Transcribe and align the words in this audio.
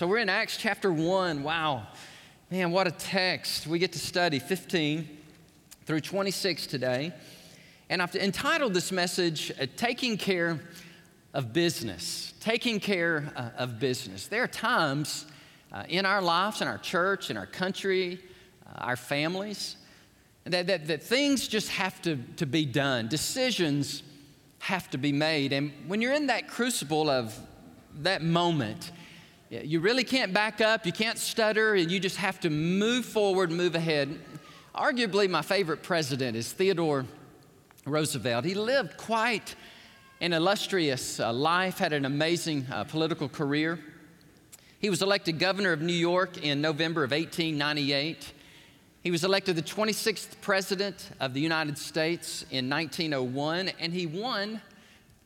So 0.00 0.06
we're 0.06 0.16
in 0.16 0.30
Acts 0.30 0.56
chapter 0.56 0.90
1. 0.90 1.42
Wow. 1.42 1.86
Man, 2.50 2.70
what 2.70 2.86
a 2.86 2.90
text. 2.90 3.66
We 3.66 3.78
get 3.78 3.92
to 3.92 3.98
study 3.98 4.38
15 4.38 5.06
through 5.84 6.00
26 6.00 6.66
today. 6.68 7.12
And 7.90 8.00
I've 8.00 8.16
entitled 8.16 8.72
this 8.72 8.92
message, 8.92 9.52
uh, 9.60 9.66
Taking 9.76 10.16
Care 10.16 10.58
of 11.34 11.52
Business. 11.52 12.32
Taking 12.40 12.80
Care 12.80 13.30
uh, 13.36 13.50
of 13.58 13.78
Business. 13.78 14.26
There 14.26 14.42
are 14.42 14.48
times 14.48 15.26
uh, 15.70 15.82
in 15.86 16.06
our 16.06 16.22
lives, 16.22 16.62
in 16.62 16.68
our 16.68 16.78
church, 16.78 17.28
in 17.28 17.36
our 17.36 17.44
country, 17.44 18.20
uh, 18.66 18.78
our 18.78 18.96
families, 18.96 19.76
that, 20.44 20.66
that, 20.66 20.86
that 20.86 21.02
things 21.02 21.46
just 21.46 21.68
have 21.72 22.00
to, 22.00 22.16
to 22.36 22.46
be 22.46 22.64
done. 22.64 23.06
Decisions 23.08 24.02
have 24.60 24.88
to 24.92 24.96
be 24.96 25.12
made. 25.12 25.52
And 25.52 25.72
when 25.86 26.00
you're 26.00 26.14
in 26.14 26.28
that 26.28 26.48
crucible 26.48 27.10
of 27.10 27.38
that 27.96 28.22
moment, 28.22 28.92
you 29.50 29.80
really 29.80 30.04
can't 30.04 30.32
back 30.32 30.60
up, 30.60 30.86
you 30.86 30.92
can't 30.92 31.18
stutter, 31.18 31.74
and 31.74 31.90
you 31.90 31.98
just 31.98 32.16
have 32.16 32.38
to 32.40 32.50
move 32.50 33.04
forward, 33.04 33.50
move 33.50 33.74
ahead. 33.74 34.16
Arguably, 34.76 35.28
my 35.28 35.42
favorite 35.42 35.82
president 35.82 36.36
is 36.36 36.52
Theodore 36.52 37.04
Roosevelt. 37.84 38.44
He 38.44 38.54
lived 38.54 38.96
quite 38.96 39.56
an 40.20 40.32
illustrious 40.32 41.18
uh, 41.18 41.32
life, 41.32 41.78
had 41.78 41.92
an 41.92 42.04
amazing 42.04 42.64
uh, 42.70 42.84
political 42.84 43.28
career. 43.28 43.80
He 44.78 44.88
was 44.88 45.02
elected 45.02 45.40
governor 45.40 45.72
of 45.72 45.80
New 45.80 45.92
York 45.92 46.44
in 46.44 46.60
November 46.60 47.02
of 47.02 47.10
1898. 47.10 48.32
He 49.02 49.10
was 49.10 49.24
elected 49.24 49.56
the 49.56 49.62
26th 49.62 50.40
president 50.40 51.10
of 51.18 51.34
the 51.34 51.40
United 51.40 51.76
States 51.76 52.44
in 52.52 52.70
1901, 52.70 53.70
and 53.80 53.92
he 53.92 54.06
won 54.06 54.60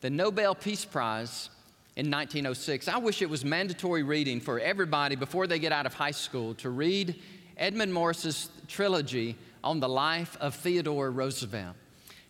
the 0.01 0.09
Nobel 0.09 0.55
Peace 0.55 0.83
Prize 0.83 1.51
in 1.95 2.11
1906. 2.11 2.87
I 2.87 2.97
wish 2.97 3.21
it 3.21 3.29
was 3.29 3.45
mandatory 3.45 4.03
reading 4.03 4.41
for 4.41 4.59
everybody 4.59 5.15
before 5.15 5.47
they 5.47 5.59
get 5.59 5.71
out 5.71 5.85
of 5.85 5.93
high 5.93 6.11
school 6.11 6.53
to 6.55 6.69
read 6.69 7.21
Edmund 7.57 7.93
Morris's 7.93 8.49
trilogy 8.67 9.37
on 9.63 9.79
the 9.79 9.87
life 9.87 10.37
of 10.41 10.55
Theodore 10.55 11.09
Roosevelt. 11.09 11.75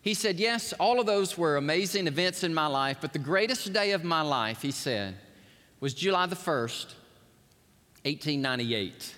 He 0.02 0.14
said, 0.14 0.38
Yes, 0.38 0.72
all 0.78 1.00
of 1.00 1.06
those 1.06 1.36
were 1.36 1.56
amazing 1.56 2.06
events 2.06 2.44
in 2.44 2.54
my 2.54 2.68
life, 2.68 2.98
but 3.00 3.12
the 3.12 3.18
greatest 3.18 3.72
day 3.72 3.90
of 3.90 4.04
my 4.04 4.22
life, 4.22 4.62
he 4.62 4.70
said, 4.70 5.16
was 5.80 5.94
July 5.94 6.26
the 6.26 6.36
1st, 6.36 6.94
1898. 8.04 9.16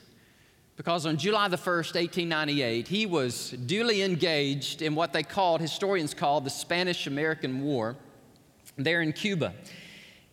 Because 0.78 1.05
on 1.05 1.18
July 1.18 1.48
the 1.48 1.58
1st, 1.58 1.94
1898, 1.94 2.88
he 2.88 3.05
was 3.05 3.50
duly 3.50 4.02
engaged 4.02 4.80
in 4.80 4.94
what 4.94 5.12
they 5.12 5.22
called, 5.22 5.60
historians 5.60 6.14
called, 6.14 6.44
the 6.44 6.50
Spanish 6.50 7.06
American 7.06 7.62
War 7.62 7.96
there 8.77 9.02
in 9.02 9.12
Cuba. 9.12 9.52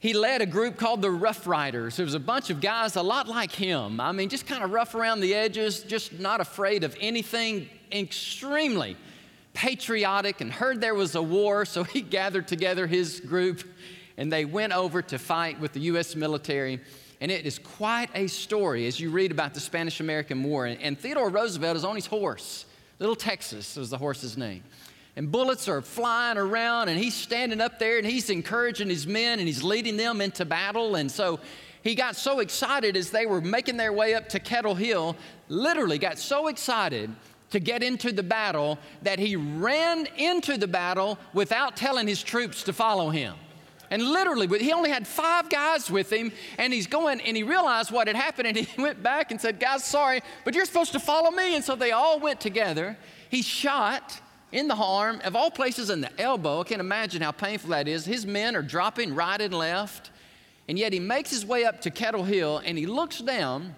He 0.05 0.13
led 0.13 0.43
a 0.43 0.45
group 0.45 0.77
called 0.77 1.01
the 1.01 1.09
Rough 1.09 1.47
Riders. 1.47 1.95
There 1.95 2.05
was 2.05 2.13
a 2.13 2.19
bunch 2.19 2.51
of 2.51 2.61
guys 2.61 2.95
a 2.95 3.01
lot 3.01 3.27
like 3.27 3.51
him. 3.51 3.99
I 3.99 4.11
mean, 4.11 4.29
just 4.29 4.45
kind 4.45 4.63
of 4.63 4.69
rough 4.69 4.93
around 4.93 5.19
the 5.19 5.33
edges, 5.33 5.79
just 5.79 6.19
not 6.19 6.39
afraid 6.39 6.83
of 6.83 6.95
anything, 7.01 7.67
extremely 7.91 8.97
patriotic 9.55 10.41
and 10.41 10.51
heard 10.51 10.79
there 10.79 10.93
was 10.93 11.15
a 11.15 11.21
war, 11.23 11.65
so 11.65 11.83
he 11.83 12.01
gathered 12.17 12.47
together 12.47 12.85
his 12.85 13.19
group 13.19 13.63
and 14.15 14.31
they 14.31 14.45
went 14.45 14.73
over 14.73 15.01
to 15.01 15.17
fight 15.17 15.59
with 15.59 15.73
the 15.73 15.79
U.S. 15.79 16.15
military. 16.15 16.79
And 17.19 17.31
it 17.31 17.47
is 17.47 17.57
quite 17.57 18.11
a 18.13 18.27
story 18.27 18.85
as 18.85 18.99
you 18.99 19.09
read 19.09 19.31
about 19.31 19.55
the 19.55 19.59
Spanish 19.59 20.01
American 20.01 20.43
War. 20.43 20.67
And 20.67 20.99
Theodore 20.99 21.29
Roosevelt 21.31 21.77
is 21.77 21.83
on 21.83 21.95
his 21.95 22.05
horse. 22.05 22.67
Little 22.99 23.15
Texas 23.15 23.75
was 23.75 23.89
the 23.89 23.97
horse's 23.97 24.37
name. 24.37 24.61
And 25.17 25.31
bullets 25.31 25.69
are 25.69 25.81
flying 25.81 26.37
around, 26.37 26.89
and 26.89 26.99
he's 26.99 27.13
standing 27.13 27.61
up 27.61 27.79
there 27.79 27.97
and 27.97 28.05
he's 28.05 28.29
encouraging 28.29 28.89
his 28.89 29.07
men 29.07 29.39
and 29.39 29.47
he's 29.47 29.63
leading 29.63 29.95
them 29.95 30.19
into 30.19 30.43
battle. 30.43 30.95
And 30.95 31.09
so 31.09 31.39
he 31.83 31.95
got 31.95 32.15
so 32.15 32.39
excited 32.39 32.97
as 32.97 33.11
they 33.11 33.25
were 33.25 33.39
making 33.39 33.77
their 33.77 33.93
way 33.93 34.13
up 34.13 34.27
to 34.29 34.39
Kettle 34.39 34.75
Hill, 34.75 35.15
literally 35.47 35.99
got 35.99 36.17
so 36.17 36.47
excited 36.47 37.15
to 37.51 37.59
get 37.59 37.83
into 37.83 38.11
the 38.11 38.23
battle 38.23 38.77
that 39.03 39.19
he 39.19 39.37
ran 39.37 40.07
into 40.17 40.57
the 40.57 40.67
battle 40.67 41.17
without 41.33 41.77
telling 41.77 42.07
his 42.07 42.21
troops 42.21 42.63
to 42.63 42.73
follow 42.73 43.09
him. 43.09 43.35
And 43.91 44.01
literally, 44.01 44.47
he 44.59 44.73
only 44.73 44.89
had 44.89 45.07
five 45.07 45.49
guys 45.49 45.89
with 45.89 46.11
him, 46.11 46.31
and 46.57 46.73
he's 46.73 46.87
going, 46.87 47.21
and 47.21 47.37
he 47.37 47.43
realized 47.43 47.91
what 47.91 48.07
had 48.07 48.15
happened, 48.15 48.47
and 48.47 48.57
he 48.67 48.81
went 48.81 49.01
back 49.01 49.31
and 49.31 49.39
said, 49.39 49.59
Guys, 49.59 49.85
sorry, 49.85 50.21
but 50.43 50.55
you're 50.55 50.65
supposed 50.65 50.91
to 50.93 50.99
follow 50.99 51.31
me. 51.31 51.55
And 51.55 51.63
so 51.63 51.75
they 51.75 51.91
all 51.91 52.19
went 52.19 52.41
together. 52.41 52.97
He 53.29 53.41
shot 53.41 54.19
in 54.55 54.69
the 54.69 54.75
arm, 54.75 55.19
of 55.25 55.35
all 55.35 55.51
places 55.51 55.89
in 55.89 55.99
the 55.99 56.09
elbow. 56.19 56.61
I 56.61 56.63
can't 56.63 56.79
imagine 56.79 57.21
how 57.21 57.33
painful 57.33 57.71
that 57.71 57.89
is. 57.89 58.05
His 58.05 58.25
men 58.25 58.55
are 58.55 58.61
dropping 58.61 59.13
right 59.13 59.39
and 59.39 59.53
left, 59.53 60.11
and 60.69 60.79
yet 60.79 60.93
he 60.93 60.99
makes 60.99 61.29
his 61.29 61.45
way 61.45 61.65
up 61.65 61.81
to 61.81 61.91
Kettle 61.91 62.23
Hill, 62.23 62.61
and 62.63 62.77
he 62.77 62.85
looks 62.85 63.19
down 63.19 63.75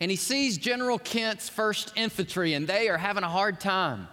and 0.00 0.10
he 0.10 0.16
sees 0.16 0.58
General 0.58 0.98
Kent's 0.98 1.48
1st 1.48 1.92
Infantry, 1.96 2.54
and 2.54 2.66
they 2.66 2.88
are 2.88 2.98
having 2.98 3.22
a 3.22 3.28
hard 3.28 3.60
time. 3.60 4.08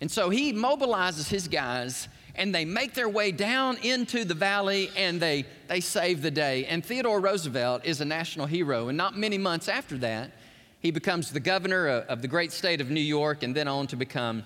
And 0.00 0.10
so 0.10 0.30
he 0.30 0.52
mobilizes 0.52 1.28
his 1.28 1.48
guys, 1.48 2.08
and 2.36 2.54
they 2.54 2.64
make 2.64 2.94
their 2.94 3.08
way 3.08 3.32
down 3.32 3.76
into 3.78 4.24
the 4.24 4.34
valley, 4.34 4.90
and 4.96 5.20
they, 5.20 5.46
they 5.66 5.80
save 5.80 6.22
the 6.22 6.30
day. 6.30 6.66
And 6.66 6.84
Theodore 6.84 7.20
Roosevelt 7.20 7.84
is 7.84 8.00
a 8.00 8.04
national 8.04 8.46
hero. 8.46 8.86
And 8.86 8.96
not 8.96 9.16
many 9.16 9.36
months 9.36 9.68
after 9.68 9.98
that, 9.98 10.30
he 10.78 10.92
becomes 10.92 11.32
the 11.32 11.40
governor 11.40 11.88
of 11.88 12.22
the 12.22 12.28
great 12.28 12.52
state 12.52 12.80
of 12.80 12.90
New 12.90 13.00
York, 13.00 13.42
and 13.42 13.52
then 13.52 13.66
on 13.66 13.88
to 13.88 13.96
become 13.96 14.44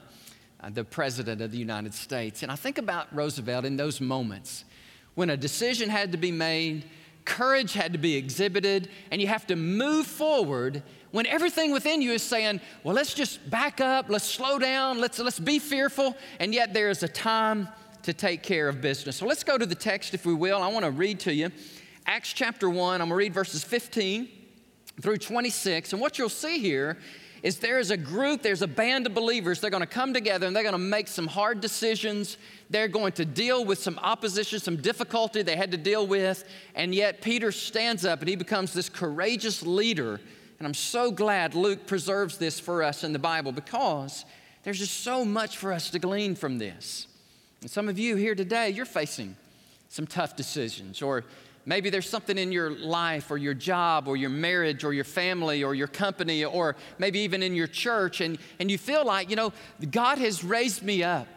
Uh, 0.63 0.69
the 0.69 0.85
president 0.85 1.41
of 1.41 1.51
the 1.51 1.59
United 1.59 1.95
States. 1.95 2.43
And 2.43 2.53
I 2.53 2.57
think 2.57 2.77
about 2.77 3.07
Roosevelt 3.15 3.65
in 3.65 3.77
those 3.77 4.01
moments 4.01 4.65
when 5.15 5.31
a 5.31 5.37
decision 5.37 5.89
had 5.89 6.13
to 6.13 6.19
be 6.19 6.31
made 6.31 6.85
courage 7.25 7.73
had 7.73 7.93
to 7.93 7.99
be 7.99 8.17
exhibited, 8.17 8.89
and 9.11 9.21
you 9.21 9.29
have 9.29 9.47
to 9.47 9.57
move 9.57 10.07
forward 10.07 10.83
when 11.13 11.27
everything 11.27 11.73
within 11.73 12.03
you 12.03 12.13
is 12.13 12.23
saying, 12.23 12.61
well, 12.85 12.95
let's 12.95 13.15
just 13.15 13.49
back 13.51 13.81
up, 13.81 14.07
let's 14.09 14.25
slow 14.25 14.59
down, 14.59 15.01
let's, 15.01 15.19
let's 15.19 15.41
be 15.41 15.59
fearful, 15.59 16.17
and 16.39 16.55
yet 16.55 16.73
there 16.73 16.91
is 16.91 17.03
a 17.03 17.09
time 17.09 17.69
to 18.03 18.13
take 18.13 18.43
care 18.43 18.69
of 18.69 18.81
business. 18.81 19.17
So 19.17 19.27
let's 19.27 19.45
go 19.45 19.59
to 19.59 19.67
the 19.67 19.75
text, 19.75 20.15
if 20.15 20.25
we 20.25 20.35
will. 20.35 20.63
I 20.63 20.69
want 20.69 20.85
to 20.85 20.91
read 20.91 21.21
to 21.21 21.35
you 21.35 21.51
Acts 22.07 22.33
chapter 22.33 22.69
1. 22.71 22.95
I'm 22.95 22.99
going 22.99 23.11
to 23.11 23.15
read 23.15 23.35
verses 23.35 23.63
15 23.63 24.29
through 25.01 25.19
26. 25.19 25.93
And 25.93 26.01
what 26.01 26.19
you'll 26.19 26.29
see 26.29 26.59
here 26.59 26.99
is 27.43 27.59
there 27.59 27.79
is 27.79 27.91
a 27.91 27.97
group, 27.97 28.43
there's 28.43 28.63
a 28.63 28.69
band 28.69 29.07
of 29.07 29.15
believers. 29.15 29.61
They're 29.61 29.71
going 29.71 29.83
to 29.83 29.87
come 29.87 30.13
together 30.13 30.47
and 30.47 30.55
they're 30.55 30.63
going 30.63 30.73
to 30.73 30.79
make 30.79 31.09
some 31.09 31.27
hard 31.27 31.61
decisions. 31.61 32.37
They're 32.69 32.89
going 32.89 33.13
to 33.13 33.25
deal 33.25 33.65
with 33.65 33.79
some 33.79 33.99
opposition, 33.99 34.61
some 34.61 34.77
difficulty 34.77 35.43
they 35.43 35.57
had 35.57 35.71
to 35.71 35.77
deal 35.77 36.07
with. 36.07 36.45
And 36.75 36.95
yet 36.95 37.23
Peter 37.23 37.51
stands 37.51 38.05
up 38.05 38.21
and 38.21 38.29
he 38.29 38.37
becomes 38.37 38.73
this 38.73 38.89
courageous 38.89 39.63
leader. 39.63 40.21
And 40.59 40.67
I'm 40.67 40.75
so 40.75 41.11
glad 41.11 41.55
Luke 41.55 41.87
preserves 41.87 42.37
this 42.37 42.61
for 42.61 42.83
us 42.83 43.05
in 43.05 43.13
the 43.13 43.19
Bible 43.19 43.53
because 43.53 44.27
there's 44.63 44.79
just 44.79 45.03
so 45.03 45.25
much 45.25 45.57
for 45.57 45.73
us 45.73 45.91
to 45.91 45.99
glean 45.99 46.35
from 46.35 46.59
this. 46.59 47.07
And 47.63 47.71
some 47.71 47.89
of 47.89 47.99
you 47.99 48.17
here 48.17 48.35
today, 48.35 48.71
you're 48.71 48.85
facing 48.85 49.37
some 49.89 50.07
tough 50.07 50.37
decisions 50.37 51.03
or 51.03 51.25
Maybe 51.71 51.89
there's 51.89 52.09
something 52.09 52.37
in 52.37 52.51
your 52.51 52.71
life 52.71 53.31
or 53.31 53.39
your 53.39 53.55
job 53.55 54.09
or 54.09 54.17
your 54.17 54.29
marriage 54.29 54.83
or 54.83 54.93
your 54.93 55.05
family 55.05 55.63
or 55.63 55.73
your 55.73 55.87
company 55.87 56.45
or 56.45 56.75
maybe 56.99 57.21
even 57.21 57.45
in 57.45 57.55
your 57.55 57.69
church, 57.69 58.21
and, 58.21 58.39
and 58.59 58.69
you 58.69 58.77
feel 58.77 59.05
like, 59.05 59.31
you 59.31 59.37
know, 59.37 59.53
God 59.89 60.19
has 60.19 60.43
raised 60.43 60.83
me 60.83 61.05
up 61.05 61.29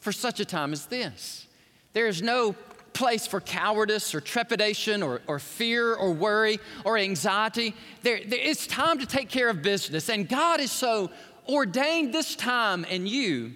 for 0.00 0.10
such 0.10 0.40
a 0.40 0.46
time 0.46 0.72
as 0.72 0.86
this. 0.86 1.46
There 1.92 2.06
is 2.06 2.22
no 2.22 2.54
place 2.94 3.26
for 3.26 3.42
cowardice 3.42 4.14
or 4.14 4.22
trepidation 4.22 5.02
or, 5.02 5.20
or 5.26 5.38
fear 5.38 5.96
or 5.96 6.12
worry 6.12 6.58
or 6.86 6.96
anxiety. 6.96 7.74
There, 8.00 8.20
there, 8.26 8.40
it's 8.40 8.66
time 8.66 9.00
to 9.00 9.06
take 9.06 9.28
care 9.28 9.50
of 9.50 9.60
business, 9.60 10.08
and 10.08 10.26
God 10.26 10.60
has 10.60 10.72
so 10.72 11.10
ordained 11.46 12.14
this 12.14 12.36
time 12.36 12.86
in 12.86 13.06
you 13.06 13.52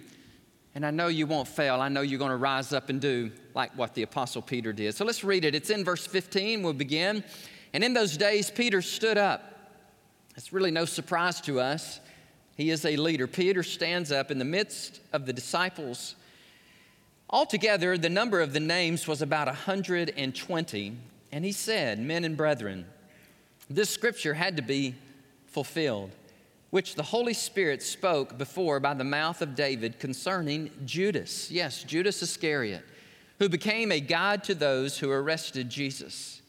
and 0.77 0.85
I 0.85 0.91
know 0.91 1.07
you 1.07 1.25
won't 1.25 1.47
fail. 1.47 1.81
I 1.81 1.89
know 1.89 2.01
you're 2.01 2.19
going 2.19 2.29
to 2.29 2.37
rise 2.37 2.71
up 2.71 2.89
and 2.89 3.01
do 3.01 3.31
like 3.57 3.75
what 3.75 3.95
the 3.95 4.03
Apostle 4.03 4.43
Peter 4.43 4.71
did. 4.71 4.93
So 4.93 5.03
let's 5.03 5.23
read 5.23 5.43
it. 5.43 5.55
It's 5.55 5.71
in 5.71 5.83
verse 5.83 6.05
15. 6.05 6.61
We'll 6.61 6.73
begin. 6.73 7.23
And 7.73 7.83
in 7.83 7.93
those 7.93 8.15
days, 8.15 8.51
Peter 8.51 8.83
stood 8.83 9.17
up. 9.17 9.41
It's 10.35 10.53
really 10.53 10.69
no 10.69 10.85
surprise 10.85 11.41
to 11.41 11.59
us. 11.59 11.99
He 12.55 12.69
is 12.69 12.85
a 12.85 12.95
leader. 12.95 13.25
Peter 13.25 13.63
stands 13.63 14.11
up 14.11 14.29
in 14.29 14.37
the 14.37 14.45
midst 14.45 15.01
of 15.11 15.25
the 15.25 15.33
disciples. 15.33 16.15
Altogether, 17.31 17.97
the 17.97 18.09
number 18.09 18.41
of 18.41 18.53
the 18.53 18.59
names 18.59 19.07
was 19.07 19.23
about 19.23 19.47
120. 19.47 20.97
And 21.31 21.43
he 21.43 21.51
said, 21.51 21.99
Men 21.99 22.25
and 22.25 22.37
brethren, 22.37 22.85
this 23.71 23.89
scripture 23.89 24.35
had 24.35 24.55
to 24.57 24.63
be 24.63 24.93
fulfilled 25.47 26.11
which 26.69 26.95
the 26.95 27.03
Holy 27.03 27.33
Spirit 27.33 27.81
spoke 27.81 28.37
before 28.37 28.79
by 28.79 28.93
the 28.93 29.03
mouth 29.03 29.41
of 29.41 29.55
David 29.55 29.99
concerning 29.99 30.69
Judas. 30.85 31.49
Yes, 31.49 31.83
Judas 31.83 32.21
Iscariot, 32.21 32.83
who 33.39 33.49
became 33.49 33.91
a 33.91 33.99
guide 33.99 34.43
to 34.45 34.55
those 34.55 34.97
who 34.97 35.11
arrested 35.11 35.69
Jesus. 35.69 36.41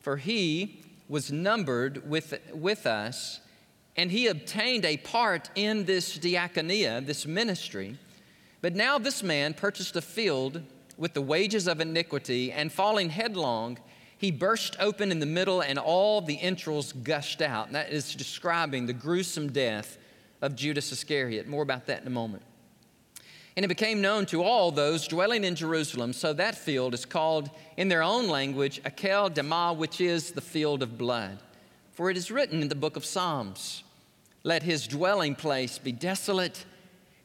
For 0.00 0.16
he 0.16 0.82
was 1.08 1.32
numbered 1.32 2.08
with, 2.08 2.38
with 2.52 2.86
us, 2.86 3.40
and 3.96 4.10
he 4.10 4.26
obtained 4.26 4.84
a 4.84 4.96
part 4.98 5.50
in 5.54 5.84
this 5.84 6.18
diakonia, 6.18 7.04
this 7.04 7.26
ministry. 7.26 7.98
But 8.60 8.74
now 8.74 8.98
this 8.98 9.22
man 9.22 9.54
purchased 9.54 9.96
a 9.96 10.02
field 10.02 10.62
with 10.96 11.14
the 11.14 11.22
wages 11.22 11.66
of 11.66 11.80
iniquity, 11.80 12.52
and 12.52 12.72
falling 12.72 13.10
headlong, 13.10 13.78
he 14.16 14.30
burst 14.30 14.76
open 14.80 15.10
in 15.10 15.18
the 15.18 15.26
middle 15.26 15.60
and 15.60 15.78
all 15.78 16.20
the 16.20 16.40
entrails 16.40 16.92
gushed 16.92 17.42
out. 17.42 17.66
And 17.66 17.74
that 17.74 17.90
is 17.90 18.14
describing 18.14 18.86
the 18.86 18.92
gruesome 18.92 19.52
death 19.52 19.98
of 20.40 20.56
Judas 20.56 20.92
Iscariot. 20.92 21.46
More 21.46 21.62
about 21.62 21.86
that 21.86 22.00
in 22.00 22.06
a 22.06 22.10
moment. 22.10 22.42
And 23.56 23.64
it 23.64 23.68
became 23.68 24.00
known 24.00 24.26
to 24.26 24.42
all 24.42 24.72
those 24.72 25.06
dwelling 25.06 25.44
in 25.44 25.54
Jerusalem, 25.54 26.12
so 26.12 26.32
that 26.32 26.56
field 26.56 26.92
is 26.92 27.04
called 27.04 27.50
in 27.76 27.88
their 27.88 28.02
own 28.02 28.26
language 28.26 28.82
Akel 28.82 29.32
Dama, 29.32 29.72
which 29.72 30.00
is 30.00 30.32
the 30.32 30.40
field 30.40 30.82
of 30.82 30.98
blood. 30.98 31.38
For 31.92 32.10
it 32.10 32.16
is 32.16 32.32
written 32.32 32.62
in 32.62 32.68
the 32.68 32.74
book 32.74 32.96
of 32.96 33.04
Psalms 33.04 33.84
Let 34.42 34.64
his 34.64 34.88
dwelling 34.88 35.36
place 35.36 35.78
be 35.78 35.92
desolate, 35.92 36.64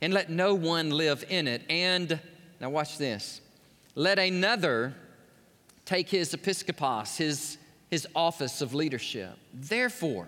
and 0.02 0.14
let 0.14 0.30
no 0.30 0.54
one 0.54 0.92
live 0.92 1.26
in 1.30 1.48
it. 1.48 1.64
And, 1.68 2.20
now 2.62 2.70
watch 2.70 2.98
this, 3.00 3.42
let 3.96 4.20
another 4.20 4.94
take 5.86 6.10
his 6.10 6.36
episkopos, 6.36 7.18
his, 7.18 7.58
his 7.90 8.08
office 8.16 8.62
of 8.62 8.76
leadership. 8.76 9.36
Therefore, 9.52 10.28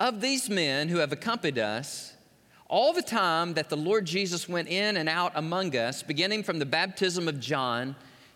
of 0.00 0.20
these 0.20 0.50
men 0.50 0.88
who 0.88 0.98
have 0.98 1.12
accompanied 1.12 1.58
us, 1.60 2.11
all 2.72 2.94
the 2.94 3.02
time 3.02 3.52
that 3.52 3.68
the 3.68 3.76
Lord 3.76 4.06
Jesus 4.06 4.48
went 4.48 4.66
in 4.66 4.96
and 4.96 5.06
out 5.06 5.32
among 5.34 5.76
us, 5.76 6.02
beginning 6.02 6.42
from 6.42 6.58
the 6.58 6.64
baptism 6.64 7.28
of 7.28 7.38
John 7.38 7.94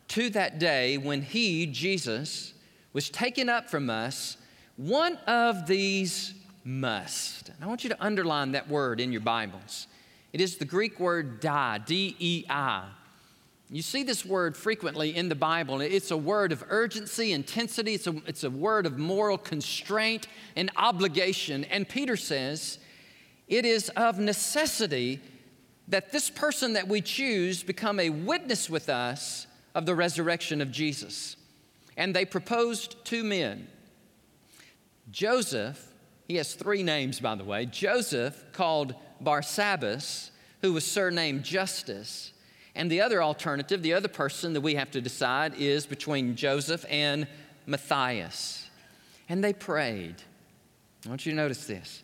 to 0.09 0.29
that 0.29 0.59
day 0.59 0.99
when 0.99 1.23
he, 1.23 1.65
Jesus, 1.65 2.53
was 2.93 3.09
taken 3.09 3.49
up 3.49 3.71
from 3.71 3.89
us, 3.89 4.37
one 4.77 5.17
of 5.27 5.67
these 5.67 6.35
must. 6.65 7.49
And 7.49 7.57
I 7.63 7.67
want 7.67 7.83
you 7.83 7.89
to 7.89 8.05
underline 8.05 8.53
that 8.53 8.69
word 8.69 9.01
in 9.01 9.11
your 9.11 9.23
Bibles. 9.23 9.87
It 10.35 10.43
is 10.43 10.59
the 10.59 10.67
Greek 10.67 11.01
word 11.01 11.41
dei, 11.41 11.79
D 11.87 12.15
E 12.19 12.45
I. 12.51 12.85
You 13.71 13.81
see 13.81 14.03
this 14.03 14.23
word 14.23 14.55
frequently 14.55 15.17
in 15.17 15.31
the 15.31 15.35
Bible. 15.35 15.81
It's 15.81 16.11
a 16.11 16.17
word 16.17 16.53
of 16.53 16.63
urgency, 16.69 17.33
intensity, 17.33 17.95
it's 17.95 18.07
a, 18.07 18.15
it's 18.27 18.45
a 18.45 18.51
word 18.51 18.85
of 18.85 18.99
moral 18.99 19.39
constraint 19.39 20.29
and 20.57 20.71
obligation. 20.77 21.65
And 21.65 21.89
Peter 21.89 22.19
says, 22.19 22.79
it 23.49 23.65
is 23.65 23.89
of 23.91 24.19
necessity 24.19 25.21
that 25.89 26.13
this 26.13 26.31
person 26.31 26.73
that 26.73 26.89
we 26.89 27.01
choose 27.01 27.63
become 27.63 28.01
a 28.01 28.11
witness 28.11 28.69
with 28.69 28.89
us 28.89 29.47
of 29.75 29.87
the 29.87 29.95
resurrection 29.95 30.61
of 30.61 30.71
Jesus. 30.71 31.37
And 31.97 32.15
they 32.15 32.25
proposed 32.25 33.05
two 33.05 33.23
men. 33.23 33.69
Joseph, 35.11 35.93
he 36.27 36.37
has 36.37 36.55
three 36.55 36.83
names, 36.83 37.21
by 37.21 37.37
the 37.37 37.45
way. 37.45 37.67
Joseph, 37.67 38.45
called 38.53 38.95
Barsabbas, 39.23 40.31
who 40.63 40.73
was 40.73 40.85
surnamed 40.85 41.45
Justus. 41.45 42.33
And 42.75 42.91
the 42.91 43.01
other 43.01 43.23
alternative, 43.23 43.83
the 43.83 43.95
other 43.95 44.09
person 44.09 44.53
that 44.55 44.61
we 44.61 44.75
have 44.75 44.91
to 44.91 45.01
decide 45.01 45.55
is 45.55 45.87
between 45.87 46.35
Joseph 46.35 46.85
and 46.91 47.29
Matthias. 47.65 48.69
And 49.29 49.43
they 49.43 49.53
prayed. 49.53 50.17
I 51.05 51.09
want 51.09 51.25
you 51.25 51.33
to 51.33 51.37
notice 51.37 51.67
this. 51.67 52.03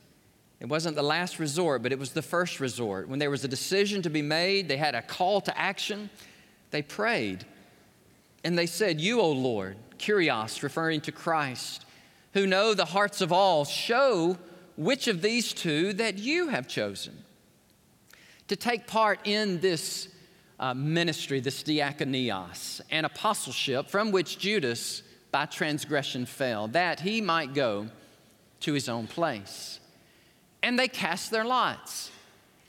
It 0.62 0.68
wasn't 0.68 0.94
the 0.94 1.02
last 1.02 1.40
resort, 1.40 1.82
but 1.82 1.90
it 1.90 1.98
was 1.98 2.12
the 2.12 2.22
first 2.22 2.60
resort. 2.60 3.08
When 3.08 3.18
there 3.18 3.30
was 3.30 3.42
a 3.42 3.48
decision 3.48 4.00
to 4.02 4.10
be 4.10 4.22
made, 4.22 4.68
they 4.68 4.76
had 4.76 4.94
a 4.94 5.02
call 5.02 5.40
to 5.40 5.58
action, 5.58 6.08
they 6.70 6.82
prayed. 6.82 7.44
And 8.44 8.56
they 8.56 8.66
said, 8.66 9.00
You, 9.00 9.20
O 9.20 9.32
Lord, 9.32 9.76
Kurios, 9.98 10.62
referring 10.62 11.00
to 11.00 11.10
Christ, 11.10 11.84
who 12.34 12.46
know 12.46 12.74
the 12.74 12.84
hearts 12.84 13.20
of 13.20 13.32
all, 13.32 13.64
show 13.64 14.38
which 14.76 15.08
of 15.08 15.20
these 15.20 15.52
two 15.52 15.94
that 15.94 16.18
you 16.18 16.46
have 16.46 16.68
chosen 16.68 17.24
to 18.46 18.54
take 18.54 18.86
part 18.86 19.18
in 19.24 19.58
this 19.58 20.06
uh, 20.60 20.74
ministry, 20.74 21.40
this 21.40 21.64
diakonios, 21.64 22.80
and 22.88 23.04
apostleship 23.04 23.88
from 23.88 24.12
which 24.12 24.38
Judas 24.38 25.02
by 25.32 25.46
transgression 25.46 26.24
fell, 26.24 26.68
that 26.68 27.00
he 27.00 27.20
might 27.20 27.52
go 27.52 27.88
to 28.60 28.72
his 28.74 28.88
own 28.88 29.08
place 29.08 29.80
and 30.62 30.78
they 30.78 30.88
cast 30.88 31.30
their 31.30 31.44
lots. 31.44 32.10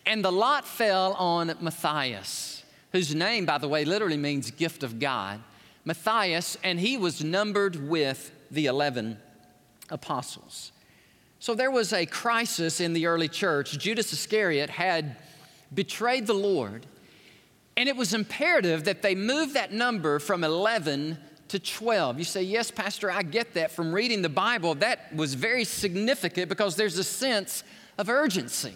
And 0.06 0.24
the 0.24 0.32
lot 0.32 0.68
fell 0.68 1.14
on 1.14 1.54
Matthias, 1.62 2.64
whose 2.92 3.16
name, 3.16 3.46
by 3.46 3.58
the 3.58 3.68
way, 3.68 3.86
literally 3.86 4.18
means 4.18 4.52
gift 4.52 4.84
of 4.84 5.00
God. 5.00 5.40
Matthias, 5.86 6.58
and 6.64 6.80
he 6.80 6.98
was 6.98 7.24
numbered 7.24 7.88
with 7.88 8.32
the 8.52 8.66
11 8.66 9.18
apostles. 9.90 10.72
So 11.40 11.54
there 11.54 11.72
was 11.72 11.92
a 11.92 12.06
crisis 12.06 12.80
in 12.80 12.94
the 12.94 13.06
early 13.06 13.28
church. 13.28 13.78
Judas 13.78 14.14
Iscariot 14.14 14.70
had 14.70 15.18
betrayed 15.74 16.28
the 16.28 16.34
Lord, 16.34 16.86
and 17.76 17.90
it 17.90 17.96
was 17.96 18.14
imperative 18.14 18.86
that 18.86 19.02
they 19.02 19.16
move 19.16 19.54
that 19.54 19.74
number 19.74 20.20
from 20.20 20.44
11 20.44 21.18
to 21.50 21.60
12. 21.60 22.20
You 22.20 22.26
say, 22.26 22.44
Yes, 22.44 22.72
Pastor, 22.72 23.12
I 23.12 23.24
get 23.24 23.54
that 23.56 23.72
from 23.72 23.94
reading 23.94 24.22
the 24.22 24.30
Bible. 24.30 24.76
That 24.76 25.14
was 25.14 25.34
very 25.34 25.66
significant 25.66 26.50
because 26.50 26.76
there's 26.76 26.98
a 26.98 27.04
sense 27.04 27.64
of 27.98 28.10
urgency. 28.10 28.74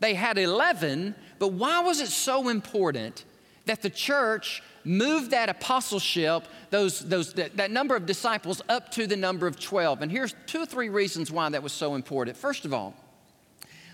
They 0.00 0.14
had 0.14 0.38
11, 0.38 1.14
but 1.38 1.48
why 1.52 1.80
was 1.80 2.00
it 2.00 2.08
so 2.08 2.48
important 2.48 3.24
that 3.66 3.82
the 3.82 3.90
church 3.90 4.62
moved 4.84 5.32
that 5.32 5.48
apostleship, 5.48 6.44
those, 6.70 7.00
those, 7.00 7.34
that, 7.34 7.56
that 7.56 7.70
number 7.70 7.96
of 7.96 8.06
disciples, 8.06 8.62
up 8.68 8.90
to 8.92 9.06
the 9.06 9.16
number 9.16 9.46
of 9.46 9.58
12? 9.58 10.02
And 10.02 10.10
here's 10.10 10.34
two 10.46 10.62
or 10.62 10.66
three 10.66 10.88
reasons 10.88 11.30
why 11.30 11.48
that 11.48 11.62
was 11.62 11.72
so 11.72 11.94
important. 11.94 12.36
First 12.36 12.64
of 12.64 12.72
all, 12.72 12.94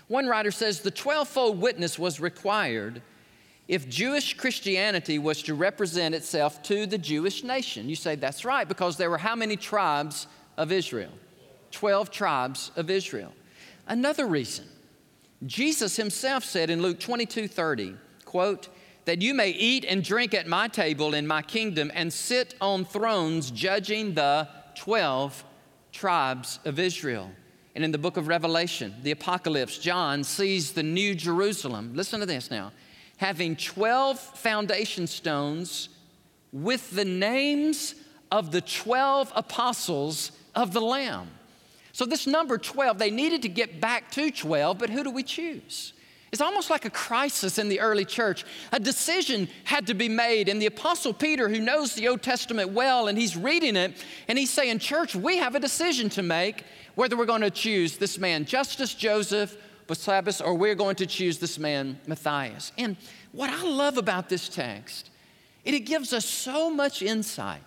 one 0.07 0.27
writer 0.27 0.51
says 0.51 0.81
the 0.81 0.91
12 0.91 1.27
fold 1.27 1.61
witness 1.61 1.97
was 1.97 2.19
required 2.19 3.01
if 3.67 3.89
Jewish 3.89 4.35
Christianity 4.35 5.17
was 5.17 5.41
to 5.43 5.55
represent 5.55 6.13
itself 6.13 6.61
to 6.63 6.85
the 6.85 6.99
Jewish 6.99 7.43
nation. 7.43 7.89
You 7.89 7.95
say 7.95 8.15
that's 8.15 8.45
right, 8.45 8.67
because 8.67 8.97
there 8.97 9.09
were 9.09 9.17
how 9.17 9.35
many 9.35 9.57
tribes 9.57 10.27
of 10.57 10.71
Israel? 10.71 11.11
12 11.71 12.11
tribes 12.11 12.71
of 12.75 12.91
Israel. 12.91 13.33
Another 13.87 14.25
reason, 14.25 14.65
Jesus 15.45 15.95
himself 15.95 16.43
said 16.43 16.69
in 16.69 16.81
Luke 16.81 16.99
22 16.99 17.47
30, 17.47 17.95
quote, 18.25 18.69
that 19.05 19.21
you 19.21 19.33
may 19.33 19.51
eat 19.51 19.85
and 19.85 20.03
drink 20.03 20.33
at 20.33 20.47
my 20.47 20.67
table 20.67 21.13
in 21.13 21.27
my 21.27 21.41
kingdom 21.41 21.91
and 21.93 22.11
sit 22.11 22.55
on 22.59 22.83
thrones 22.83 23.51
judging 23.51 24.15
the 24.15 24.47
12 24.75 25.43
tribes 25.91 26.59
of 26.65 26.79
Israel. 26.79 27.31
And 27.75 27.83
in 27.83 27.91
the 27.91 27.97
book 27.97 28.17
of 28.17 28.27
Revelation, 28.27 28.95
the 29.03 29.11
Apocalypse, 29.11 29.77
John 29.77 30.23
sees 30.23 30.71
the 30.71 30.81
new 30.81 31.13
Jerusalem. 31.13 31.91
Listen 31.93 32.19
to 32.19 32.25
this 32.25 32.49
now 32.49 32.71
having 33.17 33.55
12 33.55 34.19
foundation 34.19 35.07
stones 35.07 35.89
with 36.51 36.91
the 36.91 37.05
names 37.05 37.95
of 38.31 38.51
the 38.51 38.61
12 38.61 39.31
apostles 39.35 40.31
of 40.53 40.73
the 40.73 40.81
Lamb. 40.81 41.29
So, 41.95 42.05
this 42.05 42.27
number 42.27 42.57
12, 42.57 42.97
they 42.97 43.09
needed 43.09 43.41
to 43.43 43.47
get 43.47 43.79
back 43.79 44.11
to 44.11 44.29
12, 44.29 44.77
but 44.77 44.89
who 44.89 45.01
do 45.01 45.09
we 45.09 45.23
choose? 45.23 45.93
It's 46.29 46.41
almost 46.41 46.69
like 46.69 46.83
a 46.83 46.89
crisis 46.89 47.57
in 47.57 47.69
the 47.69 47.79
early 47.79 48.03
church. 48.03 48.43
A 48.73 48.81
decision 48.81 49.47
had 49.63 49.87
to 49.87 49.93
be 49.93 50.09
made. 50.09 50.49
And 50.49 50.61
the 50.61 50.65
Apostle 50.65 51.13
Peter, 51.13 51.47
who 51.47 51.61
knows 51.61 51.95
the 51.95 52.09
Old 52.09 52.21
Testament 52.21 52.71
well, 52.71 53.07
and 53.07 53.17
he's 53.17 53.37
reading 53.37 53.77
it, 53.77 54.03
and 54.27 54.37
he's 54.37 54.49
saying, 54.49 54.79
Church, 54.79 55.15
we 55.15 55.37
have 55.37 55.55
a 55.55 55.59
decision 55.61 56.09
to 56.09 56.21
make 56.21 56.65
whether 56.95 57.15
we're 57.15 57.25
going 57.25 57.39
to 57.39 57.49
choose 57.49 57.97
this 57.97 58.17
man, 58.17 58.43
Justus 58.43 58.93
Joseph 58.93 59.55
Barsabbas, 59.87 60.45
or 60.45 60.53
we're 60.53 60.75
going 60.75 60.97
to 60.97 61.05
choose 61.05 61.37
this 61.39 61.57
man, 61.57 61.97
Matthias. 62.07 62.73
And 62.77 62.97
what 63.31 63.49
I 63.49 63.63
love 63.63 63.97
about 63.97 64.27
this 64.27 64.49
text, 64.49 65.11
it 65.63 65.79
gives 65.85 66.11
us 66.11 66.25
so 66.25 66.69
much 66.69 67.01
insight 67.01 67.63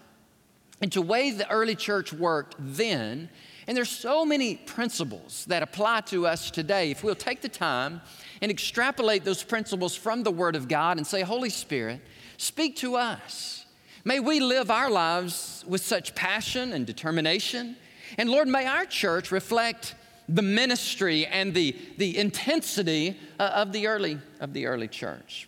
into 0.82 1.00
the 1.00 1.06
way 1.06 1.30
the 1.30 1.50
early 1.50 1.74
church 1.74 2.12
worked 2.12 2.56
then 2.58 3.30
and 3.68 3.76
there's 3.76 3.90
so 3.90 4.24
many 4.24 4.56
principles 4.56 5.44
that 5.44 5.62
apply 5.62 6.00
to 6.06 6.26
us 6.26 6.50
today. 6.50 6.90
If 6.90 7.04
we'll 7.04 7.14
take 7.14 7.42
the 7.42 7.50
time 7.50 8.00
and 8.40 8.50
extrapolate 8.50 9.24
those 9.24 9.42
principles 9.42 9.94
from 9.94 10.22
the 10.22 10.30
Word 10.30 10.56
of 10.56 10.68
God 10.68 10.96
and 10.96 11.06
say, 11.06 11.20
Holy 11.20 11.50
Spirit, 11.50 12.00
speak 12.38 12.76
to 12.76 12.96
us. 12.96 13.66
May 14.04 14.20
we 14.20 14.40
live 14.40 14.70
our 14.70 14.90
lives 14.90 15.66
with 15.68 15.82
such 15.82 16.14
passion 16.14 16.72
and 16.72 16.86
determination. 16.86 17.76
And 18.16 18.30
Lord, 18.30 18.48
may 18.48 18.64
our 18.64 18.86
church 18.86 19.30
reflect 19.30 19.94
the 20.30 20.40
ministry 20.40 21.26
and 21.26 21.52
the, 21.52 21.76
the 21.98 22.16
intensity 22.16 23.18
uh, 23.38 23.50
of, 23.54 23.72
the 23.72 23.86
early, 23.86 24.18
of 24.40 24.54
the 24.54 24.64
early 24.64 24.88
church. 24.88 25.46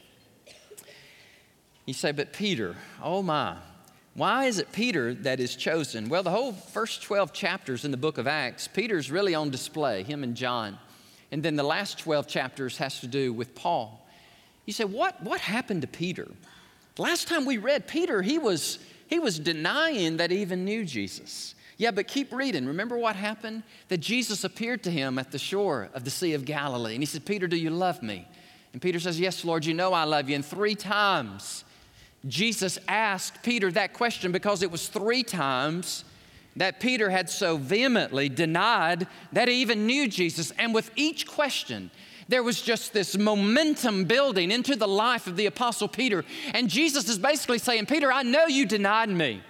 You 1.86 1.94
say, 1.94 2.12
but 2.12 2.34
Peter, 2.34 2.76
oh 3.02 3.22
my, 3.22 3.56
why 4.20 4.44
is 4.44 4.58
it 4.58 4.70
Peter 4.70 5.14
that 5.14 5.40
is 5.40 5.56
chosen? 5.56 6.10
Well, 6.10 6.22
the 6.22 6.30
whole 6.30 6.52
first 6.52 7.02
12 7.02 7.32
chapters 7.32 7.86
in 7.86 7.90
the 7.90 7.96
book 7.96 8.18
of 8.18 8.26
Acts, 8.26 8.68
Peter's 8.68 9.10
really 9.10 9.34
on 9.34 9.48
display, 9.48 10.02
him 10.02 10.22
and 10.22 10.36
John. 10.36 10.78
And 11.32 11.42
then 11.42 11.56
the 11.56 11.62
last 11.62 11.98
12 12.00 12.26
chapters 12.28 12.76
has 12.76 13.00
to 13.00 13.06
do 13.06 13.32
with 13.32 13.54
Paul. 13.54 14.06
You 14.66 14.74
say, 14.74 14.84
what, 14.84 15.22
what 15.22 15.40
happened 15.40 15.80
to 15.80 15.88
Peter? 15.88 16.28
Last 16.98 17.28
time 17.28 17.46
we 17.46 17.56
read 17.56 17.88
Peter, 17.88 18.20
he 18.20 18.36
was, 18.36 18.78
he 19.06 19.18
was 19.18 19.38
denying 19.38 20.18
that 20.18 20.30
he 20.30 20.42
even 20.42 20.66
knew 20.66 20.84
Jesus. 20.84 21.54
Yeah, 21.78 21.90
but 21.90 22.06
keep 22.06 22.30
reading. 22.30 22.66
Remember 22.66 22.98
what 22.98 23.16
happened? 23.16 23.62
That 23.88 24.00
Jesus 24.00 24.44
appeared 24.44 24.82
to 24.82 24.90
him 24.90 25.18
at 25.18 25.32
the 25.32 25.38
shore 25.38 25.88
of 25.94 26.04
the 26.04 26.10
Sea 26.10 26.34
of 26.34 26.44
Galilee. 26.44 26.92
And 26.92 27.00
he 27.00 27.06
said, 27.06 27.24
Peter, 27.24 27.46
do 27.46 27.56
you 27.56 27.70
love 27.70 28.02
me? 28.02 28.28
And 28.74 28.82
Peter 28.82 29.00
says, 29.00 29.18
Yes, 29.18 29.46
Lord, 29.46 29.64
you 29.64 29.72
know 29.72 29.94
I 29.94 30.04
love 30.04 30.28
you. 30.28 30.34
And 30.34 30.44
three 30.44 30.74
times 30.74 31.64
Jesus 32.26 32.78
asked 32.86 33.42
Peter 33.42 33.70
that 33.72 33.94
question 33.94 34.32
because 34.32 34.62
it 34.62 34.70
was 34.70 34.88
three 34.88 35.22
times 35.22 36.04
that 36.56 36.80
Peter 36.80 37.08
had 37.08 37.30
so 37.30 37.56
vehemently 37.56 38.28
denied 38.28 39.06
that 39.32 39.48
he 39.48 39.54
even 39.54 39.86
knew 39.86 40.08
Jesus. 40.08 40.50
And 40.52 40.74
with 40.74 40.90
each 40.96 41.26
question, 41.26 41.90
there 42.28 42.42
was 42.42 42.60
just 42.60 42.92
this 42.92 43.16
momentum 43.16 44.04
building 44.04 44.50
into 44.50 44.76
the 44.76 44.88
life 44.88 45.26
of 45.26 45.36
the 45.36 45.46
Apostle 45.46 45.88
Peter. 45.88 46.24
And 46.52 46.68
Jesus 46.68 47.08
is 47.08 47.18
basically 47.18 47.58
saying, 47.58 47.86
Peter, 47.86 48.12
I 48.12 48.22
know 48.22 48.46
you 48.46 48.66
denied 48.66 49.08
me. 49.08 49.42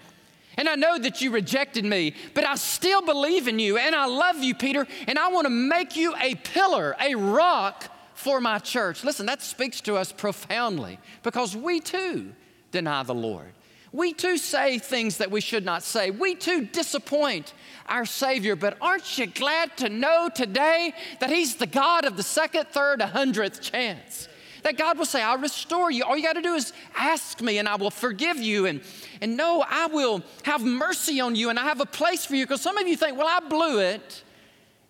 And 0.56 0.68
I 0.68 0.74
know 0.74 0.98
that 0.98 1.20
you 1.20 1.30
rejected 1.30 1.84
me, 1.84 2.14
but 2.34 2.44
I 2.44 2.54
still 2.56 3.02
believe 3.02 3.48
in 3.48 3.58
you 3.58 3.78
and 3.78 3.94
I 3.94 4.06
love 4.06 4.42
you, 4.42 4.54
Peter, 4.54 4.86
and 5.06 5.18
I 5.18 5.28
want 5.28 5.46
to 5.46 5.50
make 5.50 5.96
you 5.96 6.14
a 6.20 6.34
pillar, 6.34 6.96
a 7.00 7.14
rock 7.14 7.84
for 8.14 8.40
my 8.40 8.58
church. 8.58 9.02
Listen, 9.02 9.26
that 9.26 9.42
speaks 9.42 9.80
to 9.82 9.96
us 9.96 10.12
profoundly 10.12 10.98
because 11.22 11.56
we 11.56 11.80
too 11.80 12.32
deny 12.70 13.02
the 13.02 13.14
Lord. 13.14 13.52
We 13.92 14.12
too 14.12 14.38
say 14.38 14.78
things 14.78 15.16
that 15.16 15.30
we 15.30 15.40
should 15.40 15.64
not 15.64 15.82
say. 15.82 16.10
We 16.10 16.36
too 16.36 16.64
disappoint 16.64 17.54
our 17.86 18.06
Savior. 18.06 18.54
But 18.54 18.76
aren't 18.80 19.18
you 19.18 19.26
glad 19.26 19.76
to 19.78 19.88
know 19.88 20.28
today 20.32 20.94
that 21.18 21.30
He's 21.30 21.56
the 21.56 21.66
God 21.66 22.04
of 22.04 22.16
the 22.16 22.22
second, 22.22 22.68
third, 22.68 23.00
a 23.00 23.08
hundredth 23.08 23.60
chance? 23.60 24.28
That 24.62 24.76
God 24.76 24.98
will 24.98 25.06
say, 25.06 25.22
I'll 25.22 25.38
restore 25.38 25.90
you. 25.90 26.04
All 26.04 26.16
you 26.16 26.22
got 26.22 26.34
to 26.34 26.42
do 26.42 26.54
is 26.54 26.72
ask 26.94 27.40
me 27.40 27.58
and 27.58 27.68
I 27.68 27.76
will 27.76 27.90
forgive 27.90 28.36
you. 28.36 28.66
And, 28.66 28.82
and 29.20 29.36
no, 29.36 29.64
I 29.66 29.86
will 29.86 30.22
have 30.44 30.62
mercy 30.62 31.18
on 31.18 31.34
you 31.34 31.48
and 31.50 31.58
I 31.58 31.64
have 31.64 31.80
a 31.80 31.86
place 31.86 32.26
for 32.26 32.36
you. 32.36 32.44
Because 32.44 32.60
some 32.60 32.76
of 32.76 32.86
you 32.86 32.96
think, 32.96 33.16
well, 33.16 33.26
I 33.26 33.40
blew 33.40 33.80
it. 33.80 34.22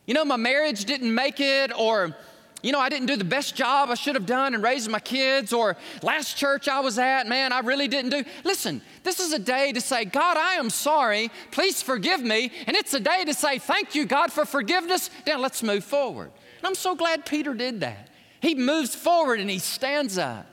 You 0.07 0.15
know, 0.15 0.25
my 0.25 0.37
marriage 0.37 0.87
didn't 0.87 1.15
make 1.15 1.39
it, 1.39 1.73
or 1.79 2.17
you 2.63 2.73
know, 2.73 2.81
I 2.81 2.89
didn't 2.89 3.07
do 3.07 3.17
the 3.17 3.25
best 3.25 3.55
job 3.55 3.91
I 3.91 3.95
should 3.95 4.15
have 4.15 4.27
done 4.27 4.55
in 4.55 4.63
raising 4.63 4.93
my 4.93 5.01
kids, 5.01 5.53
or 5.53 5.77
last 6.03 6.37
church 6.37 6.69
I 6.69 6.81
was 6.81 6.99
at, 6.99 7.27
man, 7.27 7.53
I 7.53 7.61
really 7.61 7.89
didn't 7.89 8.11
do. 8.11 8.25
Listen, 8.45 8.83
this 9.03 9.21
is 9.21 9.33
a 9.33 9.39
day 9.39 9.73
to 9.73 9.81
say, 9.81 10.05
God, 10.05 10.37
I 10.37 10.55
am 10.55 10.71
sorry. 10.71 11.31
Please 11.51 11.83
forgive 11.83 12.23
me. 12.23 12.53
And 12.67 12.77
it's 12.77 12.95
a 12.95 13.01
day 13.01 13.25
to 13.25 13.35
say, 13.35 13.59
thank 13.59 13.95
you, 13.95 14.05
God, 14.05 14.33
for 14.33 14.45
forgiveness. 14.45 15.11
Now 15.27 15.39
let's 15.39 15.63
move 15.63 15.85
forward. 15.85 16.31
And 16.59 16.67
I'm 16.67 16.75
so 16.75 16.95
glad 16.95 17.25
Peter 17.25 17.55
did 17.55 17.81
that. 17.81 18.09
He 18.41 18.55
moves 18.55 18.95
forward 18.95 19.41
and 19.41 19.51
he 19.51 19.59
stands 19.59 20.19
up 20.19 20.47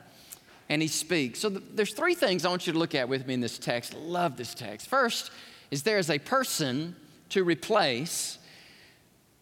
and 0.68 0.82
he 0.82 0.88
speaks. 0.88 1.40
So 1.40 1.48
there's 1.48 1.94
three 1.94 2.14
things 2.14 2.44
I 2.44 2.50
want 2.50 2.66
you 2.66 2.72
to 2.72 2.78
look 2.78 2.94
at 2.94 3.08
with 3.08 3.26
me 3.26 3.34
in 3.34 3.40
this 3.40 3.58
text. 3.58 3.94
love 3.94 4.36
this 4.36 4.54
text. 4.54 4.88
First 4.88 5.30
is 5.70 5.82
there 5.82 5.98
is 5.98 6.10
a 6.10 6.18
person 6.18 6.96
to 7.30 7.44
replace 7.44 8.37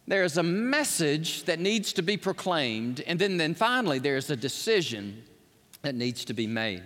there's 0.06 0.36
a 0.36 0.42
message 0.42 1.44
that 1.44 1.58
needs 1.58 1.92
to 1.94 2.02
be 2.02 2.16
proclaimed, 2.16 3.02
and 3.06 3.18
then, 3.18 3.36
then 3.36 3.54
finally, 3.54 3.98
there's 3.98 4.30
a 4.30 4.36
decision 4.36 5.24
that 5.82 5.94
needs 5.94 6.24
to 6.26 6.34
be 6.34 6.46
made. 6.46 6.82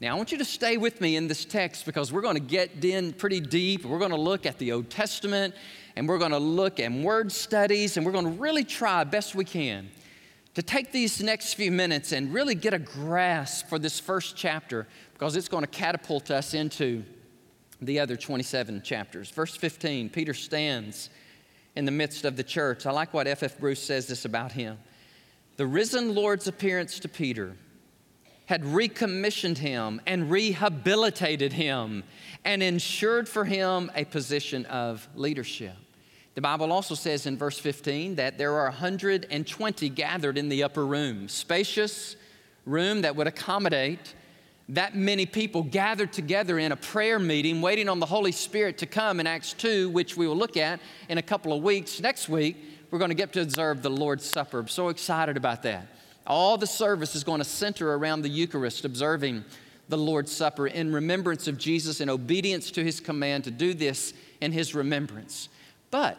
Now, 0.00 0.12
I 0.12 0.16
want 0.16 0.30
you 0.30 0.38
to 0.38 0.44
stay 0.44 0.76
with 0.76 1.00
me 1.00 1.16
in 1.16 1.26
this 1.26 1.46
text 1.46 1.86
because 1.86 2.12
we're 2.12 2.20
going 2.20 2.34
to 2.34 2.40
get 2.40 2.84
in 2.84 3.14
pretty 3.14 3.40
deep. 3.40 3.84
We're 3.84 3.98
going 3.98 4.10
to 4.10 4.20
look 4.20 4.44
at 4.44 4.58
the 4.58 4.72
Old 4.72 4.90
Testament 4.90 5.54
and 5.96 6.06
we're 6.06 6.18
going 6.18 6.32
to 6.32 6.38
look 6.38 6.78
at 6.80 6.92
word 6.92 7.32
studies 7.32 7.96
and 7.96 8.04
we're 8.04 8.12
going 8.12 8.26
to 8.26 8.42
really 8.42 8.64
try 8.64 9.04
best 9.04 9.34
we 9.34 9.46
can 9.46 9.88
to 10.52 10.62
take 10.62 10.92
these 10.92 11.22
next 11.22 11.54
few 11.54 11.72
minutes 11.72 12.12
and 12.12 12.34
really 12.34 12.54
get 12.54 12.74
a 12.74 12.78
grasp 12.78 13.68
for 13.68 13.78
this 13.78 13.98
first 13.98 14.36
chapter 14.36 14.86
because 15.14 15.34
it's 15.34 15.48
going 15.48 15.64
to 15.64 15.70
catapult 15.70 16.30
us 16.30 16.52
into 16.52 17.02
the 17.80 17.98
other 17.98 18.16
27 18.16 18.82
chapters. 18.82 19.30
Verse 19.30 19.56
15, 19.56 20.10
Peter 20.10 20.34
stands 20.34 21.08
in 21.76 21.84
the 21.84 21.92
midst 21.92 22.24
of 22.24 22.36
the 22.36 22.42
church. 22.42 22.86
I 22.86 22.90
like 22.90 23.14
what 23.14 23.26
F.F. 23.26 23.52
F. 23.52 23.58
Bruce 23.60 23.82
says 23.82 24.06
this 24.06 24.24
about 24.24 24.52
him. 24.52 24.78
The 25.56 25.66
risen 25.66 26.14
Lord's 26.14 26.48
appearance 26.48 26.98
to 27.00 27.08
Peter 27.08 27.56
had 28.46 28.64
recommissioned 28.64 29.58
him 29.58 30.00
and 30.06 30.30
rehabilitated 30.30 31.52
him 31.52 32.04
and 32.44 32.62
ensured 32.62 33.28
for 33.28 33.44
him 33.44 33.90
a 33.94 34.04
position 34.04 34.64
of 34.66 35.06
leadership. 35.14 35.76
The 36.34 36.40
Bible 36.40 36.70
also 36.72 36.94
says 36.94 37.26
in 37.26 37.36
verse 37.38 37.58
15 37.58 38.16
that 38.16 38.38
there 38.38 38.54
are 38.54 38.64
120 38.64 39.88
gathered 39.88 40.38
in 40.38 40.48
the 40.48 40.62
upper 40.62 40.86
room, 40.86 41.28
spacious 41.28 42.14
room 42.66 43.02
that 43.02 43.16
would 43.16 43.26
accommodate 43.26 44.14
that 44.68 44.96
many 44.96 45.26
people 45.26 45.62
gathered 45.62 46.12
together 46.12 46.58
in 46.58 46.72
a 46.72 46.76
prayer 46.76 47.18
meeting, 47.18 47.60
waiting 47.60 47.88
on 47.88 48.00
the 48.00 48.06
Holy 48.06 48.32
Spirit 48.32 48.78
to 48.78 48.86
come 48.86 49.20
in 49.20 49.26
Acts 49.26 49.52
2, 49.52 49.90
which 49.90 50.16
we 50.16 50.26
will 50.26 50.36
look 50.36 50.56
at 50.56 50.80
in 51.08 51.18
a 51.18 51.22
couple 51.22 51.52
of 51.52 51.62
weeks. 51.62 52.00
Next 52.00 52.28
week, 52.28 52.56
we're 52.90 52.98
going 52.98 53.10
to 53.10 53.14
get 53.14 53.32
to 53.34 53.42
observe 53.42 53.82
the 53.82 53.90
Lord's 53.90 54.24
Supper. 54.24 54.58
I'm 54.58 54.68
so 54.68 54.88
excited 54.88 55.36
about 55.36 55.62
that. 55.62 55.86
All 56.26 56.58
the 56.58 56.66
service 56.66 57.14
is 57.14 57.22
going 57.22 57.38
to 57.38 57.44
center 57.44 57.94
around 57.94 58.22
the 58.22 58.28
Eucharist, 58.28 58.84
observing 58.84 59.44
the 59.88 59.98
Lord's 59.98 60.32
Supper 60.32 60.66
in 60.66 60.92
remembrance 60.92 61.46
of 61.46 61.58
Jesus 61.58 62.00
and 62.00 62.10
obedience 62.10 62.72
to 62.72 62.82
his 62.82 62.98
command 62.98 63.44
to 63.44 63.52
do 63.52 63.72
this 63.72 64.14
in 64.40 64.50
his 64.50 64.74
remembrance. 64.74 65.48
But 65.92 66.18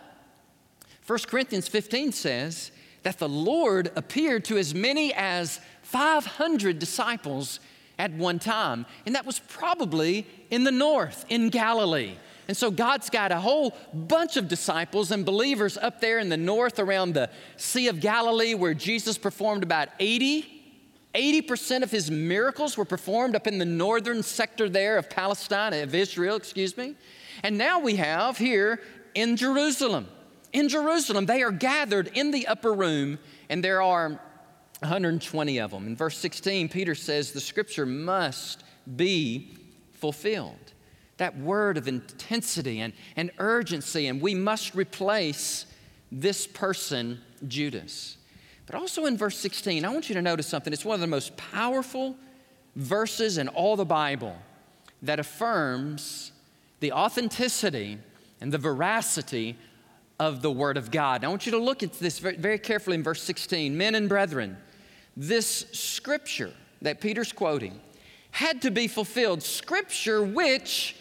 1 1.05 1.19
Corinthians 1.27 1.67
15 1.67 2.13
says 2.13 2.71
that 3.03 3.19
the 3.19 3.27
Lord 3.27 3.91
appeared 3.97 4.45
to 4.45 4.57
as 4.57 4.73
many 4.73 5.13
as 5.13 5.59
500 5.83 6.79
disciples 6.79 7.59
at 7.99 8.11
one 8.13 8.39
time, 8.39 8.85
and 9.05 9.15
that 9.15 9.25
was 9.25 9.39
probably 9.39 10.27
in 10.49 10.63
the 10.63 10.71
north, 10.71 11.25
in 11.29 11.49
Galilee. 11.49 12.15
And 12.47 12.55
so 12.55 12.71
God's 12.71 13.09
got 13.09 13.31
a 13.31 13.39
whole 13.39 13.75
bunch 13.93 14.37
of 14.37 14.47
disciples 14.47 15.11
and 15.11 15.25
believers 15.25 15.77
up 15.77 15.99
there 15.99 16.19
in 16.19 16.29
the 16.29 16.37
north 16.37 16.79
around 16.79 17.13
the 17.13 17.29
Sea 17.57 17.87
of 17.87 17.99
Galilee 17.99 18.53
where 18.53 18.73
Jesus 18.73 19.17
performed 19.17 19.63
about 19.63 19.89
80 19.99 20.53
80% 21.15 21.81
of 21.81 21.89
his 21.89 22.11
miracles 22.11 22.77
were 22.77 22.85
performed 22.85 23.35
up 23.35 23.47
in 23.47 23.57
the 23.57 23.65
northern 23.65 24.21
sector 24.21 24.69
there 24.69 24.97
of 24.97 25.09
Palestine, 25.09 25.73
of 25.73 25.95
Israel, 25.95 26.35
excuse 26.35 26.77
me. 26.77 26.93
And 27.41 27.57
now 27.57 27.79
we 27.79 27.95
have 27.95 28.37
here 28.37 28.81
in 29.15 29.35
Jerusalem. 29.35 30.07
In 30.53 30.69
Jerusalem, 30.69 31.25
they 31.25 31.41
are 31.41 31.51
gathered 31.51 32.11
in 32.13 32.29
the 32.29 32.45
upper 32.45 32.71
room, 32.71 33.17
and 33.49 33.63
there 33.63 33.81
are 33.81 34.21
120 34.79 35.59
of 35.59 35.71
them. 35.71 35.87
In 35.87 35.95
verse 35.95 36.17
16, 36.17 36.69
Peter 36.69 36.95
says 36.95 37.31
the 37.31 37.41
scripture 37.41 37.85
must 37.85 38.63
be 38.95 39.57
fulfilled. 39.93 40.73
That 41.17 41.37
word 41.37 41.77
of 41.77 41.87
intensity 41.87 42.79
and, 42.79 42.93
and 43.15 43.31
urgency, 43.39 44.07
and 44.07 44.21
we 44.21 44.35
must 44.35 44.75
replace 44.75 45.65
this 46.11 46.45
person, 46.45 47.19
Judas. 47.47 48.17
But 48.67 48.75
also 48.75 49.05
in 49.05 49.17
verse 49.17 49.37
16, 49.37 49.83
I 49.83 49.89
want 49.89 50.09
you 50.09 50.15
to 50.15 50.21
notice 50.21 50.47
something. 50.47 50.71
It's 50.71 50.85
one 50.85 50.95
of 50.95 51.01
the 51.01 51.07
most 51.07 51.35
powerful 51.37 52.15
verses 52.75 53.37
in 53.37 53.47
all 53.47 53.75
the 53.75 53.85
Bible 53.85 54.35
that 55.01 55.19
affirms 55.19 56.31
the 56.79 56.91
authenticity 56.91 57.97
and 58.39 58.51
the 58.51 58.57
veracity 58.57 59.57
of 60.19 60.41
the 60.41 60.51
Word 60.51 60.77
of 60.77 60.91
God. 60.91 61.23
I 61.23 61.27
want 61.27 61.45
you 61.45 61.51
to 61.53 61.57
look 61.57 61.83
at 61.83 61.93
this 61.93 62.19
very, 62.19 62.37
very 62.37 62.59
carefully 62.59 62.95
in 62.95 63.03
verse 63.03 63.21
16. 63.23 63.75
Men 63.77 63.95
and 63.95 64.09
brethren, 64.09 64.57
this 65.17 65.65
scripture 65.73 66.53
that 66.83 67.01
Peter's 67.01 67.33
quoting 67.33 67.81
had 68.29 68.61
to 68.61 68.71
be 68.71 68.87
fulfilled. 68.87 69.41
Scripture 69.41 70.23
which, 70.23 70.95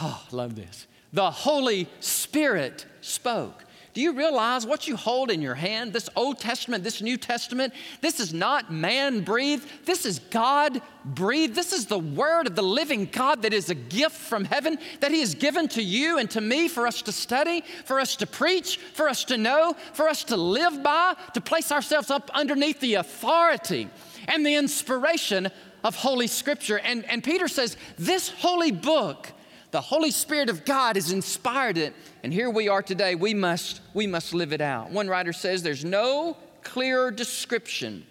oh, 0.00 0.26
love 0.32 0.56
this, 0.56 0.88
the 1.12 1.30
Holy 1.30 1.88
Spirit 2.00 2.84
spoke. 3.00 3.64
Do 3.94 4.00
you 4.00 4.12
realize 4.12 4.66
what 4.66 4.88
you 4.88 4.96
hold 4.96 5.30
in 5.30 5.40
your 5.40 5.54
hand? 5.54 5.92
This 5.92 6.10
Old 6.16 6.40
Testament, 6.40 6.82
this 6.82 7.00
New 7.00 7.16
Testament, 7.16 7.72
this 8.00 8.18
is 8.18 8.34
not 8.34 8.72
man 8.72 9.20
breathed. 9.20 9.68
This 9.84 10.04
is 10.04 10.18
God 10.18 10.82
breathed. 11.04 11.54
This 11.54 11.72
is 11.72 11.86
the 11.86 12.00
word 12.00 12.48
of 12.48 12.56
the 12.56 12.62
living 12.62 13.08
God 13.10 13.42
that 13.42 13.52
is 13.52 13.70
a 13.70 13.74
gift 13.76 14.16
from 14.16 14.46
heaven 14.46 14.78
that 14.98 15.12
He 15.12 15.20
has 15.20 15.36
given 15.36 15.68
to 15.68 15.82
you 15.82 16.18
and 16.18 16.28
to 16.32 16.40
me 16.40 16.66
for 16.66 16.88
us 16.88 17.02
to 17.02 17.12
study, 17.12 17.62
for 17.84 18.00
us 18.00 18.16
to 18.16 18.26
preach, 18.26 18.78
for 18.78 19.08
us 19.08 19.22
to 19.26 19.38
know, 19.38 19.76
for 19.92 20.08
us 20.08 20.24
to 20.24 20.36
live 20.36 20.82
by, 20.82 21.14
to 21.32 21.40
place 21.40 21.70
ourselves 21.70 22.10
up 22.10 22.32
underneath 22.34 22.80
the 22.80 22.94
authority 22.94 23.88
and 24.26 24.44
the 24.44 24.56
inspiration 24.56 25.48
of 25.84 25.94
Holy 25.94 26.26
Scripture. 26.26 26.80
And, 26.80 27.04
and 27.04 27.22
Peter 27.22 27.46
says, 27.46 27.76
This 27.96 28.28
holy 28.28 28.72
book 28.72 29.30
the 29.74 29.80
Holy 29.80 30.12
Spirit 30.12 30.50
of 30.50 30.64
God 30.64 30.94
has 30.94 31.10
inspired 31.10 31.76
it, 31.76 31.94
and 32.22 32.32
here 32.32 32.48
we 32.48 32.68
are 32.68 32.80
today. 32.80 33.16
We 33.16 33.34
must, 33.34 33.80
we 33.92 34.06
must 34.06 34.32
live 34.32 34.52
it 34.52 34.60
out. 34.60 34.92
One 34.92 35.08
writer 35.08 35.32
says 35.32 35.64
there's 35.64 35.84
no 35.84 36.36
clearer 36.62 37.10
description 37.10 38.06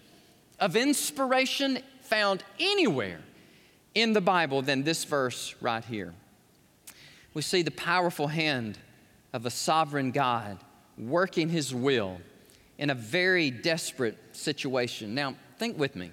of 0.59 0.75
inspiration 0.75 1.79
found 2.01 2.43
anywhere 2.59 3.21
in 3.95 4.11
the 4.11 4.19
Bible 4.19 4.61
than 4.61 4.83
this 4.83 5.05
verse 5.05 5.55
right 5.61 5.85
here. 5.85 6.13
We 7.33 7.41
see 7.41 7.61
the 7.61 7.71
powerful 7.71 8.27
hand 8.27 8.77
of 9.31 9.45
a 9.45 9.49
sovereign 9.49 10.11
God 10.11 10.57
working 10.97 11.47
his 11.47 11.73
will 11.73 12.19
in 12.77 12.89
a 12.89 12.95
very 12.95 13.51
desperate 13.51 14.17
situation. 14.33 15.15
Now, 15.15 15.35
think 15.59 15.79
with 15.79 15.95
me. 15.95 16.11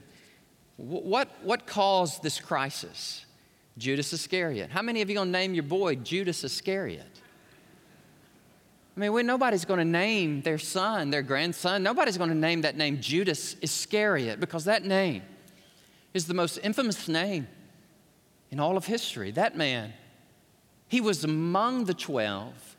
What, 0.77 1.29
what 1.43 1.67
caused 1.67 2.23
this 2.23 2.39
crisis? 2.39 3.27
Judas 3.81 4.13
Iscariot. 4.13 4.71
How 4.71 4.83
many 4.83 5.01
of 5.03 5.09
you 5.09 5.17
going 5.17 5.29
to 5.29 5.33
name 5.33 5.55
your 5.55 5.65
boy 5.65 5.97
Judas 5.97 6.45
Iscariot? 6.45 7.21
I 8.97 9.01
mean, 9.01 9.27
nobody's 9.27 9.65
going 9.65 9.79
to 9.79 9.85
name 9.85 10.43
their 10.43 10.59
son, 10.59 11.11
their 11.11 11.23
grandson, 11.23 11.83
nobody's 11.83 12.19
going 12.19 12.31
to 12.31 12.37
name 12.37 12.61
that 12.63 12.77
name 12.77 13.01
Judas 13.01 13.57
Iscariot 13.63 14.39
because 14.39 14.67
that 14.67 14.85
name 14.85 15.23
is 16.13 16.27
the 16.27 16.35
most 16.35 16.59
infamous 16.63 17.09
name 17.09 17.49
in 18.51 18.61
all 18.61 18.77
of 18.77 18.85
history. 18.85 19.31
That 19.31 19.57
man 19.57 19.95
He 20.89 21.01
was 21.01 21.25
among 21.25 21.87
the 21.87 21.95
12, 21.95 22.77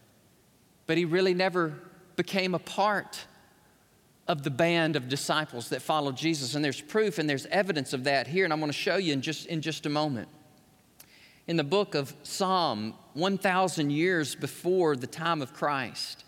but 0.85 0.97
he 0.97 1.05
really 1.05 1.33
never 1.33 1.73
became 2.15 2.53
a 2.53 2.59
part 2.59 3.25
of 4.27 4.43
the 4.43 4.51
band 4.51 4.95
of 4.95 5.09
disciples 5.09 5.69
that 5.69 5.81
followed 5.81 6.17
Jesus. 6.17 6.53
And 6.53 6.63
there's 6.63 6.81
proof 6.81 7.17
and 7.17 7.27
there's 7.27 7.47
evidence 7.47 7.93
of 7.93 8.03
that 8.03 8.27
here, 8.27 8.43
and 8.43 8.53
I'm 8.53 8.59
going 8.59 8.71
to 8.71 8.77
show 8.77 8.97
you 8.97 9.13
in 9.13 9.21
just, 9.21 9.47
in 9.47 9.61
just 9.61 9.85
a 9.85 9.89
moment. 9.89 10.27
In 11.51 11.57
the 11.57 11.65
book 11.65 11.95
of 11.95 12.15
Psalm, 12.23 12.93
1,000 13.13 13.89
years 13.89 14.35
before 14.35 14.95
the 14.95 15.05
time 15.05 15.41
of 15.41 15.53
Christ, 15.53 16.23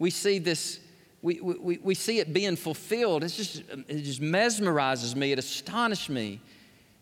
we 0.00 0.10
see 0.10 0.40
this, 0.40 0.80
we, 1.22 1.40
we, 1.40 1.78
we 1.78 1.94
see 1.94 2.18
it 2.18 2.32
being 2.32 2.56
fulfilled. 2.56 3.22
It's 3.22 3.36
just, 3.36 3.62
it 3.86 4.02
just 4.02 4.20
mesmerizes 4.20 5.14
me, 5.14 5.30
it 5.30 5.38
astonishes 5.38 6.08
me. 6.08 6.40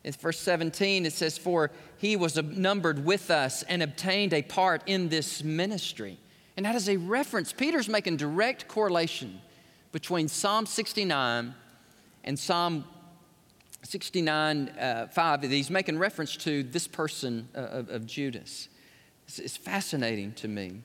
In 0.04 0.12
verse 0.12 0.38
17, 0.40 1.06
it 1.06 1.14
says, 1.14 1.38
For 1.38 1.70
he 1.96 2.14
was 2.14 2.36
numbered 2.36 3.06
with 3.06 3.30
us 3.30 3.62
and 3.62 3.82
obtained 3.82 4.34
a 4.34 4.42
part 4.42 4.82
in 4.84 5.08
this 5.08 5.42
ministry. 5.42 6.18
And 6.58 6.66
that 6.66 6.74
is 6.74 6.90
a 6.90 6.98
reference. 6.98 7.54
Peter's 7.54 7.88
making 7.88 8.18
direct 8.18 8.68
correlation 8.68 9.40
between 9.92 10.28
Psalm 10.28 10.66
69 10.66 11.54
and 12.22 12.38
Psalm 12.38 12.84
69 13.82 14.68
uh, 14.68 15.06
5. 15.08 15.42
He's 15.42 15.70
making 15.70 15.98
reference 15.98 16.36
to 16.38 16.62
this 16.62 16.86
person 16.86 17.48
uh, 17.54 17.60
of, 17.60 17.90
of, 17.90 18.06
Judas. 18.06 18.68
It's, 19.26 19.38
it's 19.38 19.56
fascinating 19.56 20.32
to 20.34 20.48
me. 20.48 20.82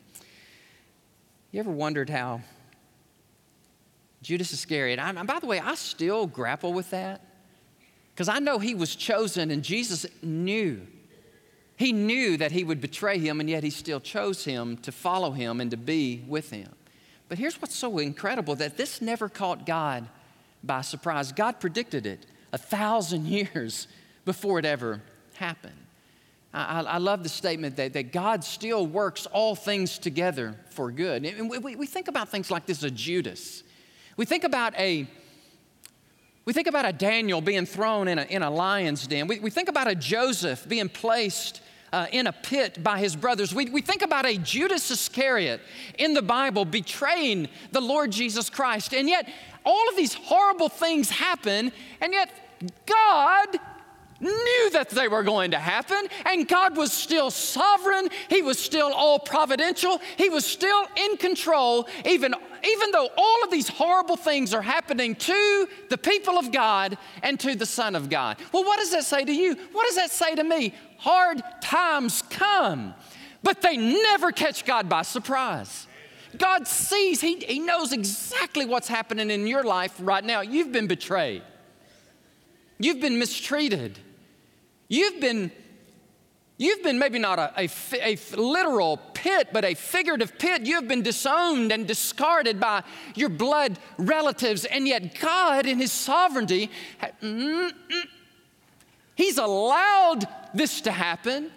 You 1.51 1.59
ever 1.59 1.71
wondered 1.71 2.09
how 2.09 2.41
Judas 4.21 4.51
Iscariot, 4.51 4.99
I, 4.99 5.09
and 5.11 5.27
by 5.27 5.39
the 5.39 5.45
way, 5.45 5.59
I 5.59 5.75
still 5.75 6.25
grapple 6.25 6.73
with 6.73 6.89
that 6.89 7.21
because 8.13 8.29
I 8.29 8.39
know 8.39 8.57
he 8.57 8.73
was 8.73 8.95
chosen 8.95 9.51
and 9.51 9.63
Jesus 9.63 10.05
knew. 10.23 10.85
He 11.75 11.91
knew 11.91 12.37
that 12.37 12.51
he 12.51 12.63
would 12.63 12.81
betray 12.81 13.19
him, 13.19 13.39
and 13.39 13.47
yet 13.47 13.63
he 13.63 13.69
still 13.69 13.99
chose 13.99 14.43
him 14.43 14.77
to 14.77 14.91
follow 14.91 15.31
him 15.31 15.61
and 15.61 15.69
to 15.69 15.77
be 15.77 16.25
with 16.27 16.49
him. 16.49 16.71
But 17.29 17.37
here's 17.37 17.61
what's 17.61 17.75
so 17.75 17.99
incredible 17.99 18.55
that 18.55 18.77
this 18.77 18.99
never 18.99 19.29
caught 19.29 19.67
God 19.67 20.07
by 20.63 20.81
surprise. 20.81 21.31
God 21.31 21.59
predicted 21.59 22.07
it 22.07 22.25
a 22.51 22.57
thousand 22.57 23.25
years 23.27 23.87
before 24.25 24.59
it 24.59 24.65
ever 24.65 25.01
happened. 25.35 25.73
I, 26.53 26.81
I, 26.81 26.97
love 26.97 27.23
the 27.23 27.29
statement 27.29 27.75
that, 27.75 27.93
that 27.93 28.11
God 28.11 28.43
still 28.43 28.87
works 28.87 29.25
all 29.27 29.53
things 29.53 29.99
together 29.99 30.55
for 30.69 30.91
good. 30.91 31.25
And 31.25 31.49
we, 31.49 31.75
we 31.75 31.85
think 31.85 32.07
about 32.07 32.29
things 32.29 32.49
like 32.49 32.65
this 32.65 32.81
a 32.83 32.89
Judas. 32.89 33.63
We 34.15 34.25
think 34.25 34.43
about 34.43 34.73
a 34.75 35.07
we 36.45 36.53
think 36.53 36.67
about 36.67 36.85
a 36.85 36.93
Daniel 36.93 37.41
being 37.41 37.65
thrown 37.65 38.07
in 38.07 38.19
a, 38.19 38.23
in 38.23 38.41
a 38.41 38.49
lion's 38.49 39.05
den. 39.05 39.27
We, 39.27 39.41
we 39.41 39.49
think 39.49 39.67
about 39.67 39.89
a 39.89 39.95
Joseph 39.95 40.65
being 40.67 40.87
placed 40.87 41.61
uh, 41.91 42.07
in 42.13 42.25
a 42.25 42.31
pit 42.31 42.81
by 42.81 42.99
his 42.99 43.17
brothers. 43.17 43.53
We, 43.53 43.69
we 43.69 43.81
think 43.81 44.01
about 44.01 44.25
a 44.25 44.37
Judas 44.37 44.89
Iscariot 44.89 45.59
in 45.97 46.13
the 46.13 46.21
Bible 46.21 46.63
betraying 46.63 47.49
the 47.73 47.81
Lord 47.81 48.11
Jesus 48.11 48.49
Christ. 48.49 48.93
And 48.93 49.09
yet, 49.09 49.27
all 49.67 49.89
of 49.89 49.97
these 49.97 50.13
horrible 50.13 50.69
things 50.69 51.09
happen, 51.09 51.73
and 51.99 52.13
yet, 52.13 52.31
God 52.85 53.59
knew 54.19 54.69
that 54.71 54.89
they 54.89 55.07
were 55.07 55.23
going 55.23 55.51
to 55.51 55.59
happen, 55.59 56.07
and 56.25 56.47
God 56.47 56.77
was 56.77 56.91
still 56.91 57.29
sovereign. 57.29 58.09
He 58.29 58.41
was 58.41 58.57
still 58.57 58.91
all 58.93 59.19
providential. 59.19 59.99
He 60.15 60.29
was 60.29 60.45
still 60.45 60.87
in 60.95 61.17
control, 61.17 61.87
even, 62.05 62.33
even 62.63 62.91
though 62.91 63.09
all 63.15 63.43
of 63.43 63.51
these 63.51 63.67
horrible 63.67 64.15
things 64.15 64.53
are 64.53 64.61
happening 64.61 65.15
to 65.15 65.67
the 65.89 65.97
people 65.97 66.37
of 66.39 66.51
God 66.51 66.97
and 67.21 67.39
to 67.41 67.55
the 67.55 67.65
Son 67.65 67.93
of 67.93 68.09
God. 68.09 68.37
Well, 68.53 68.63
what 68.63 68.79
does 68.79 68.91
that 68.91 69.03
say 69.03 69.25
to 69.25 69.33
you? 69.33 69.55
What 69.73 69.85
does 69.85 69.97
that 69.97 70.11
say 70.11 70.33
to 70.33 70.43
me? 70.43 70.73
Hard 70.97 71.43
times 71.61 72.23
come, 72.29 72.95
but 73.43 73.61
they 73.61 73.77
never 73.77 74.31
catch 74.31 74.65
God 74.65 74.87
by 74.87 75.01
surprise. 75.01 75.86
God 76.37 76.67
sees, 76.67 77.21
He, 77.21 77.37
he 77.37 77.59
knows 77.59 77.93
exactly 77.93 78.65
what's 78.65 78.87
happening 78.87 79.31
in 79.31 79.47
your 79.47 79.63
life 79.63 79.95
right 79.99 80.23
now. 80.23 80.41
You've 80.41 80.71
been 80.71 80.87
betrayed. 80.87 81.43
You've 82.79 83.01
been 83.01 83.17
mistreated. 83.17 83.99
You've 84.87 85.19
been, 85.19 85.51
you've 86.57 86.83
been 86.83 86.99
maybe 86.99 87.19
not 87.19 87.39
a, 87.39 87.51
a, 87.57 87.69
a, 88.13 88.17
literal 88.35 88.97
pit, 89.13 89.49
but 89.51 89.65
a 89.65 89.73
figurative 89.73 90.37
pit. 90.37 90.65
You've 90.65 90.87
been 90.87 91.01
disowned 91.01 91.71
and 91.71 91.87
discarded 91.87 92.59
by 92.59 92.83
your 93.15 93.29
blood 93.29 93.79
relatives, 93.97 94.65
and 94.65 94.87
yet 94.87 95.19
God, 95.19 95.65
in 95.65 95.79
His 95.79 95.91
sovereignty, 95.91 96.69
mm, 97.21 97.71
mm, 97.71 98.03
He's 99.15 99.39
allowed 99.39 100.27
this 100.53 100.81
to 100.81 100.91
happen 100.91 101.51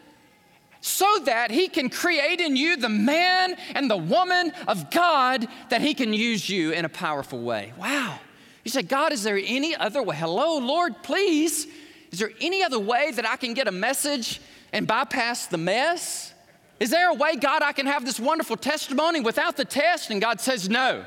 so 0.81 1.19
that 1.25 1.51
He 1.51 1.69
can 1.69 1.91
create 1.91 2.41
in 2.41 2.57
you 2.57 2.77
the 2.77 2.89
man 2.89 3.57
and 3.75 3.91
the 3.91 3.97
woman 3.97 4.53
of 4.67 4.91
God 4.91 5.47
that 5.69 5.81
He 5.81 5.95
can 5.95 6.13
use 6.13 6.49
you 6.49 6.73
in 6.73 6.85
a 6.85 6.89
powerful 6.89 7.41
way. 7.41 7.73
Wow. 7.79 8.19
You 8.65 8.71
say, 8.71 8.83
God, 8.83 9.13
is 9.13 9.23
there 9.23 9.41
any 9.43 9.75
other 9.75 10.03
way? 10.03 10.17
Hello, 10.17 10.59
Lord, 10.59 11.03
please. 11.03 11.67
Is 12.11 12.19
there 12.19 12.33
any 12.41 12.63
other 12.63 12.79
way 12.79 13.11
that 13.13 13.27
I 13.27 13.37
can 13.37 13.55
get 13.55 13.69
a 13.69 13.73
message 13.73 14.41
and 14.73 14.87
bypass 14.87 15.47
the 15.47 15.59
mess? 15.59 16.35
Is 16.79 16.91
there 16.91 17.11
a 17.11 17.15
way, 17.15 17.37
God, 17.37 17.63
I 17.63 17.73
can 17.73 17.87
have 17.87 18.05
this 18.05 18.19
wonderful 18.19 18.57
testimony 18.57 19.21
without 19.21 19.57
the 19.57 19.65
test? 19.65 20.11
And 20.11 20.21
God 20.21 20.41
says, 20.41 20.69
No. 20.69 21.05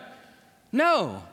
No. 0.72 1.24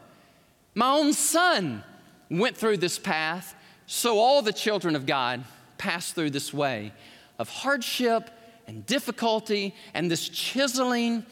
My 0.75 0.93
own 0.93 1.13
son 1.13 1.85
went 2.31 2.57
through 2.57 2.79
this 2.79 2.99
path, 2.99 3.55
so 3.87 4.19
all 4.19 4.41
the 4.41 4.53
children 4.53 4.95
of 4.95 5.05
God 5.05 5.45
pass 5.79 6.13
through 6.13 6.31
this 6.31 6.55
way 6.55 6.93
of 7.41 7.49
hardship 7.49 8.31
and 8.67 8.85
difficulty 8.85 9.75
and 9.95 10.11
this 10.11 10.29
chiseling 10.29 11.25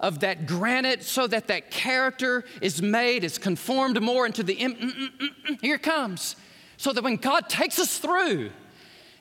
of 0.00 0.20
that 0.20 0.44
granite 0.46 1.04
so 1.04 1.26
that 1.28 1.46
that 1.46 1.70
character 1.70 2.44
is 2.60 2.82
made, 2.82 3.22
is 3.22 3.38
conformed 3.38 4.02
more 4.02 4.26
into 4.26 4.42
the. 4.42 4.56
Mm, 4.56 4.76
mm, 4.76 5.10
mm, 5.18 5.60
here 5.62 5.78
comes 5.78 6.34
so 6.76 6.92
that 6.92 7.02
when 7.04 7.16
God 7.16 7.48
takes 7.48 7.78
us 7.78 7.96
through, 7.98 8.50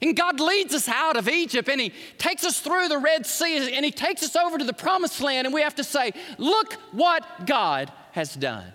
and 0.02 0.18
God 0.18 0.40
leads 0.40 0.74
us 0.74 0.90
out 0.90 1.16
of 1.16 1.30
Egypt 1.30 1.70
and 1.70 1.80
He 1.80 1.94
takes 2.18 2.44
us 2.44 2.60
through 2.60 2.90
the 2.90 2.98
Red 2.98 3.26
Sea 3.26 3.74
and 3.74 3.86
He 3.86 3.92
takes 3.92 4.24
us 4.24 4.36
over 4.36 4.58
to 4.58 4.66
the 4.66 4.74
promised 4.74 5.22
land, 5.22 5.46
and 5.46 5.54
we 5.54 5.62
have 5.62 5.76
to 5.76 5.84
say, 5.84 6.12
Look 6.40 6.74
what 6.92 7.46
God 7.46 7.94
has 8.14 8.34
done. 8.34 8.74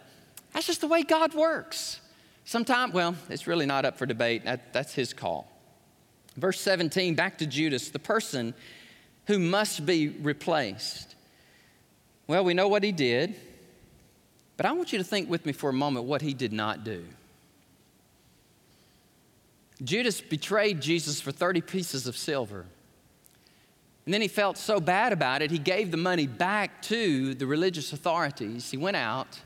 That's 0.52 0.68
just 0.68 0.80
the 0.80 0.88
way 0.88 1.02
God 1.02 1.34
works. 1.34 2.00
Sometimes, 2.44 2.94
well, 2.94 3.16
it's 3.28 3.48
really 3.48 3.66
not 3.66 3.84
up 3.84 3.98
for 3.98 4.06
debate. 4.06 4.44
That, 4.44 4.72
that's 4.72 4.94
His 4.94 5.12
call. 5.12 5.49
Verse 6.40 6.58
17, 6.60 7.14
back 7.14 7.38
to 7.38 7.46
Judas, 7.46 7.90
the 7.90 7.98
person 7.98 8.54
who 9.26 9.38
must 9.38 9.84
be 9.84 10.08
replaced. 10.08 11.14
Well, 12.26 12.44
we 12.44 12.54
know 12.54 12.66
what 12.66 12.82
he 12.82 12.92
did, 12.92 13.34
but 14.56 14.64
I 14.64 14.72
want 14.72 14.92
you 14.92 14.98
to 14.98 15.04
think 15.04 15.28
with 15.28 15.44
me 15.44 15.52
for 15.52 15.68
a 15.68 15.74
moment 15.74 16.06
what 16.06 16.22
he 16.22 16.32
did 16.32 16.52
not 16.52 16.82
do. 16.82 17.04
Judas 19.84 20.20
betrayed 20.20 20.80
Jesus 20.80 21.20
for 21.20 21.30
30 21.30 21.60
pieces 21.60 22.06
of 22.06 22.16
silver. 22.16 22.64
And 24.06 24.14
then 24.14 24.22
he 24.22 24.28
felt 24.28 24.56
so 24.56 24.80
bad 24.80 25.12
about 25.12 25.42
it, 25.42 25.50
he 25.50 25.58
gave 25.58 25.90
the 25.90 25.96
money 25.96 26.26
back 26.26 26.80
to 26.82 27.34
the 27.34 27.46
religious 27.46 27.92
authorities. 27.92 28.70
He 28.70 28.78
went 28.78 28.96
out. 28.96 29.38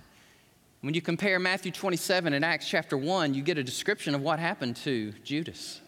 When 0.80 0.94
you 0.94 1.02
compare 1.02 1.38
Matthew 1.38 1.72
27 1.72 2.35
and 2.35 2.44
Acts 2.44 2.68
chapter 2.68 2.96
1, 2.96 3.35
you 3.35 3.42
get 3.42 3.59
a 3.59 3.64
description 3.64 4.14
of 4.14 4.20
what 4.20 4.38
happened 4.38 4.76
to 4.76 5.12
Judas. 5.24 5.80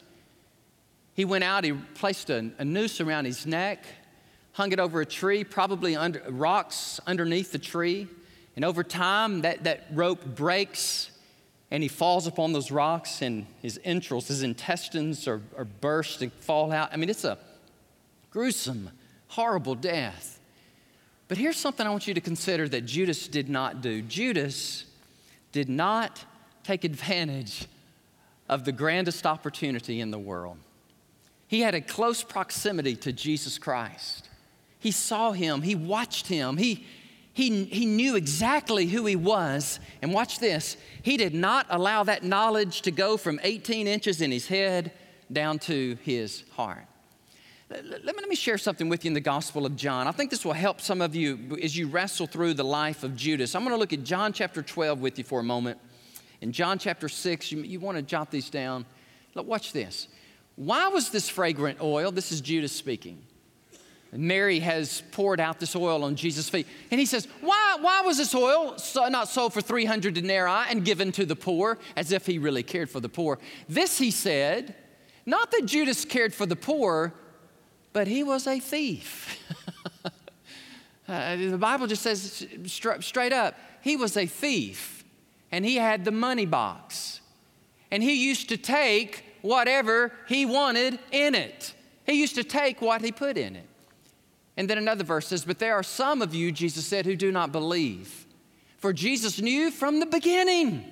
He 1.16 1.24
went 1.24 1.44
out, 1.44 1.64
he 1.64 1.72
placed 1.72 2.28
a, 2.28 2.50
a 2.58 2.64
noose 2.64 3.00
around 3.00 3.24
his 3.24 3.46
neck, 3.46 3.86
hung 4.52 4.70
it 4.72 4.78
over 4.78 5.00
a 5.00 5.06
tree, 5.06 5.44
probably 5.44 5.96
under 5.96 6.22
rocks 6.28 7.00
underneath 7.06 7.52
the 7.52 7.58
tree. 7.58 8.06
And 8.54 8.66
over 8.66 8.84
time, 8.84 9.40
that, 9.40 9.64
that 9.64 9.86
rope 9.92 10.22
breaks 10.36 11.10
and 11.70 11.82
he 11.82 11.88
falls 11.88 12.26
upon 12.26 12.52
those 12.52 12.70
rocks 12.70 13.22
and 13.22 13.46
his 13.62 13.80
entrails, 13.82 14.28
his 14.28 14.42
intestines 14.42 15.26
are, 15.26 15.40
are 15.56 15.64
burst 15.64 16.20
and 16.20 16.30
fall 16.34 16.70
out. 16.70 16.90
I 16.92 16.96
mean, 16.96 17.08
it's 17.08 17.24
a 17.24 17.38
gruesome, 18.30 18.90
horrible 19.28 19.74
death. 19.74 20.38
But 21.28 21.38
here's 21.38 21.56
something 21.56 21.86
I 21.86 21.90
want 21.90 22.06
you 22.06 22.12
to 22.12 22.20
consider 22.20 22.68
that 22.68 22.82
Judas 22.82 23.26
did 23.26 23.48
not 23.48 23.80
do. 23.80 24.02
Judas 24.02 24.84
did 25.50 25.70
not 25.70 26.22
take 26.62 26.84
advantage 26.84 27.66
of 28.50 28.66
the 28.66 28.72
grandest 28.72 29.24
opportunity 29.24 30.00
in 30.00 30.10
the 30.10 30.18
world. 30.18 30.58
He 31.48 31.60
had 31.60 31.74
a 31.74 31.80
close 31.80 32.22
proximity 32.22 32.96
to 32.96 33.12
Jesus 33.12 33.58
Christ. 33.58 34.28
He 34.78 34.90
saw 34.90 35.32
him, 35.32 35.62
he 35.62 35.74
watched 35.74 36.26
him, 36.28 36.56
he, 36.56 36.86
he, 37.32 37.64
he 37.64 37.86
knew 37.86 38.16
exactly 38.16 38.86
who 38.86 39.06
he 39.06 39.16
was. 39.16 39.80
And 40.02 40.12
watch 40.12 40.38
this 40.38 40.76
he 41.02 41.16
did 41.16 41.34
not 41.34 41.66
allow 41.70 42.04
that 42.04 42.22
knowledge 42.22 42.82
to 42.82 42.90
go 42.90 43.16
from 43.16 43.40
18 43.42 43.86
inches 43.86 44.20
in 44.20 44.30
his 44.30 44.48
head 44.48 44.92
down 45.30 45.58
to 45.60 45.96
his 46.02 46.44
heart. 46.52 46.86
Let 47.68 47.84
me, 47.84 47.98
let 48.04 48.28
me 48.28 48.36
share 48.36 48.58
something 48.58 48.88
with 48.88 49.04
you 49.04 49.08
in 49.08 49.14
the 49.14 49.20
Gospel 49.20 49.66
of 49.66 49.74
John. 49.74 50.06
I 50.06 50.12
think 50.12 50.30
this 50.30 50.44
will 50.44 50.52
help 50.52 50.80
some 50.80 51.00
of 51.00 51.16
you 51.16 51.58
as 51.60 51.76
you 51.76 51.88
wrestle 51.88 52.28
through 52.28 52.54
the 52.54 52.64
life 52.64 53.02
of 53.02 53.16
Judas. 53.16 53.56
I'm 53.56 53.62
going 53.62 53.74
to 53.74 53.78
look 53.78 53.92
at 53.92 54.04
John 54.04 54.32
chapter 54.32 54.62
12 54.62 55.00
with 55.00 55.18
you 55.18 55.24
for 55.24 55.40
a 55.40 55.44
moment. 55.44 55.78
In 56.40 56.52
John 56.52 56.78
chapter 56.78 57.08
6, 57.08 57.50
you, 57.50 57.62
you 57.62 57.80
want 57.80 57.96
to 57.96 58.02
jot 58.02 58.30
these 58.30 58.50
down. 58.50 58.86
Look, 59.34 59.48
watch 59.48 59.72
this. 59.72 60.06
Why 60.56 60.88
was 60.88 61.10
this 61.10 61.28
fragrant 61.28 61.80
oil? 61.80 62.10
This 62.10 62.32
is 62.32 62.40
Judas 62.40 62.72
speaking. 62.72 63.22
Mary 64.12 64.60
has 64.60 65.02
poured 65.12 65.40
out 65.40 65.60
this 65.60 65.76
oil 65.76 66.04
on 66.04 66.16
Jesus' 66.16 66.48
feet. 66.48 66.66
And 66.90 66.98
he 66.98 67.06
says, 67.06 67.28
Why, 67.40 67.76
why 67.80 68.00
was 68.02 68.16
this 68.16 68.34
oil 68.34 68.78
so, 68.78 69.08
not 69.08 69.28
sold 69.28 69.52
for 69.52 69.60
300 69.60 70.14
denarii 70.14 70.66
and 70.70 70.84
given 70.84 71.12
to 71.12 71.26
the 71.26 71.36
poor, 71.36 71.78
as 71.96 72.12
if 72.12 72.26
he 72.26 72.38
really 72.38 72.62
cared 72.62 72.88
for 72.88 73.00
the 73.00 73.08
poor? 73.08 73.38
This, 73.68 73.98
he 73.98 74.10
said, 74.10 74.74
not 75.26 75.50
that 75.50 75.66
Judas 75.66 76.04
cared 76.04 76.32
for 76.32 76.46
the 76.46 76.56
poor, 76.56 77.12
but 77.92 78.06
he 78.06 78.22
was 78.22 78.46
a 78.46 78.60
thief. 78.60 79.38
uh, 81.08 81.36
the 81.36 81.58
Bible 81.58 81.88
just 81.88 82.02
says 82.02 82.46
straight 83.00 83.32
up, 83.32 83.56
he 83.82 83.96
was 83.96 84.16
a 84.16 84.26
thief, 84.26 85.04
and 85.50 85.64
he 85.64 85.76
had 85.76 86.04
the 86.04 86.12
money 86.12 86.46
box. 86.46 87.20
And 87.90 88.02
he 88.02 88.14
used 88.14 88.48
to 88.50 88.56
take 88.56 89.24
whatever 89.46 90.12
he 90.28 90.44
wanted 90.44 90.98
in 91.10 91.34
it. 91.34 91.74
He 92.04 92.20
used 92.20 92.34
to 92.36 92.44
take 92.44 92.80
what 92.80 93.02
he 93.02 93.12
put 93.12 93.36
in 93.36 93.56
it. 93.56 93.66
And 94.56 94.70
then 94.70 94.78
another 94.78 95.04
verse 95.04 95.28
says, 95.28 95.44
But 95.44 95.58
there 95.58 95.74
are 95.74 95.82
some 95.82 96.22
of 96.22 96.34
you, 96.34 96.52
Jesus 96.52 96.86
said, 96.86 97.04
who 97.04 97.16
do 97.16 97.30
not 97.30 97.52
believe. 97.52 98.26
For 98.78 98.92
Jesus 98.92 99.40
knew 99.40 99.70
from 99.70 100.00
the 100.00 100.06
beginning 100.06 100.84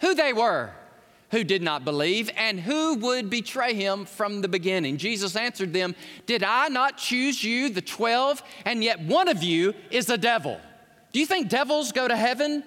who 0.00 0.14
they 0.14 0.32
were 0.32 0.72
who 1.30 1.44
did 1.44 1.62
not 1.62 1.84
believe 1.84 2.30
and 2.36 2.60
who 2.60 2.94
would 2.94 3.28
betray 3.28 3.74
him 3.74 4.04
from 4.04 4.40
the 4.40 4.48
beginning. 4.48 4.96
Jesus 4.96 5.36
answered 5.36 5.72
them, 5.72 5.94
Did 6.24 6.42
I 6.42 6.68
not 6.68 6.98
choose 6.98 7.42
you, 7.42 7.68
the 7.68 7.82
twelve, 7.82 8.42
and 8.64 8.82
yet 8.82 9.00
one 9.00 9.28
of 9.28 9.42
you 9.42 9.74
is 9.90 10.08
a 10.08 10.18
devil? 10.18 10.60
Do 11.12 11.20
you 11.20 11.26
think 11.26 11.48
devils 11.48 11.92
go 11.92 12.06
to 12.06 12.16
heaven? 12.16 12.62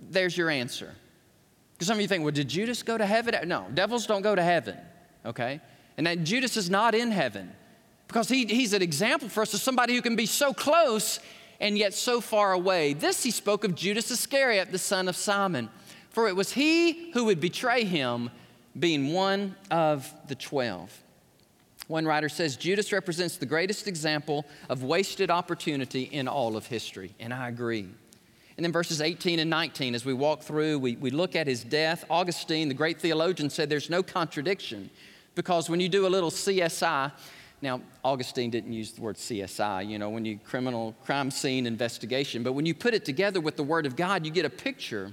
There's 0.00 0.36
your 0.36 0.50
answer. 0.50 0.94
Because 1.82 1.88
some 1.88 1.96
of 1.96 2.02
you 2.02 2.06
think, 2.06 2.22
well, 2.22 2.30
did 2.30 2.46
Judas 2.46 2.84
go 2.84 2.96
to 2.96 3.04
heaven? 3.04 3.48
No, 3.48 3.66
devils 3.74 4.06
don't 4.06 4.22
go 4.22 4.36
to 4.36 4.42
heaven, 4.44 4.76
okay? 5.26 5.60
And 5.96 6.06
that 6.06 6.22
Judas 6.22 6.56
is 6.56 6.70
not 6.70 6.94
in 6.94 7.10
heaven 7.10 7.50
because 8.06 8.28
he, 8.28 8.44
he's 8.44 8.72
an 8.72 8.82
example 8.82 9.28
for 9.28 9.42
us 9.42 9.52
of 9.52 9.58
somebody 9.58 9.96
who 9.96 10.00
can 10.00 10.14
be 10.14 10.26
so 10.26 10.54
close 10.54 11.18
and 11.58 11.76
yet 11.76 11.92
so 11.92 12.20
far 12.20 12.52
away. 12.52 12.92
This 12.92 13.24
he 13.24 13.32
spoke 13.32 13.64
of 13.64 13.74
Judas 13.74 14.12
Iscariot, 14.12 14.70
the 14.70 14.78
son 14.78 15.08
of 15.08 15.16
Simon, 15.16 15.68
for 16.10 16.28
it 16.28 16.36
was 16.36 16.52
he 16.52 17.10
who 17.14 17.24
would 17.24 17.40
betray 17.40 17.82
him, 17.82 18.30
being 18.78 19.12
one 19.12 19.56
of 19.68 20.08
the 20.28 20.36
twelve. 20.36 20.96
One 21.88 22.06
writer 22.06 22.28
says 22.28 22.54
Judas 22.54 22.92
represents 22.92 23.38
the 23.38 23.46
greatest 23.46 23.88
example 23.88 24.46
of 24.68 24.84
wasted 24.84 25.32
opportunity 25.32 26.02
in 26.02 26.28
all 26.28 26.56
of 26.56 26.66
history, 26.66 27.12
and 27.18 27.34
I 27.34 27.48
agree. 27.48 27.88
And 28.62 28.66
then 28.66 28.72
verses 28.72 29.00
18 29.00 29.40
and 29.40 29.50
19, 29.50 29.96
as 29.96 30.04
we 30.04 30.14
walk 30.14 30.42
through, 30.44 30.78
we, 30.78 30.94
we 30.94 31.10
look 31.10 31.34
at 31.34 31.48
his 31.48 31.64
death. 31.64 32.04
Augustine, 32.08 32.68
the 32.68 32.74
great 32.74 33.00
theologian, 33.00 33.50
said 33.50 33.68
there's 33.68 33.90
no 33.90 34.04
contradiction 34.04 34.88
because 35.34 35.68
when 35.68 35.80
you 35.80 35.88
do 35.88 36.06
a 36.06 36.08
little 36.08 36.30
CSI, 36.30 37.10
now, 37.60 37.80
Augustine 38.04 38.50
didn't 38.50 38.72
use 38.72 38.92
the 38.92 39.00
word 39.00 39.16
CSI, 39.16 39.88
you 39.88 39.98
know, 39.98 40.10
when 40.10 40.24
you 40.24 40.38
criminal 40.44 40.94
crime 41.04 41.32
scene 41.32 41.66
investigation, 41.66 42.44
but 42.44 42.52
when 42.52 42.64
you 42.64 42.72
put 42.72 42.94
it 42.94 43.04
together 43.04 43.40
with 43.40 43.56
the 43.56 43.64
Word 43.64 43.84
of 43.84 43.96
God, 43.96 44.24
you 44.24 44.30
get 44.30 44.44
a 44.44 44.50
picture 44.50 45.12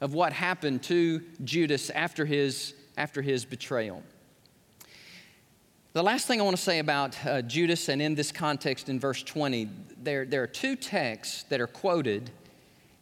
of 0.00 0.12
what 0.12 0.32
happened 0.32 0.82
to 0.82 1.22
Judas 1.44 1.90
after 1.90 2.26
his, 2.26 2.74
after 2.96 3.22
his 3.22 3.44
betrayal. 3.44 4.02
The 5.92 6.02
last 6.02 6.26
thing 6.26 6.40
I 6.40 6.44
want 6.44 6.56
to 6.56 6.62
say 6.62 6.80
about 6.80 7.16
uh, 7.24 7.42
Judas, 7.42 7.88
and 7.88 8.02
in 8.02 8.16
this 8.16 8.32
context 8.32 8.88
in 8.88 8.98
verse 8.98 9.22
20, 9.22 9.68
there, 10.02 10.24
there 10.24 10.42
are 10.42 10.48
two 10.48 10.74
texts 10.74 11.44
that 11.44 11.60
are 11.60 11.68
quoted 11.68 12.30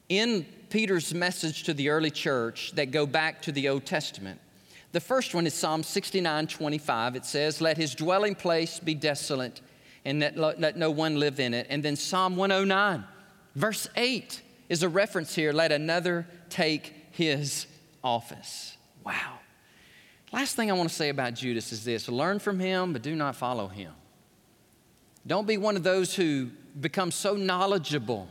in 0.09 0.47
Peter's 0.71 1.15
message 1.15 1.65
to 1.65 1.75
the 1.75 1.89
early 1.89 2.11
church 2.11 2.73
that 2.75 2.91
go 2.91 3.07
back 3.07 3.43
to 3.43 3.53
the 3.53 3.69
Old 3.69 3.85
Testament. 3.85 4.41
The 4.93 5.01
first 5.01 5.35
one 5.35 5.47
is 5.47 5.55
Psalm 5.55 5.83
69 5.83 6.47
25. 6.47 7.17
It 7.17 7.25
says, 7.25 7.61
Let 7.61 7.77
his 7.77 7.95
dwelling 7.95 8.35
place 8.35 8.79
be 8.79 8.95
desolate, 8.95 9.61
and 10.05 10.21
let, 10.21 10.59
let 10.59 10.77
no 10.77 10.91
one 10.91 11.17
live 11.17 11.41
in 11.41 11.53
it. 11.55 11.67
And 11.69 11.83
then 11.83 11.97
Psalm 11.97 12.37
109, 12.37 13.05
verse 13.55 13.89
8, 13.97 14.43
is 14.69 14.83
a 14.83 14.89
reference 14.89 15.35
here 15.35 15.53
let 15.53 15.73
another 15.73 16.27
take 16.49 16.95
his 17.11 17.67
office. 18.03 18.77
Wow. 19.05 19.39
Last 20.33 20.57
thing 20.57 20.71
I 20.71 20.75
want 20.75 20.89
to 20.89 20.95
say 20.95 21.09
about 21.09 21.35
Judas 21.35 21.73
is 21.73 21.85
this 21.85 22.09
learn 22.09 22.39
from 22.39 22.59
him, 22.59 22.93
but 22.93 23.03
do 23.03 23.15
not 23.15 23.37
follow 23.37 23.69
him. 23.69 23.93
Don't 25.27 25.47
be 25.47 25.59
one 25.59 25.77
of 25.77 25.83
those 25.83 26.15
who 26.15 26.51
become 26.81 27.11
so 27.11 27.35
knowledgeable 27.35 28.29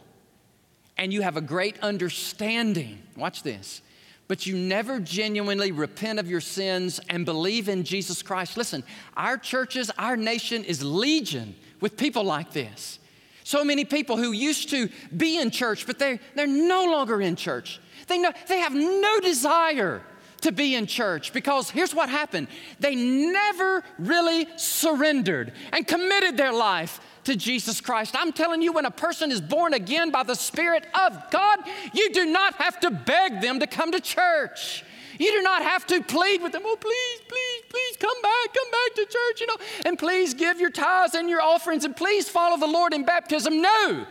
and 0.98 1.14
you 1.14 1.22
have 1.22 1.38
a 1.38 1.42
great 1.42 1.80
understanding. 1.80 3.00
Watch 3.16 3.44
this 3.44 3.82
but 4.28 4.46
you 4.46 4.58
never 4.58 5.00
genuinely 5.00 5.72
repent 5.72 6.20
of 6.20 6.30
your 6.30 6.42
sins 6.42 7.00
and 7.10 7.26
believe 7.26 7.70
in 7.70 7.84
Jesus 7.84 8.22
Christ. 8.22 8.58
Listen, 8.58 8.84
our 9.16 9.38
churches, 9.38 9.90
our 9.98 10.18
nation 10.18 10.64
is 10.64 10.84
legion 10.84 11.56
with 11.80 11.98
people 11.98 12.24
like 12.24 12.52
this. 12.52 13.00
So 13.44 13.64
many 13.64 13.86
people 13.86 14.18
who 14.18 14.34
used 14.34 14.70
to 14.72 14.90
be 15.16 15.40
in 15.40 15.52
church, 15.52 15.88
but 15.88 15.98
they're, 16.00 16.20
they're 16.36 16.48
no 16.48 16.86
longer 16.86 17.22
in 17.22 17.38
church. 17.38 17.80
They, 18.08 18.18
know, 18.18 18.34
they 18.48 18.60
have 18.60 18.74
no 18.74 19.20
desire 19.22 20.02
to 20.42 20.52
be 20.52 20.76
in 20.76 20.86
church 20.86 21.32
because 21.34 21.70
here's 21.70 21.96
what 21.96 22.10
happened 22.10 22.48
they 22.80 22.94
never 22.96 23.84
really 23.98 24.48
surrendered 24.56 25.52
and 25.74 25.88
committed 25.88 26.38
their 26.38 26.54
life 26.54 27.00
to 27.28 27.36
Jesus 27.36 27.82
Christ. 27.82 28.16
I'm 28.18 28.32
telling 28.32 28.62
you, 28.62 28.72
when 28.72 28.86
a 28.86 28.92
person 28.92 29.34
is 29.34 29.42
born 29.42 29.74
again 29.74 30.12
by 30.12 30.24
the 30.24 30.34
Spirit 30.34 30.86
of 30.94 31.30
God, 31.30 31.60
you 31.94 32.10
do 32.14 32.26
not 32.26 32.56
have 32.56 32.80
to 32.80 32.90
beg 32.90 33.42
them 33.42 33.60
to 33.60 33.68
come 33.68 33.92
to 33.92 34.00
church. 34.00 34.86
You 35.20 35.32
do 35.32 35.42
not 35.42 35.62
have 35.62 35.86
to 35.88 36.02
plead 36.02 36.42
with 36.42 36.54
them, 36.54 36.62
oh, 36.64 36.78
please, 36.80 37.20
please, 37.28 37.64
please 37.70 37.98
come 37.98 38.22
back, 38.22 38.54
come 38.54 38.72
back 38.72 38.96
to 38.96 39.06
church, 39.06 39.42
you 39.42 39.48
know, 39.48 39.58
and 39.86 40.00
please 40.00 40.34
give 40.34 40.62
your 40.62 40.70
tithes 40.70 41.16
and 41.16 41.30
your 41.30 41.42
offerings 41.42 41.84
and 41.84 41.94
please 41.98 42.30
follow 42.30 42.58
the 42.58 42.66
Lord 42.68 42.94
in 42.94 43.04
baptism. 43.04 43.62
No. 43.62 44.06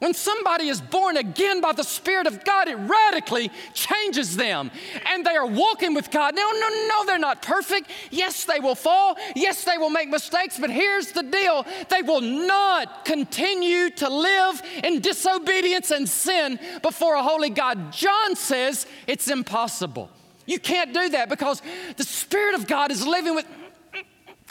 When 0.00 0.14
somebody 0.14 0.68
is 0.68 0.80
born 0.80 1.18
again 1.18 1.60
by 1.60 1.72
the 1.72 1.84
Spirit 1.84 2.26
of 2.26 2.42
God, 2.42 2.68
it 2.68 2.76
radically 2.76 3.50
changes 3.74 4.34
them. 4.34 4.70
And 5.06 5.26
they 5.26 5.36
are 5.36 5.46
walking 5.46 5.92
with 5.92 6.10
God. 6.10 6.34
No, 6.34 6.50
no, 6.50 6.68
no, 6.88 7.04
they're 7.04 7.18
not 7.18 7.42
perfect. 7.42 7.90
Yes, 8.10 8.46
they 8.46 8.60
will 8.60 8.74
fall. 8.74 9.18
Yes, 9.36 9.64
they 9.64 9.76
will 9.76 9.90
make 9.90 10.08
mistakes. 10.08 10.58
But 10.58 10.70
here's 10.70 11.12
the 11.12 11.22
deal 11.22 11.66
they 11.90 12.00
will 12.00 12.22
not 12.22 13.04
continue 13.04 13.90
to 13.90 14.08
live 14.08 14.62
in 14.82 15.00
disobedience 15.00 15.90
and 15.90 16.08
sin 16.08 16.58
before 16.80 17.16
a 17.16 17.22
holy 17.22 17.50
God. 17.50 17.92
John 17.92 18.36
says 18.36 18.86
it's 19.06 19.28
impossible. 19.28 20.08
You 20.46 20.58
can't 20.58 20.94
do 20.94 21.10
that 21.10 21.28
because 21.28 21.60
the 21.98 22.04
Spirit 22.04 22.54
of 22.54 22.66
God 22.66 22.90
is 22.90 23.06
living 23.06 23.34
with 23.34 23.46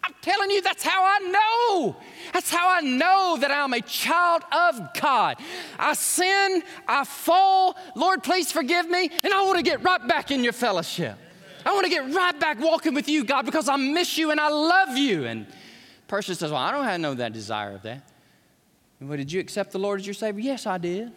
I'm 0.10 0.15
telling 0.24 0.50
you, 0.50 0.60
that's 0.63 0.82
how 0.82 1.04
I 1.04 1.19
know. 1.19 1.95
That's 2.34 2.50
how 2.50 2.67
I 2.67 2.82
know 2.82 3.38
that 3.39 3.52
I'm 3.52 3.74
a 3.74 3.82
child 3.82 4.41
of 4.52 4.93
God. 5.00 5.38
I 5.78 5.93
sin, 5.93 6.63
I 6.88 7.04
fall. 7.04 7.78
Lord, 7.95 8.24
please 8.24 8.52
forgive 8.52 8.89
me. 8.89 9.12
And 9.24 9.32
I 9.32 9.43
want 9.43 9.58
to 9.58 9.63
get 9.63 9.84
right 9.84 10.06
back 10.08 10.32
in 10.32 10.43
your 10.43 10.54
fellowship. 10.54 11.15
I 11.63 11.74
want 11.74 11.84
to 11.84 11.91
get 11.91 12.12
right 12.12 12.39
back 12.39 12.60
walking 12.60 12.95
with 12.95 13.08
you, 13.08 13.24
God, 13.24 13.45
because 13.45 13.69
I 13.69 13.76
miss 13.76 14.17
you 14.17 14.32
and 14.32 14.39
I 14.39 14.50
love 14.50 14.98
you. 14.98 15.26
And 15.26 15.45
person 16.08 16.34
says, 16.34 16.50
Well, 16.50 16.60
I 16.60 16.72
don't 16.72 16.86
have 16.86 17.00
no 17.00 17.13
that 17.13 17.32
desire 17.32 17.76
of 17.76 17.84
that. 17.84 18.02
Well, 19.00 19.15
did 19.15 19.32
you 19.32 19.39
accept 19.39 19.74
the 19.74 19.80
Lord 19.80 20.00
as 20.00 20.08
your 20.08 20.15
Savior? 20.15 20.41
Yes, 20.41 20.65
I 20.65 20.80
did. 20.80 21.12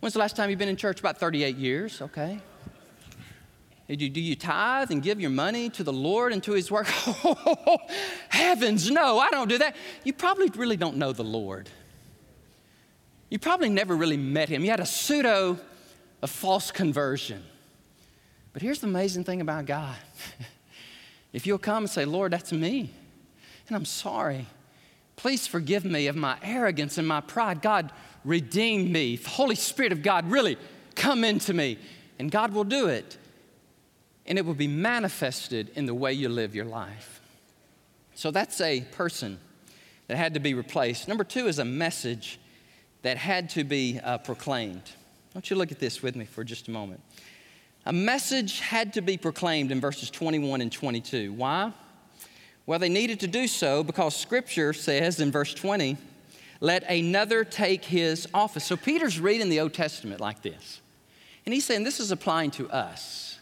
When's 0.00 0.12
the 0.12 0.20
last 0.20 0.36
time 0.36 0.50
you've 0.50 0.58
been 0.58 0.68
in 0.68 0.76
church? 0.76 1.00
About 1.00 1.18
38 1.18 1.56
years, 1.56 2.02
okay. 2.02 2.38
Do 3.88 4.20
you 4.20 4.36
tithe 4.36 4.90
and 4.90 5.02
give 5.02 5.18
your 5.18 5.30
money 5.30 5.70
to 5.70 5.82
the 5.82 5.92
Lord 5.92 6.34
and 6.34 6.42
to 6.44 6.52
His 6.52 6.70
work? 6.70 6.88
Oh, 7.24 7.78
heavens, 8.28 8.90
no, 8.90 9.18
I 9.18 9.30
don't 9.30 9.48
do 9.48 9.58
that. 9.58 9.74
You 10.04 10.12
probably 10.12 10.48
really 10.50 10.76
don't 10.76 10.96
know 10.96 11.12
the 11.12 11.24
Lord. 11.24 11.70
You 13.30 13.38
probably 13.38 13.70
never 13.70 13.96
really 13.96 14.16
met 14.18 14.50
Him. 14.50 14.62
You 14.62 14.70
had 14.70 14.80
a 14.80 14.86
pseudo, 14.86 15.58
a 16.22 16.26
false 16.26 16.70
conversion. 16.70 17.42
But 18.52 18.60
here's 18.60 18.80
the 18.80 18.86
amazing 18.88 19.24
thing 19.24 19.40
about 19.40 19.64
God 19.64 19.96
if 21.32 21.46
you'll 21.46 21.58
come 21.58 21.84
and 21.84 21.90
say, 21.90 22.04
Lord, 22.04 22.32
that's 22.32 22.52
me, 22.52 22.90
and 23.68 23.76
I'm 23.76 23.86
sorry, 23.86 24.46
please 25.16 25.46
forgive 25.46 25.84
me 25.84 26.08
of 26.08 26.16
my 26.16 26.36
arrogance 26.42 26.98
and 26.98 27.08
my 27.08 27.22
pride. 27.22 27.62
God, 27.62 27.90
redeem 28.22 28.92
me. 28.92 29.16
The 29.16 29.28
Holy 29.30 29.54
Spirit 29.54 29.92
of 29.92 30.02
God, 30.02 30.30
really 30.30 30.58
come 30.94 31.24
into 31.24 31.54
me. 31.54 31.78
And 32.18 32.30
God 32.30 32.52
will 32.52 32.64
do 32.64 32.88
it 32.88 33.16
and 34.28 34.38
it 34.38 34.44
will 34.44 34.54
be 34.54 34.68
manifested 34.68 35.70
in 35.74 35.86
the 35.86 35.94
way 35.94 36.12
you 36.12 36.28
live 36.28 36.54
your 36.54 36.66
life. 36.66 37.20
So 38.14 38.30
that's 38.30 38.60
a 38.60 38.82
person 38.92 39.38
that 40.06 40.16
had 40.16 40.34
to 40.34 40.40
be 40.40 40.54
replaced. 40.54 41.08
Number 41.08 41.24
two 41.24 41.48
is 41.48 41.58
a 41.58 41.64
message 41.64 42.38
that 43.02 43.16
had 43.16 43.50
to 43.50 43.64
be 43.64 43.98
uh, 44.04 44.18
proclaimed. 44.18 44.82
Want 45.34 45.50
you 45.50 45.56
look 45.56 45.72
at 45.72 45.78
this 45.78 46.02
with 46.02 46.14
me 46.14 46.26
for 46.26 46.44
just 46.44 46.68
a 46.68 46.70
moment. 46.70 47.00
A 47.86 47.92
message 47.92 48.60
had 48.60 48.92
to 48.94 49.00
be 49.00 49.16
proclaimed 49.16 49.72
in 49.72 49.80
verses 49.80 50.10
21 50.10 50.60
and 50.60 50.70
22. 50.70 51.32
Why? 51.32 51.72
Well, 52.66 52.78
they 52.78 52.90
needed 52.90 53.20
to 53.20 53.26
do 53.26 53.46
so 53.46 53.82
because 53.82 54.14
Scripture 54.14 54.74
says 54.74 55.20
in 55.20 55.32
verse 55.32 55.54
20, 55.54 55.96
let 56.60 56.82
another 56.90 57.44
take 57.44 57.84
his 57.84 58.28
office. 58.34 58.64
So 58.64 58.76
Peter's 58.76 59.20
reading 59.20 59.48
the 59.48 59.60
Old 59.60 59.72
Testament 59.72 60.20
like 60.20 60.42
this. 60.42 60.82
And 61.46 61.54
he's 61.54 61.64
saying 61.64 61.84
this 61.84 61.98
is 61.98 62.10
applying 62.10 62.50
to 62.52 62.68
us. 62.68 63.37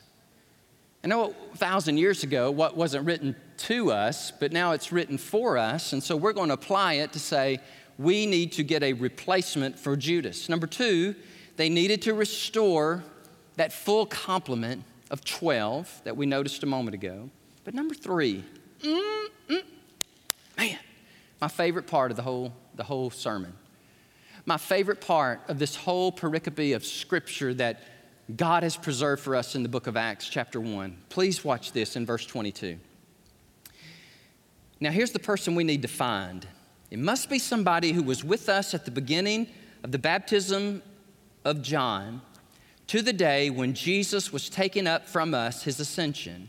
I 1.07 1.09
know 1.09 1.37
a 1.55 1.57
thousand 1.57 1.99
years 1.99 2.25
ago, 2.25 2.51
what 2.51 2.77
wasn't 2.77 3.07
written 3.07 3.37
to 3.59 3.93
us, 3.93 4.33
but 4.33 4.51
now 4.51 4.73
it's 4.73 4.91
written 4.91 5.19
for 5.19 5.57
us. 5.57 5.93
And 5.93 6.03
so 6.03 6.17
we're 6.17 6.33
going 6.33 6.49
to 6.49 6.55
apply 6.55 6.95
it 6.95 7.13
to 7.13 7.21
say 7.21 7.61
we 7.97 8.27
need 8.27 8.51
to 8.55 8.65
get 8.65 8.83
a 8.83 8.93
replacement 8.93 9.79
for 9.79 9.97
Judas. 9.97 10.49
Number 10.49 10.67
two, 10.67 11.15
they 11.55 11.69
needed 11.69 12.03
to 12.03 12.15
restore 12.15 13.05
that 13.55 13.73
full 13.73 14.05
complement 14.07 14.83
of 15.13 15.25
12 15.25 16.01
that 16.03 16.17
we 16.17 16.27
noticed 16.27 16.65
a 16.65 16.67
moment 16.67 16.97
ago. 16.97 17.31
But 17.63 17.75
number 17.75 17.95
three, 17.95 18.45
mm, 18.83 19.27
mm, 19.49 19.63
man, 20.59 20.79
my 21.41 21.47
favorite 21.47 21.87
part 21.87 22.11
of 22.11 22.17
the 22.17 22.25
whole, 22.25 22.53
the 22.75 22.83
whole 22.83 23.11
sermon. 23.11 23.53
My 24.45 24.57
favorite 24.57 25.01
part 25.01 25.43
of 25.47 25.61
this 25.61 25.77
whole 25.77 26.11
pericope 26.11 26.75
of 26.75 26.85
scripture 26.85 27.55
that 27.55 27.81
God 28.35 28.65
has 28.65 28.77
preserved 28.77 29.23
for 29.23 29.37
us 29.37 29.55
in 29.55 29.63
the 29.63 29.69
book 29.69 29.87
of 29.87 29.97
Acts, 29.97 30.29
chapter 30.29 30.61
1. 30.61 30.97
Please 31.11 31.45
watch 31.45 31.71
this 31.71 31.95
in 31.95 32.05
verse 32.05 32.27
22. 32.27 32.77
Now, 34.81 34.91
here's 34.91 35.13
the 35.13 35.21
person 35.21 35.55
we 35.55 35.63
need 35.63 35.83
to 35.83 35.89
find. 35.89 36.47
It 36.91 36.99
must 36.99 37.31
be 37.31 37.39
somebody 37.39 37.93
who 37.93 38.03
was 38.03 38.25
with 38.25 38.49
us 38.49 38.75
at 38.75 38.85
the 38.85 38.91
beginning 38.91 39.47
of 39.85 39.93
the 39.93 39.99
baptism 39.99 40.83
of 41.45 41.63
John 41.63 42.21
to 42.89 43.01
the 43.01 43.13
day 43.13 43.49
when 43.49 43.75
Jesus 43.75 44.33
was 44.33 44.49
taken 44.49 44.89
up 44.89 45.07
from 45.07 45.33
us, 45.33 45.63
his 45.63 45.79
ascension. 45.79 46.49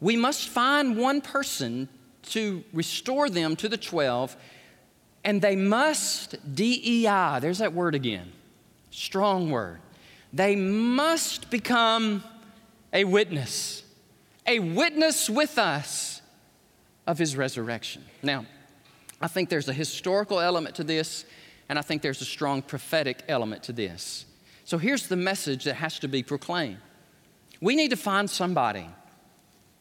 We 0.00 0.14
must 0.14 0.48
find 0.48 0.96
one 0.98 1.22
person 1.22 1.88
to 2.24 2.62
restore 2.74 3.30
them 3.30 3.56
to 3.56 3.68
the 3.68 3.78
12, 3.78 4.36
and 5.24 5.40
they 5.40 5.56
must, 5.56 6.36
DEI, 6.54 7.38
there's 7.40 7.58
that 7.58 7.72
word 7.72 7.94
again, 7.94 8.30
strong 8.90 9.50
word. 9.50 9.80
They 10.32 10.56
must 10.56 11.50
become 11.50 12.22
a 12.92 13.04
witness, 13.04 13.82
a 14.46 14.58
witness 14.58 15.28
with 15.28 15.58
us 15.58 16.20
of 17.06 17.18
his 17.18 17.36
resurrection. 17.36 18.04
Now, 18.22 18.44
I 19.20 19.28
think 19.28 19.48
there's 19.48 19.68
a 19.68 19.72
historical 19.72 20.40
element 20.40 20.76
to 20.76 20.84
this, 20.84 21.24
and 21.68 21.78
I 21.78 21.82
think 21.82 22.02
there's 22.02 22.20
a 22.20 22.26
strong 22.26 22.62
prophetic 22.62 23.22
element 23.28 23.62
to 23.64 23.72
this. 23.72 24.26
So 24.64 24.78
here's 24.78 25.06
the 25.06 25.16
message 25.16 25.64
that 25.64 25.74
has 25.74 25.98
to 26.00 26.08
be 26.08 26.22
proclaimed. 26.22 26.78
We 27.60 27.74
need 27.74 27.90
to 27.90 27.96
find 27.96 28.28
somebody 28.28 28.86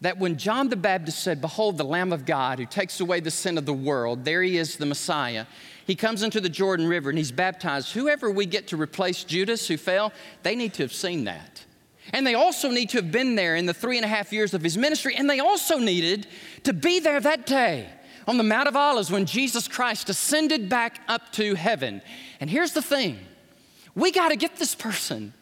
that 0.02 0.18
when 0.18 0.38
John 0.38 0.70
the 0.70 0.76
Baptist 0.76 1.20
said, 1.20 1.42
Behold, 1.42 1.78
the 1.78 1.84
Lamb 1.84 2.14
of 2.14 2.26
God 2.26 2.60
who 2.60 2.66
takes 2.66 3.00
away 3.00 3.20
the 3.20 3.32
sin 3.32 3.58
of 3.58 3.66
the 3.66 3.74
world, 3.74 4.26
there 4.26 4.42
he 4.42 4.58
is, 4.58 4.78
the 4.78 4.86
Messiah. 4.86 5.46
He 5.88 5.96
comes 5.96 6.22
into 6.22 6.42
the 6.42 6.50
Jordan 6.50 6.86
River 6.86 7.10
and 7.10 7.18
he's 7.18 7.32
baptized. 7.32 7.94
Whoever 7.94 8.30
we 8.30 8.46
get 8.46 8.68
to 8.68 8.78
replace 8.78 9.24
Judas 9.24 9.70
who 9.70 9.78
fell, 9.78 10.12
they 10.44 10.54
need 10.54 10.74
to 10.74 10.84
have 10.84 10.92
seen 10.92 11.24
that. 11.24 11.64
And 12.12 12.28
they 12.28 12.34
also 12.34 12.70
need 12.70 12.90
to 12.90 12.98
have 12.98 13.10
been 13.10 13.36
there 13.36 13.56
in 13.56 13.66
the 13.66 13.74
three 13.74 13.96
and 13.98 14.04
a 14.04 14.10
half 14.10 14.34
years 14.34 14.54
of 14.54 14.62
his 14.62 14.78
ministry. 14.78 15.16
And 15.16 15.30
they 15.30 15.40
also 15.40 15.80
needed 15.80 16.28
to 16.64 16.74
be 16.74 17.00
there 17.00 17.22
that 17.22 17.46
day 17.46 17.88
on 18.28 18.36
the 18.36 18.44
Mount 18.44 18.68
of 18.68 18.76
Olives 18.76 19.10
when 19.10 19.26
Jesus 19.26 19.70
Christ 19.70 20.10
ascended 20.10 20.68
back 20.68 21.00
up 21.08 21.32
to 21.34 21.56
heaven. 21.56 22.02
And 22.42 22.50
here's 22.50 22.74
the 22.74 22.82
thing 22.82 23.18
we 23.96 24.12
got 24.12 24.30
to 24.30 24.36
get 24.36 24.58
this 24.58 24.76
person 24.76 25.34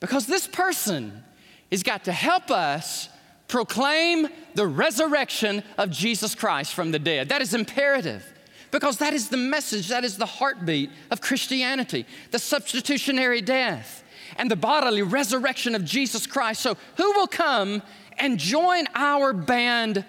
because 0.00 0.26
this 0.26 0.48
person 0.48 1.22
has 1.70 1.84
got 1.84 2.04
to 2.04 2.12
help 2.12 2.50
us 2.50 3.08
proclaim 3.46 4.26
the 4.54 4.66
resurrection 4.66 5.62
of 5.78 5.90
Jesus 5.90 6.34
Christ 6.34 6.74
from 6.74 6.90
the 6.90 6.98
dead. 6.98 7.28
That 7.28 7.40
is 7.40 7.54
imperative 7.54 8.24
because 8.70 8.98
that 8.98 9.12
is 9.12 9.28
the 9.28 9.36
message, 9.36 9.88
that 9.88 10.04
is 10.04 10.16
the 10.16 10.26
heartbeat 10.26 10.90
of 11.10 11.20
Christianity 11.20 12.06
the 12.30 12.38
substitutionary 12.38 13.40
death 13.40 14.04
and 14.36 14.50
the 14.50 14.56
bodily 14.56 15.02
resurrection 15.02 15.74
of 15.74 15.84
Jesus 15.84 16.26
Christ. 16.26 16.60
So, 16.60 16.76
who 16.96 17.12
will 17.12 17.26
come 17.26 17.82
and 18.18 18.38
join 18.38 18.86
our 18.94 19.32
band 19.32 20.04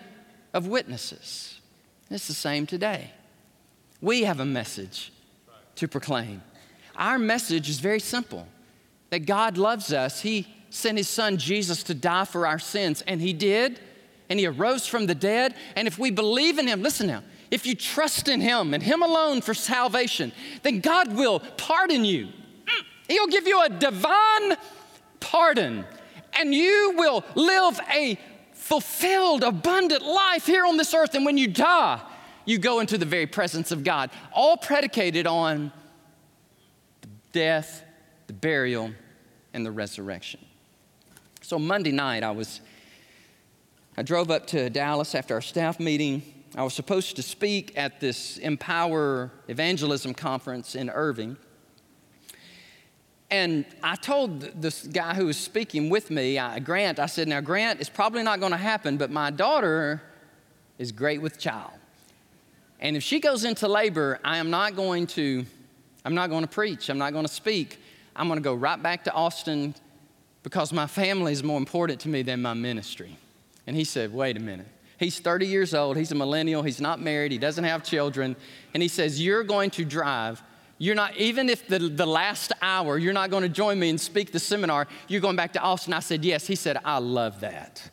of 0.53 0.67
witnesses? 0.67 1.59
It's 2.09 2.27
the 2.27 2.33
same 2.33 2.65
today. 2.65 3.11
We 4.01 4.23
have 4.23 4.39
a 4.39 4.45
message 4.45 5.11
to 5.75 5.87
proclaim. 5.87 6.41
Our 6.95 7.17
message 7.17 7.69
is 7.69 7.79
very 7.79 7.99
simple 7.99 8.47
that 9.09 9.25
God 9.25 9.57
loves 9.57 9.93
us. 9.93 10.21
He 10.21 10.47
sent 10.69 10.97
his 10.97 11.07
son 11.07 11.37
Jesus 11.37 11.83
to 11.83 11.93
die 11.93 12.25
for 12.25 12.47
our 12.47 12.59
sins, 12.59 13.03
and 13.07 13.21
he 13.21 13.33
did, 13.33 13.79
and 14.29 14.39
he 14.39 14.47
arose 14.47 14.87
from 14.87 15.05
the 15.05 15.15
dead. 15.15 15.55
And 15.75 15.87
if 15.87 15.99
we 15.99 16.11
believe 16.11 16.57
in 16.57 16.67
him, 16.67 16.81
listen 16.81 17.07
now, 17.07 17.23
if 17.51 17.65
you 17.65 17.75
trust 17.75 18.29
in 18.29 18.39
him 18.41 18.73
and 18.73 18.81
him 18.81 19.03
alone 19.03 19.41
for 19.41 19.53
salvation, 19.53 20.31
then 20.63 20.79
God 20.79 21.13
will 21.13 21.41
pardon 21.57 22.05
you. 22.05 22.29
He'll 23.07 23.27
give 23.27 23.45
you 23.45 23.61
a 23.61 23.69
divine 23.69 24.55
pardon, 25.19 25.85
and 26.39 26.55
you 26.55 26.93
will 26.95 27.25
live 27.35 27.79
a 27.93 28.17
fulfilled, 28.53 29.43
abundant 29.43 30.01
life 30.01 30.45
here 30.45 30.65
on 30.65 30.77
this 30.77 30.93
earth. 30.93 31.13
And 31.13 31.25
when 31.25 31.37
you 31.37 31.47
die, 31.47 32.01
you 32.45 32.57
go 32.57 32.79
into 32.79 32.97
the 32.97 33.05
very 33.05 33.27
presence 33.27 33.71
of 33.71 33.83
God, 33.83 34.11
all 34.31 34.55
predicated 34.55 35.27
on 35.27 35.73
the 37.01 37.07
death, 37.33 37.83
the 38.27 38.33
burial, 38.33 38.91
and 39.53 39.65
the 39.65 39.71
resurrection. 39.71 40.39
So 41.41 41.59
Monday 41.59 41.91
night, 41.91 42.23
I 42.23 42.31
was, 42.31 42.61
I 43.97 44.03
drove 44.03 44.31
up 44.31 44.47
to 44.47 44.69
Dallas 44.69 45.15
after 45.15 45.33
our 45.33 45.41
staff 45.41 45.79
meeting. 45.79 46.23
I 46.53 46.63
was 46.63 46.73
supposed 46.73 47.15
to 47.15 47.21
speak 47.21 47.71
at 47.77 48.01
this 48.01 48.37
Empower 48.37 49.31
Evangelism 49.47 50.13
Conference 50.13 50.75
in 50.75 50.89
Irving. 50.89 51.37
And 53.29 53.65
I 53.81 53.95
told 53.95 54.41
this 54.61 54.85
guy 54.85 55.13
who 55.13 55.27
was 55.27 55.37
speaking 55.37 55.89
with 55.89 56.11
me, 56.11 56.37
Grant, 56.65 56.99
I 56.99 57.05
said, 57.05 57.29
Now, 57.29 57.39
Grant, 57.39 57.79
it's 57.79 57.89
probably 57.89 58.21
not 58.21 58.41
going 58.41 58.51
to 58.51 58.57
happen, 58.57 58.97
but 58.97 59.09
my 59.09 59.31
daughter 59.31 60.01
is 60.77 60.91
great 60.91 61.21
with 61.21 61.39
child. 61.39 61.71
And 62.81 62.97
if 62.97 63.03
she 63.03 63.21
goes 63.21 63.45
into 63.45 63.69
labor, 63.69 64.19
I 64.21 64.37
am 64.37 64.49
not 64.49 64.75
going 64.75 65.07
to, 65.07 65.45
I'm 66.03 66.15
not 66.15 66.29
going 66.29 66.43
to 66.43 66.49
preach. 66.49 66.89
I'm 66.89 66.97
not 66.97 67.13
going 67.13 67.25
to 67.25 67.31
speak. 67.31 67.79
I'm 68.13 68.27
going 68.27 68.39
to 68.39 68.43
go 68.43 68.55
right 68.55 68.81
back 68.81 69.05
to 69.05 69.13
Austin, 69.13 69.73
because 70.43 70.73
my 70.73 70.87
family 70.87 71.31
is 71.31 71.43
more 71.43 71.57
important 71.57 72.01
to 72.01 72.09
me 72.09 72.23
than 72.23 72.41
my 72.41 72.53
ministry. 72.53 73.15
And 73.65 73.77
he 73.77 73.85
said, 73.85 74.13
Wait 74.13 74.35
a 74.35 74.41
minute. 74.41 74.67
He's 75.01 75.17
30 75.17 75.47
years 75.47 75.73
old, 75.73 75.97
he's 75.97 76.11
a 76.11 76.15
millennial, 76.15 76.61
he's 76.61 76.79
not 76.79 77.01
married, 77.01 77.31
he 77.31 77.39
doesn't 77.39 77.63
have 77.63 77.83
children. 77.83 78.35
And 78.75 78.83
he 78.83 78.87
says, 78.87 79.19
You're 79.19 79.43
going 79.43 79.71
to 79.71 79.83
drive. 79.83 80.43
You're 80.77 80.93
not, 80.93 81.17
even 81.17 81.49
if 81.49 81.67
the, 81.67 81.79
the 81.79 82.05
last 82.05 82.51
hour, 82.61 82.99
you're 82.99 83.11
not 83.11 83.31
going 83.31 83.41
to 83.41 83.49
join 83.49 83.79
me 83.79 83.89
and 83.89 83.99
speak 83.99 84.31
the 84.31 84.39
seminar, 84.39 84.87
you're 85.07 85.19
going 85.19 85.35
back 85.35 85.53
to 85.53 85.59
Austin. 85.59 85.93
I 85.93 86.01
said, 86.01 86.23
Yes. 86.23 86.45
He 86.45 86.53
said, 86.53 86.77
I 86.85 86.99
love 86.99 87.39
that. 87.39 87.89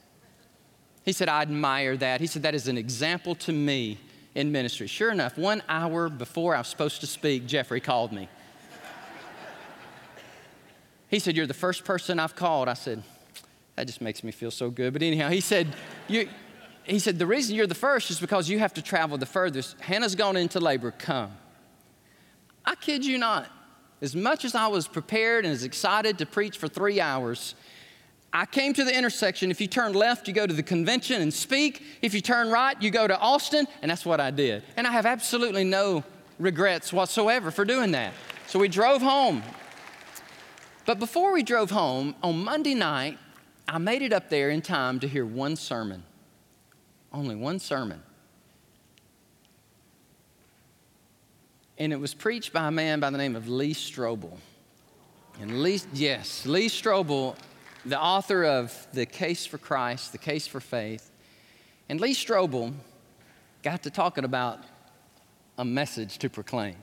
He 1.02 1.12
said, 1.12 1.30
I 1.30 1.40
admire 1.40 1.96
that. 1.96 2.20
He 2.20 2.26
said, 2.26 2.42
That 2.42 2.54
is 2.54 2.68
an 2.68 2.76
example 2.76 3.34
to 3.36 3.54
me 3.54 3.96
in 4.34 4.52
ministry. 4.52 4.86
Sure 4.86 5.10
enough, 5.10 5.38
one 5.38 5.62
hour 5.66 6.10
before 6.10 6.54
I 6.54 6.58
was 6.58 6.68
supposed 6.68 7.00
to 7.00 7.06
speak, 7.06 7.46
Jeffrey 7.46 7.80
called 7.80 8.12
me. 8.12 8.28
He 11.08 11.20
said, 11.20 11.38
You're 11.38 11.46
the 11.46 11.54
first 11.54 11.86
person 11.86 12.20
I've 12.20 12.36
called. 12.36 12.68
I 12.68 12.74
said, 12.74 13.02
That 13.76 13.86
just 13.86 14.02
makes 14.02 14.22
me 14.22 14.30
feel 14.30 14.50
so 14.50 14.68
good. 14.68 14.92
But 14.92 15.02
anyhow, 15.02 15.30
he 15.30 15.40
said, 15.40 15.68
you, 16.06 16.28
he 16.90 16.98
said, 16.98 17.18
The 17.18 17.26
reason 17.26 17.54
you're 17.54 17.66
the 17.66 17.74
first 17.74 18.10
is 18.10 18.18
because 18.18 18.48
you 18.48 18.58
have 18.58 18.74
to 18.74 18.82
travel 18.82 19.18
the 19.18 19.26
furthest. 19.26 19.78
Hannah's 19.80 20.14
gone 20.14 20.36
into 20.36 20.60
labor. 20.60 20.90
Come. 20.90 21.32
I 22.64 22.74
kid 22.74 23.04
you 23.04 23.18
not. 23.18 23.50
As 24.00 24.14
much 24.14 24.44
as 24.44 24.54
I 24.54 24.68
was 24.68 24.86
prepared 24.86 25.44
and 25.44 25.52
as 25.52 25.64
excited 25.64 26.18
to 26.18 26.26
preach 26.26 26.56
for 26.56 26.68
three 26.68 27.00
hours, 27.00 27.54
I 28.32 28.46
came 28.46 28.72
to 28.74 28.84
the 28.84 28.96
intersection. 28.96 29.50
If 29.50 29.60
you 29.60 29.66
turn 29.66 29.92
left, 29.92 30.28
you 30.28 30.34
go 30.34 30.46
to 30.46 30.52
the 30.52 30.62
convention 30.62 31.20
and 31.20 31.32
speak. 31.32 31.82
If 32.02 32.14
you 32.14 32.20
turn 32.20 32.50
right, 32.50 32.80
you 32.80 32.90
go 32.90 33.06
to 33.06 33.18
Austin, 33.18 33.66
and 33.82 33.90
that's 33.90 34.04
what 34.04 34.20
I 34.20 34.30
did. 34.30 34.62
And 34.76 34.86
I 34.86 34.92
have 34.92 35.06
absolutely 35.06 35.64
no 35.64 36.04
regrets 36.38 36.92
whatsoever 36.92 37.50
for 37.50 37.64
doing 37.64 37.92
that. 37.92 38.12
So 38.46 38.58
we 38.58 38.68
drove 38.68 39.02
home. 39.02 39.42
But 40.84 40.98
before 40.98 41.32
we 41.32 41.42
drove 41.42 41.70
home, 41.70 42.14
on 42.22 42.44
Monday 42.44 42.74
night, 42.74 43.18
I 43.66 43.78
made 43.78 44.02
it 44.02 44.12
up 44.12 44.30
there 44.30 44.50
in 44.50 44.62
time 44.62 45.00
to 45.00 45.08
hear 45.08 45.26
one 45.26 45.56
sermon. 45.56 46.02
Only 47.12 47.34
one 47.34 47.58
sermon. 47.58 48.02
And 51.78 51.92
it 51.92 52.00
was 52.00 52.12
preached 52.12 52.52
by 52.52 52.68
a 52.68 52.70
man 52.70 53.00
by 53.00 53.10
the 53.10 53.18
name 53.18 53.36
of 53.36 53.48
Lee 53.48 53.72
Strobel. 53.72 54.36
And 55.40 55.62
Lee, 55.62 55.80
yes, 55.92 56.44
Lee 56.44 56.68
Strobel, 56.68 57.36
the 57.86 58.00
author 58.00 58.44
of 58.44 58.86
The 58.92 59.06
Case 59.06 59.46
for 59.46 59.58
Christ, 59.58 60.12
The 60.12 60.18
Case 60.18 60.46
for 60.46 60.60
Faith. 60.60 61.10
And 61.88 62.00
Lee 62.00 62.14
Strobel 62.14 62.74
got 63.62 63.84
to 63.84 63.90
talking 63.90 64.24
about 64.24 64.58
a 65.56 65.64
message 65.64 66.18
to 66.18 66.28
proclaim. 66.28 66.76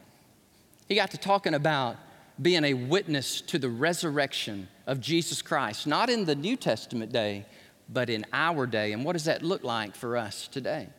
He 0.88 0.96
got 0.96 1.12
to 1.12 1.18
talking 1.18 1.54
about 1.54 1.98
being 2.42 2.64
a 2.64 2.74
witness 2.74 3.42
to 3.42 3.58
the 3.58 3.70
resurrection 3.70 4.68
of 4.88 5.00
Jesus 5.00 5.42
Christ, 5.42 5.88
not 5.88 6.10
in 6.10 6.26
the 6.26 6.36
New 6.36 6.56
Testament 6.56 7.12
day, 7.12 7.46
but 7.90 8.10
in 8.10 8.26
our 8.34 8.66
day. 8.66 8.94
And 8.94 9.06
what 9.06 9.14
does 9.14 9.26
that 9.26 9.44
look 9.44 9.64
like 9.64 9.96
for 9.96 10.18
us 10.18 10.48
today? 10.48 10.90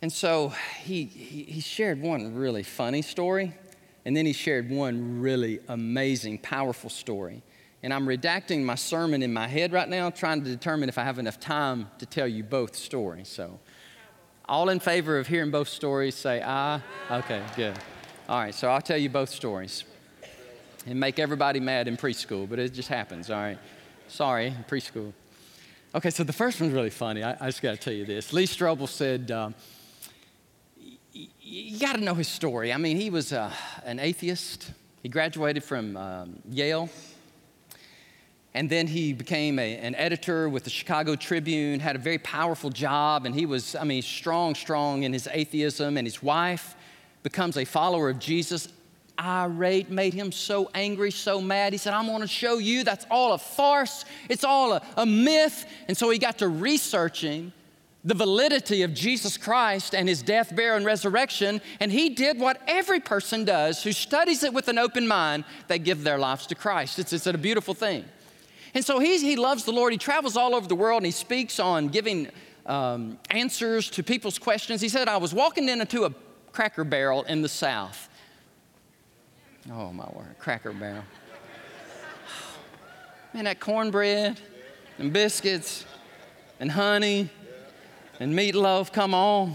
And 0.00 0.12
so 0.12 0.52
he, 0.80 1.04
he, 1.04 1.60
shared 1.60 2.02
one 2.02 2.34
really 2.34 2.64
funny 2.64 3.02
story, 3.02 3.54
and 4.04 4.16
then 4.16 4.26
he 4.26 4.32
shared 4.32 4.68
one 4.68 5.20
really 5.20 5.60
amazing, 5.68 6.38
powerful 6.38 6.90
story. 6.90 7.42
And 7.84 7.94
I'm 7.94 8.06
redacting 8.06 8.64
my 8.64 8.74
sermon 8.74 9.22
in 9.22 9.32
my 9.32 9.46
head 9.46 9.72
right 9.72 9.88
now, 9.88 10.10
trying 10.10 10.42
to 10.42 10.50
determine 10.50 10.88
if 10.88 10.98
I 10.98 11.04
have 11.04 11.20
enough 11.20 11.38
time 11.38 11.88
to 11.98 12.06
tell 12.06 12.26
you 12.26 12.42
both 12.42 12.74
stories. 12.74 13.28
So, 13.28 13.60
all 14.48 14.70
in 14.70 14.80
favor 14.80 15.18
of 15.18 15.28
hearing 15.28 15.52
both 15.52 15.68
stories, 15.68 16.16
say 16.16 16.42
aye. 16.42 16.80
Okay, 17.08 17.42
good. 17.54 17.78
All 18.28 18.40
right, 18.40 18.54
so 18.54 18.68
I'll 18.68 18.80
tell 18.80 18.98
you 18.98 19.08
both 19.08 19.30
stories 19.30 19.84
and 20.86 20.98
make 20.98 21.20
everybody 21.20 21.60
mad 21.60 21.86
in 21.86 21.96
preschool, 21.96 22.48
but 22.48 22.58
it 22.58 22.72
just 22.72 22.88
happens, 22.88 23.30
all 23.30 23.40
right? 23.40 23.58
Sorry, 24.12 24.54
preschool. 24.68 25.14
Okay, 25.94 26.10
so 26.10 26.22
the 26.22 26.34
first 26.34 26.60
one's 26.60 26.74
really 26.74 26.90
funny. 26.90 27.22
I, 27.22 27.34
I 27.40 27.46
just 27.46 27.62
got 27.62 27.70
to 27.70 27.78
tell 27.78 27.94
you 27.94 28.04
this. 28.04 28.34
Lee 28.34 28.44
Strobel 28.44 28.86
said, 28.86 29.30
um, 29.30 29.54
you 31.14 31.78
got 31.78 31.94
to 31.94 32.02
know 32.02 32.12
his 32.12 32.28
story. 32.28 32.74
I 32.74 32.76
mean, 32.76 32.98
he 32.98 33.08
was 33.08 33.32
uh, 33.32 33.50
an 33.86 33.98
atheist. 33.98 34.70
He 35.02 35.08
graduated 35.08 35.64
from 35.64 35.96
um, 35.96 36.38
Yale. 36.50 36.90
And 38.52 38.68
then 38.68 38.86
he 38.86 39.14
became 39.14 39.58
a, 39.58 39.78
an 39.78 39.94
editor 39.94 40.46
with 40.46 40.64
the 40.64 40.70
Chicago 40.70 41.16
Tribune, 41.16 41.80
had 41.80 41.96
a 41.96 41.98
very 41.98 42.18
powerful 42.18 42.68
job, 42.68 43.24
and 43.24 43.34
he 43.34 43.46
was, 43.46 43.74
I 43.74 43.84
mean, 43.84 44.02
strong, 44.02 44.54
strong 44.54 45.04
in 45.04 45.14
his 45.14 45.26
atheism. 45.32 45.96
And 45.96 46.06
his 46.06 46.22
wife 46.22 46.76
becomes 47.22 47.56
a 47.56 47.64
follower 47.64 48.10
of 48.10 48.18
Jesus. 48.18 48.68
Irate, 49.20 49.90
made 49.90 50.14
him 50.14 50.32
so 50.32 50.70
angry, 50.74 51.10
so 51.10 51.40
mad. 51.40 51.72
He 51.72 51.78
said, 51.78 51.92
I'm 51.92 52.06
to 52.20 52.26
show 52.26 52.58
you 52.58 52.84
that's 52.84 53.06
all 53.10 53.32
a 53.32 53.38
farce, 53.38 54.04
it's 54.28 54.44
all 54.44 54.72
a, 54.72 54.82
a 54.96 55.06
myth. 55.06 55.66
And 55.88 55.96
so 55.96 56.10
he 56.10 56.18
got 56.18 56.38
to 56.38 56.48
researching 56.48 57.52
the 58.04 58.14
validity 58.14 58.82
of 58.82 58.94
Jesus 58.94 59.36
Christ 59.36 59.94
and 59.94 60.08
his 60.08 60.22
death, 60.22 60.54
burial, 60.54 60.76
and 60.76 60.84
resurrection. 60.84 61.60
And 61.78 61.92
he 61.92 62.10
did 62.10 62.40
what 62.40 62.60
every 62.66 62.98
person 62.98 63.44
does 63.44 63.82
who 63.82 63.92
studies 63.92 64.42
it 64.42 64.52
with 64.52 64.68
an 64.68 64.78
open 64.78 65.06
mind. 65.06 65.44
They 65.68 65.78
give 65.78 66.02
their 66.02 66.18
lives 66.18 66.46
to 66.48 66.54
Christ. 66.54 66.98
It's, 66.98 67.12
it's 67.12 67.26
a 67.26 67.38
beautiful 67.38 67.74
thing. 67.74 68.04
And 68.74 68.84
so 68.84 68.98
he's, 68.98 69.20
he 69.20 69.36
loves 69.36 69.64
the 69.64 69.72
Lord. 69.72 69.92
He 69.92 69.98
travels 69.98 70.36
all 70.36 70.54
over 70.54 70.66
the 70.66 70.74
world 70.74 70.98
and 70.98 71.06
he 71.06 71.12
speaks 71.12 71.60
on 71.60 71.88
giving 71.88 72.28
um, 72.66 73.18
answers 73.30 73.90
to 73.90 74.02
people's 74.02 74.38
questions. 74.38 74.80
He 74.80 74.88
said, 74.88 75.08
I 75.08 75.18
was 75.18 75.34
walking 75.34 75.68
into 75.68 76.04
a 76.04 76.14
cracker 76.52 76.84
barrel 76.84 77.22
in 77.24 77.42
the 77.42 77.48
South. 77.48 78.08
Oh, 79.70 79.92
my 79.92 80.08
word, 80.12 80.34
cracker 80.38 80.72
barrel. 80.72 81.04
Man, 83.32 83.44
that 83.44 83.60
cornbread 83.60 84.40
and 84.98 85.12
biscuits 85.12 85.84
and 86.58 86.70
honey 86.70 87.30
and 88.18 88.34
meatloaf, 88.34 88.92
come 88.92 89.14
on. 89.14 89.54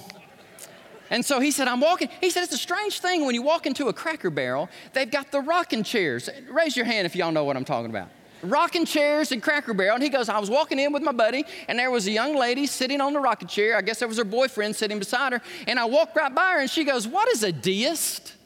And 1.09 1.23
so 1.23 1.39
he 1.39 1.51
said, 1.51 1.67
I'm 1.67 1.79
walking. 1.79 2.09
He 2.19 2.29
said, 2.29 2.43
it's 2.43 2.53
a 2.53 2.57
strange 2.57 2.99
thing 2.99 3.25
when 3.25 3.35
you 3.35 3.41
walk 3.41 3.65
into 3.65 3.87
a 3.87 3.93
cracker 3.93 4.29
barrel, 4.29 4.69
they've 4.93 5.09
got 5.09 5.31
the 5.31 5.41
rocking 5.41 5.83
chairs. 5.83 6.29
Raise 6.49 6.75
your 6.75 6.85
hand 6.85 7.05
if 7.05 7.15
y'all 7.15 7.31
know 7.31 7.43
what 7.43 7.55
I'm 7.55 7.65
talking 7.65 7.89
about. 7.89 8.09
Rocking 8.43 8.85
chairs 8.85 9.31
and 9.31 9.41
Cracker 9.41 9.73
Barrel. 9.73 9.95
And 9.95 10.03
he 10.03 10.09
goes, 10.09 10.29
I 10.29 10.37
was 10.37 10.49
walking 10.49 10.77
in 10.77 10.93
with 10.93 11.01
my 11.01 11.11
buddy, 11.11 11.43
and 11.67 11.79
there 11.79 11.89
was 11.89 12.05
a 12.05 12.11
young 12.11 12.35
lady 12.35 12.67
sitting 12.67 13.01
on 13.01 13.13
the 13.13 13.19
rocking 13.19 13.47
chair. 13.47 13.75
I 13.75 13.81
guess 13.81 13.97
there 13.97 14.07
was 14.07 14.17
her 14.17 14.23
boyfriend 14.23 14.75
sitting 14.75 14.99
beside 14.99 15.33
her. 15.33 15.41
And 15.65 15.79
I 15.79 15.85
walked 15.85 16.15
right 16.15 16.33
by 16.33 16.51
her, 16.51 16.59
and 16.59 16.69
she 16.69 16.83
goes, 16.83 17.07
What 17.07 17.27
is 17.29 17.41
a 17.41 17.51
deist? 17.51 18.36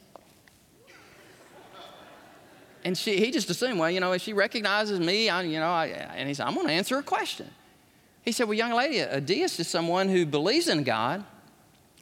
And 2.84 2.96
she, 2.98 3.18
he 3.18 3.30
just 3.30 3.48
assumed, 3.50 3.78
well, 3.78 3.90
you 3.90 4.00
know, 4.00 4.12
if 4.12 4.22
she 4.22 4.32
recognizes 4.32 4.98
me, 4.98 5.28
I, 5.28 5.42
you 5.42 5.60
know, 5.60 5.70
I, 5.70 5.86
and 5.86 6.28
he 6.28 6.34
said, 6.34 6.46
I'm 6.46 6.54
going 6.54 6.66
to 6.66 6.72
answer 6.72 6.96
her 6.96 7.02
question. 7.02 7.48
He 8.22 8.32
said, 8.32 8.48
Well, 8.48 8.54
young 8.54 8.72
lady, 8.72 8.98
a 8.98 9.20
deist 9.20 9.60
is 9.60 9.68
someone 9.68 10.08
who 10.08 10.26
believes 10.26 10.68
in 10.68 10.84
God, 10.84 11.24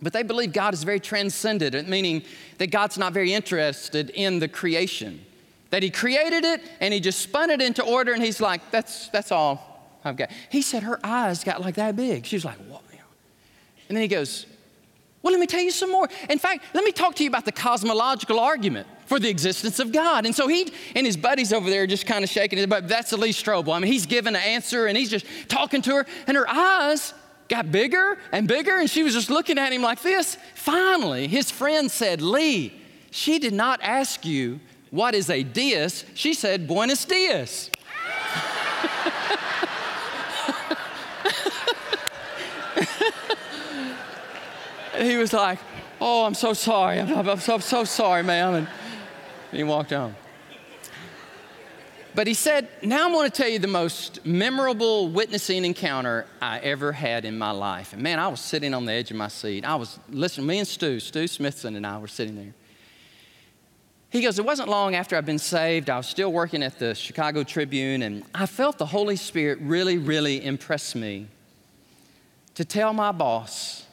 but 0.02 0.12
they 0.12 0.22
believe 0.22 0.52
God 0.52 0.74
is 0.74 0.82
very 0.82 1.00
transcendent, 1.00 1.88
meaning 1.88 2.22
that 2.58 2.70
God's 2.70 2.98
not 2.98 3.12
very 3.12 3.32
interested 3.32 4.10
in 4.10 4.38
the 4.38 4.48
creation. 4.48 5.24
That 5.70 5.82
He 5.82 5.90
created 5.90 6.44
it 6.44 6.62
and 6.80 6.92
He 6.92 7.00
just 7.00 7.20
spun 7.20 7.50
it 7.50 7.60
into 7.60 7.82
order, 7.82 8.12
and 8.12 8.22
He's 8.22 8.40
like, 8.40 8.70
That's, 8.70 9.08
that's 9.08 9.32
all 9.32 9.98
I've 10.04 10.16
got. 10.16 10.30
He 10.50 10.62
said 10.62 10.82
her 10.82 11.00
eyes 11.04 11.44
got 11.44 11.60
like 11.60 11.76
that 11.76 11.96
big. 11.96 12.26
She 12.26 12.36
was 12.36 12.44
like, 12.44 12.58
What? 12.68 12.82
And 13.88 13.96
then 13.96 14.02
He 14.02 14.08
goes, 14.08 14.46
Well, 15.22 15.32
let 15.32 15.40
me 15.40 15.46
tell 15.46 15.60
you 15.60 15.72
some 15.72 15.90
more. 15.90 16.08
In 16.28 16.38
fact, 16.38 16.64
let 16.74 16.84
me 16.84 16.92
talk 16.92 17.16
to 17.16 17.24
you 17.24 17.28
about 17.28 17.44
the 17.44 17.52
cosmological 17.52 18.38
argument 18.38 18.86
for 19.10 19.18
the 19.18 19.28
existence 19.28 19.80
of 19.80 19.90
God. 19.90 20.24
And 20.24 20.32
so 20.32 20.46
he 20.46 20.72
and 20.94 21.04
his 21.04 21.16
buddies 21.16 21.52
over 21.52 21.68
there 21.68 21.84
just 21.84 22.06
kind 22.06 22.22
of 22.22 22.30
shaking 22.30 22.60
it, 22.60 22.68
but 22.68 22.86
that's 22.86 23.10
the 23.10 23.16
Lee 23.16 23.32
Strobel. 23.32 23.74
I 23.74 23.80
mean, 23.80 23.90
he's 23.90 24.06
giving 24.06 24.36
an 24.36 24.40
answer 24.40 24.86
and 24.86 24.96
he's 24.96 25.10
just 25.10 25.26
talking 25.48 25.82
to 25.82 25.96
her, 25.96 26.06
and 26.28 26.36
her 26.36 26.48
eyes 26.48 27.12
got 27.48 27.72
bigger 27.72 28.18
and 28.30 28.46
bigger, 28.46 28.78
and 28.78 28.88
she 28.88 29.02
was 29.02 29.12
just 29.12 29.28
looking 29.28 29.58
at 29.58 29.72
him 29.72 29.82
like 29.82 30.00
this. 30.02 30.38
Finally, 30.54 31.26
his 31.26 31.50
friend 31.50 31.90
said, 31.90 32.22
Lee, 32.22 32.72
she 33.10 33.40
did 33.40 33.52
not 33.52 33.80
ask 33.82 34.24
you 34.24 34.60
what 34.92 35.16
is 35.16 35.28
a 35.28 35.42
deist. 35.42 36.06
She 36.14 36.32
said, 36.32 36.68
Buenos 36.68 37.04
dias. 37.04 37.68
he 44.98 45.16
was 45.16 45.32
like, 45.32 45.58
Oh, 46.00 46.24
I'm 46.24 46.34
so 46.34 46.52
sorry. 46.52 47.00
I'm, 47.00 47.28
I'm 47.28 47.40
so, 47.40 47.58
so 47.58 47.82
sorry, 47.82 48.22
ma'am. 48.22 48.54
And 48.54 48.68
he 49.52 49.62
walked 49.62 49.92
on. 49.92 50.14
But 52.14 52.26
he 52.26 52.34
said, 52.34 52.68
Now 52.82 53.06
I'm 53.06 53.12
going 53.12 53.30
to 53.30 53.36
tell 53.36 53.48
you 53.48 53.58
the 53.58 53.68
most 53.68 54.24
memorable 54.26 55.08
witnessing 55.08 55.64
encounter 55.64 56.26
I 56.42 56.58
ever 56.58 56.92
had 56.92 57.24
in 57.24 57.38
my 57.38 57.52
life. 57.52 57.92
And 57.92 58.02
man, 58.02 58.18
I 58.18 58.28
was 58.28 58.40
sitting 58.40 58.74
on 58.74 58.84
the 58.84 58.92
edge 58.92 59.10
of 59.10 59.16
my 59.16 59.28
seat. 59.28 59.64
I 59.64 59.76
was 59.76 59.98
listening, 60.08 60.46
me 60.46 60.58
and 60.58 60.68
Stu, 60.68 60.98
Stu 60.98 61.26
Smithson 61.28 61.76
and 61.76 61.86
I 61.86 61.98
were 61.98 62.08
sitting 62.08 62.36
there. 62.36 62.54
He 64.10 64.22
goes, 64.22 64.38
It 64.40 64.44
wasn't 64.44 64.68
long 64.68 64.96
after 64.96 65.16
I'd 65.16 65.24
been 65.24 65.38
saved. 65.38 65.88
I 65.88 65.96
was 65.96 66.08
still 66.08 66.32
working 66.32 66.62
at 66.64 66.78
the 66.78 66.94
Chicago 66.94 67.44
Tribune, 67.44 68.02
and 68.02 68.24
I 68.34 68.46
felt 68.46 68.78
the 68.78 68.86
Holy 68.86 69.16
Spirit 69.16 69.60
really, 69.62 69.98
really 69.98 70.44
impress 70.44 70.96
me 70.96 71.28
to 72.56 72.64
tell 72.64 72.92
my 72.92 73.12
boss 73.12 73.86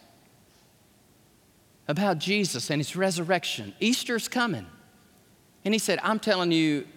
about 1.88 2.18
Jesus 2.18 2.72
and 2.72 2.80
his 2.80 2.96
resurrection. 2.96 3.76
Easter's 3.80 4.28
coming. 4.28 4.66
And 5.68 5.74
he 5.74 5.80
said, 5.80 6.00
I'm 6.02 6.18
telling 6.18 6.54
you, 6.54 6.88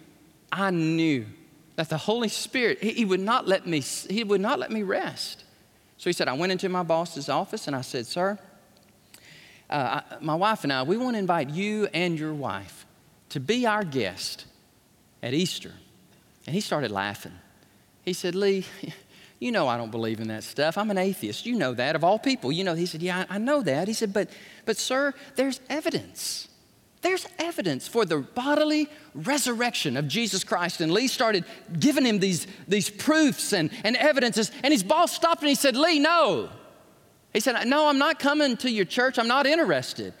I 0.49 0.69
knew 0.71 1.25
that 1.75 1.89
the 1.89 1.97
Holy 1.97 2.29
Spirit, 2.29 2.81
he, 2.81 2.91
he, 2.91 3.03
would 3.03 3.19
not 3.19 3.45
let 3.45 3.67
me, 3.67 3.81
he 3.81 4.23
would 4.23 4.39
not 4.39 4.59
let 4.59 4.71
me 4.71 4.81
rest. 4.81 5.43
So 5.97 6.09
he 6.09 6.13
said, 6.13 6.29
I 6.29 6.33
went 6.35 6.53
into 6.53 6.69
my 6.69 6.81
boss's 6.81 7.27
office 7.27 7.67
and 7.67 7.75
I 7.75 7.81
said, 7.81 8.07
Sir, 8.07 8.39
uh, 9.69 9.99
I, 10.09 10.15
my 10.21 10.35
wife 10.35 10.63
and 10.63 10.71
I, 10.71 10.83
we 10.83 10.95
want 10.95 11.15
to 11.15 11.19
invite 11.19 11.49
you 11.49 11.89
and 11.93 12.17
your 12.17 12.33
wife 12.33 12.85
to 13.31 13.41
be 13.41 13.65
our 13.65 13.83
guest 13.83 14.45
at 15.21 15.33
Easter. 15.33 15.73
And 16.47 16.55
he 16.55 16.61
started 16.61 16.91
laughing. 16.91 17.33
He 18.05 18.13
said, 18.13 18.35
Lee, 18.35 18.63
you 19.39 19.51
know 19.51 19.67
I 19.67 19.75
don't 19.75 19.91
believe 19.91 20.21
in 20.21 20.29
that 20.29 20.45
stuff. 20.45 20.77
I'm 20.77 20.89
an 20.91 20.97
atheist. 20.97 21.45
You 21.45 21.57
know 21.57 21.73
that 21.73 21.97
of 21.97 22.05
all 22.05 22.19
people. 22.19 22.53
You 22.53 22.63
know, 22.63 22.75
he 22.75 22.85
said, 22.85 23.01
Yeah, 23.01 23.25
I, 23.29 23.35
I 23.35 23.37
know 23.37 23.63
that. 23.63 23.89
He 23.89 23.93
said, 23.93 24.13
But 24.13 24.29
but 24.63 24.77
sir, 24.77 25.13
there's 25.35 25.59
evidence. 25.69 26.47
There's 27.01 27.27
evidence 27.39 27.87
for 27.87 28.05
the 28.05 28.17
bodily 28.19 28.87
resurrection 29.15 29.97
of 29.97 30.07
Jesus 30.07 30.43
Christ. 30.43 30.81
And 30.81 30.91
Lee 30.93 31.07
started 31.07 31.45
giving 31.79 32.05
him 32.05 32.19
these, 32.19 32.45
these 32.67 32.89
proofs 32.89 33.53
and, 33.53 33.71
and 33.83 33.95
evidences. 33.95 34.51
And 34.63 34.71
his 34.71 34.83
boss 34.83 35.11
stopped 35.11 35.41
and 35.41 35.49
he 35.49 35.55
said, 35.55 35.75
Lee, 35.75 35.97
no. 35.97 36.49
He 37.33 37.39
said, 37.39 37.65
No, 37.65 37.87
I'm 37.87 37.97
not 37.97 38.19
coming 38.19 38.55
to 38.57 38.69
your 38.69 38.85
church. 38.85 39.17
I'm 39.17 39.27
not 39.27 39.47
interested. 39.47 40.13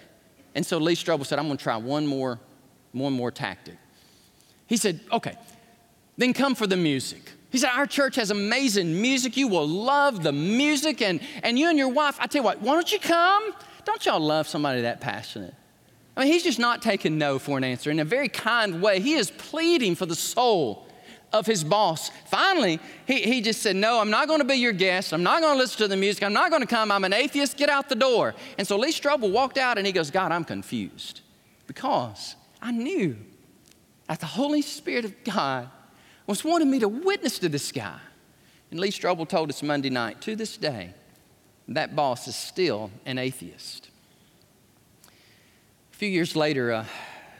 And 0.55 0.65
so 0.65 0.79
Lee 0.79 0.95
Strobel 0.95 1.25
said, 1.25 1.39
I'm 1.39 1.45
going 1.45 1.57
to 1.57 1.63
try 1.63 1.77
one 1.77 2.07
more, 2.07 2.39
one 2.93 3.13
more 3.13 3.31
tactic. 3.31 3.77
He 4.65 4.77
said, 4.77 5.01
Okay, 5.11 5.35
then 6.17 6.33
come 6.33 6.55
for 6.55 6.65
the 6.65 6.77
music. 6.77 7.31
He 7.51 7.59
said, 7.59 7.69
Our 7.75 7.85
church 7.85 8.15
has 8.15 8.31
amazing 8.31 8.99
music. 8.99 9.37
You 9.37 9.49
will 9.49 9.67
love 9.67 10.23
the 10.23 10.31
music. 10.31 11.03
And, 11.03 11.19
and 11.43 11.59
you 11.59 11.69
and 11.69 11.77
your 11.77 11.89
wife, 11.89 12.17
I 12.19 12.25
tell 12.25 12.39
you 12.41 12.45
what, 12.45 12.61
why 12.61 12.73
don't 12.73 12.91
you 12.91 12.99
come? 12.99 13.53
Don't 13.85 14.03
y'all 14.05 14.19
love 14.19 14.47
somebody 14.47 14.81
that 14.81 14.99
passionate? 14.99 15.53
I 16.15 16.21
mean, 16.21 16.31
he's 16.33 16.43
just 16.43 16.59
not 16.59 16.81
taking 16.81 17.17
no 17.17 17.39
for 17.39 17.57
an 17.57 17.63
answer. 17.63 17.89
In 17.89 17.99
a 17.99 18.05
very 18.05 18.27
kind 18.27 18.81
way, 18.81 18.99
he 18.99 19.13
is 19.13 19.31
pleading 19.31 19.95
for 19.95 20.05
the 20.05 20.15
soul 20.15 20.87
of 21.31 21.45
his 21.45 21.63
boss. 21.63 22.11
Finally, 22.25 22.79
he, 23.05 23.21
he 23.21 23.41
just 23.41 23.61
said, 23.61 23.75
No, 23.75 23.99
I'm 23.99 24.09
not 24.09 24.27
going 24.27 24.39
to 24.39 24.45
be 24.45 24.55
your 24.55 24.73
guest. 24.73 25.13
I'm 25.13 25.23
not 25.23 25.41
going 25.41 25.53
to 25.53 25.57
listen 25.57 25.77
to 25.77 25.87
the 25.87 25.95
music. 25.95 26.23
I'm 26.23 26.33
not 26.33 26.49
going 26.49 26.61
to 26.61 26.67
come. 26.67 26.91
I'm 26.91 27.05
an 27.05 27.13
atheist. 27.13 27.55
Get 27.55 27.69
out 27.69 27.87
the 27.87 27.95
door. 27.95 28.35
And 28.57 28.67
so 28.67 28.77
Lee 28.77 28.91
Strobel 28.91 29.31
walked 29.31 29.57
out 29.57 29.77
and 29.77 29.87
he 29.87 29.93
goes, 29.93 30.11
God, 30.11 30.31
I'm 30.31 30.43
confused 30.43 31.21
because 31.67 32.35
I 32.61 32.71
knew 32.71 33.15
that 34.07 34.19
the 34.19 34.25
Holy 34.25 34.61
Spirit 34.61 35.05
of 35.05 35.23
God 35.23 35.69
was 36.27 36.43
wanting 36.43 36.69
me 36.69 36.79
to 36.79 36.89
witness 36.89 37.39
to 37.39 37.47
this 37.47 37.71
guy. 37.71 37.99
And 38.69 38.79
Lee 38.79 38.91
Strobel 38.91 39.27
told 39.27 39.49
us 39.49 39.63
Monday 39.63 39.89
night, 39.89 40.21
to 40.21 40.35
this 40.35 40.57
day, 40.57 40.93
that 41.69 41.95
boss 41.95 42.27
is 42.27 42.35
still 42.35 42.91
an 43.05 43.17
atheist 43.17 43.90
few 46.01 46.09
years 46.09 46.35
later, 46.35 46.71
uh, 46.71 46.83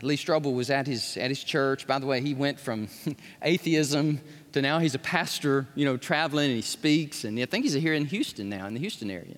Lee 0.04 0.16
Strobel 0.16 0.54
was 0.54 0.70
at 0.70 0.86
his, 0.86 1.18
at 1.18 1.30
his 1.30 1.44
church. 1.44 1.88
By 1.88 1.98
the 1.98 2.06
way, 2.06 2.22
he 2.22 2.36
went 2.36 2.60
from 2.60 2.90
atheism 3.42 4.22
to 4.52 4.62
now 4.62 4.78
he's 4.78 4.94
a 4.94 5.00
pastor, 5.00 5.66
you 5.74 5.84
know, 5.84 5.98
traveling 5.98 6.46
and 6.46 6.58
he 6.58 6.62
speaks. 6.62 7.24
And 7.24 7.40
I 7.40 7.46
think 7.46 7.66
he's 7.66 7.74
here 7.74 7.96
in 7.96 8.06
Houston 8.06 8.50
now, 8.50 8.68
in 8.68 8.76
the 8.76 8.80
Houston 8.80 9.10
area. 9.10 9.38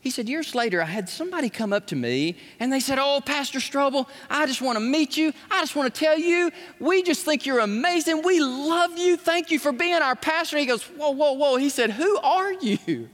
He 0.00 0.10
said, 0.10 0.28
years 0.28 0.56
later, 0.56 0.82
I 0.82 0.86
had 0.86 1.08
somebody 1.08 1.50
come 1.50 1.72
up 1.72 1.86
to 1.86 1.94
me 1.94 2.36
and 2.58 2.72
they 2.72 2.80
said, 2.80 2.98
Oh, 2.98 3.20
Pastor 3.24 3.60
Strobel, 3.60 4.08
I 4.28 4.44
just 4.46 4.60
want 4.60 4.74
to 4.74 4.80
meet 4.80 5.16
you. 5.16 5.32
I 5.48 5.60
just 5.60 5.76
want 5.76 5.94
to 5.94 6.00
tell 6.00 6.18
you, 6.18 6.50
we 6.80 7.04
just 7.04 7.24
think 7.24 7.46
you're 7.46 7.60
amazing. 7.60 8.22
We 8.24 8.40
love 8.40 8.98
you. 8.98 9.16
Thank 9.16 9.52
you 9.52 9.60
for 9.60 9.70
being 9.70 10.02
our 10.02 10.16
pastor. 10.16 10.56
And 10.56 10.62
he 10.62 10.66
goes, 10.66 10.82
Whoa, 10.82 11.12
whoa, 11.12 11.34
whoa. 11.34 11.58
He 11.58 11.68
said, 11.68 11.90
Who 11.90 12.18
are 12.18 12.52
you? 12.52 13.08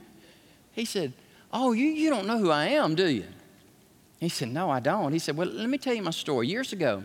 He 0.71 0.85
said, 0.85 1.13
Oh, 1.53 1.73
you, 1.73 1.85
you 1.85 2.09
don't 2.09 2.25
know 2.25 2.39
who 2.39 2.49
I 2.49 2.69
am, 2.69 2.95
do 2.95 3.05
you? 3.05 3.25
He 4.19 4.29
said, 4.29 4.49
No, 4.49 4.69
I 4.69 4.79
don't. 4.79 5.13
He 5.13 5.19
said, 5.19 5.37
Well, 5.37 5.47
let 5.47 5.69
me 5.69 5.77
tell 5.77 5.93
you 5.93 6.01
my 6.01 6.11
story. 6.11 6.47
Years 6.47 6.73
ago, 6.73 7.03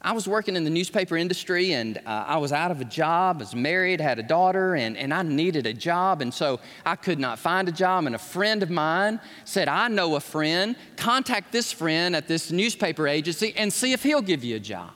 I 0.00 0.12
was 0.12 0.28
working 0.28 0.56
in 0.56 0.64
the 0.64 0.70
newspaper 0.70 1.16
industry 1.16 1.72
and 1.72 1.98
uh, 1.98 2.24
I 2.28 2.36
was 2.36 2.52
out 2.52 2.70
of 2.70 2.80
a 2.80 2.84
job, 2.84 3.36
I 3.36 3.40
was 3.40 3.54
married, 3.54 4.00
had 4.00 4.18
a 4.18 4.22
daughter, 4.22 4.74
and, 4.74 4.96
and 4.96 5.12
I 5.12 5.22
needed 5.22 5.66
a 5.66 5.72
job. 5.72 6.22
And 6.22 6.32
so 6.32 6.60
I 6.84 6.96
could 6.96 7.18
not 7.18 7.38
find 7.38 7.68
a 7.68 7.72
job. 7.72 8.06
And 8.06 8.14
a 8.14 8.18
friend 8.18 8.62
of 8.62 8.70
mine 8.70 9.20
said, 9.44 9.68
I 9.68 9.88
know 9.88 10.14
a 10.14 10.20
friend. 10.20 10.76
Contact 10.96 11.50
this 11.50 11.72
friend 11.72 12.14
at 12.14 12.28
this 12.28 12.52
newspaper 12.52 13.08
agency 13.08 13.54
and 13.56 13.72
see 13.72 13.92
if 13.92 14.02
he'll 14.02 14.22
give 14.22 14.44
you 14.44 14.56
a 14.56 14.60
job. 14.60 14.92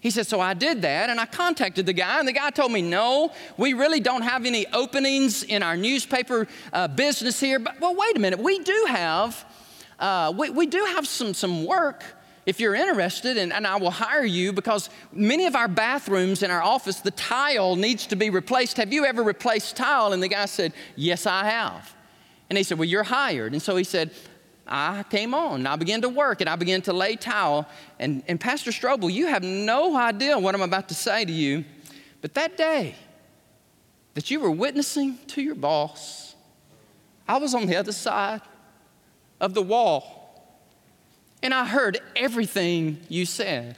He 0.00 0.10
said, 0.10 0.26
So 0.26 0.40
I 0.40 0.54
did 0.54 0.82
that 0.82 1.10
and 1.10 1.20
I 1.20 1.26
contacted 1.26 1.86
the 1.86 1.92
guy, 1.92 2.18
and 2.18 2.26
the 2.26 2.32
guy 2.32 2.50
told 2.50 2.72
me, 2.72 2.82
No, 2.82 3.32
we 3.56 3.74
really 3.74 4.00
don't 4.00 4.22
have 4.22 4.44
any 4.44 4.66
openings 4.72 5.42
in 5.42 5.62
our 5.62 5.76
newspaper 5.76 6.48
uh, 6.72 6.88
business 6.88 7.40
here. 7.40 7.58
But, 7.58 7.80
well, 7.80 7.94
wait 7.94 8.16
a 8.16 8.20
minute, 8.20 8.40
we 8.40 8.58
do 8.58 8.86
have. 8.88 9.44
Uh, 9.98 10.32
we, 10.36 10.50
we 10.50 10.66
do 10.66 10.84
have 10.84 11.06
some, 11.06 11.34
some 11.34 11.64
work 11.64 12.04
if 12.48 12.60
you're 12.60 12.74
interested, 12.74 13.36
and, 13.36 13.52
and 13.52 13.66
I 13.66 13.76
will 13.76 13.90
hire 13.90 14.24
you 14.24 14.54
because 14.54 14.88
many 15.12 15.44
of 15.44 15.54
our 15.54 15.68
bathrooms 15.68 16.42
in 16.42 16.50
our 16.50 16.62
office, 16.62 17.00
the 17.00 17.10
tile 17.10 17.76
needs 17.76 18.06
to 18.06 18.16
be 18.16 18.30
replaced. 18.30 18.78
Have 18.78 18.90
you 18.90 19.04
ever 19.04 19.22
replaced 19.22 19.76
tile? 19.76 20.14
And 20.14 20.22
the 20.22 20.28
guy 20.28 20.46
said, 20.46 20.72
Yes, 20.96 21.26
I 21.26 21.44
have. 21.44 21.94
And 22.48 22.56
he 22.56 22.64
said, 22.64 22.78
Well, 22.78 22.88
you're 22.88 23.02
hired. 23.02 23.52
And 23.52 23.60
so 23.60 23.76
he 23.76 23.84
said, 23.84 24.12
I 24.66 25.04
came 25.10 25.34
on 25.34 25.56
and 25.60 25.68
I 25.68 25.76
began 25.76 26.00
to 26.00 26.08
work 26.08 26.40
and 26.40 26.48
I 26.48 26.56
began 26.56 26.80
to 26.82 26.94
lay 26.94 27.16
tile. 27.16 27.68
And, 27.98 28.22
and 28.26 28.40
Pastor 28.40 28.70
Strobel, 28.70 29.12
you 29.12 29.26
have 29.26 29.42
no 29.42 29.94
idea 29.94 30.38
what 30.38 30.54
I'm 30.54 30.62
about 30.62 30.88
to 30.88 30.94
say 30.94 31.26
to 31.26 31.32
you. 31.32 31.66
But 32.22 32.32
that 32.32 32.56
day 32.56 32.94
that 34.14 34.30
you 34.30 34.40
were 34.40 34.50
witnessing 34.50 35.18
to 35.28 35.42
your 35.42 35.54
boss, 35.54 36.34
I 37.26 37.36
was 37.36 37.54
on 37.54 37.66
the 37.66 37.76
other 37.76 37.92
side 37.92 38.40
of 39.40 39.54
the 39.54 39.62
wall 39.62 40.18
and 41.42 41.54
I 41.54 41.64
heard 41.64 42.00
everything 42.16 42.98
you 43.08 43.24
said. 43.24 43.76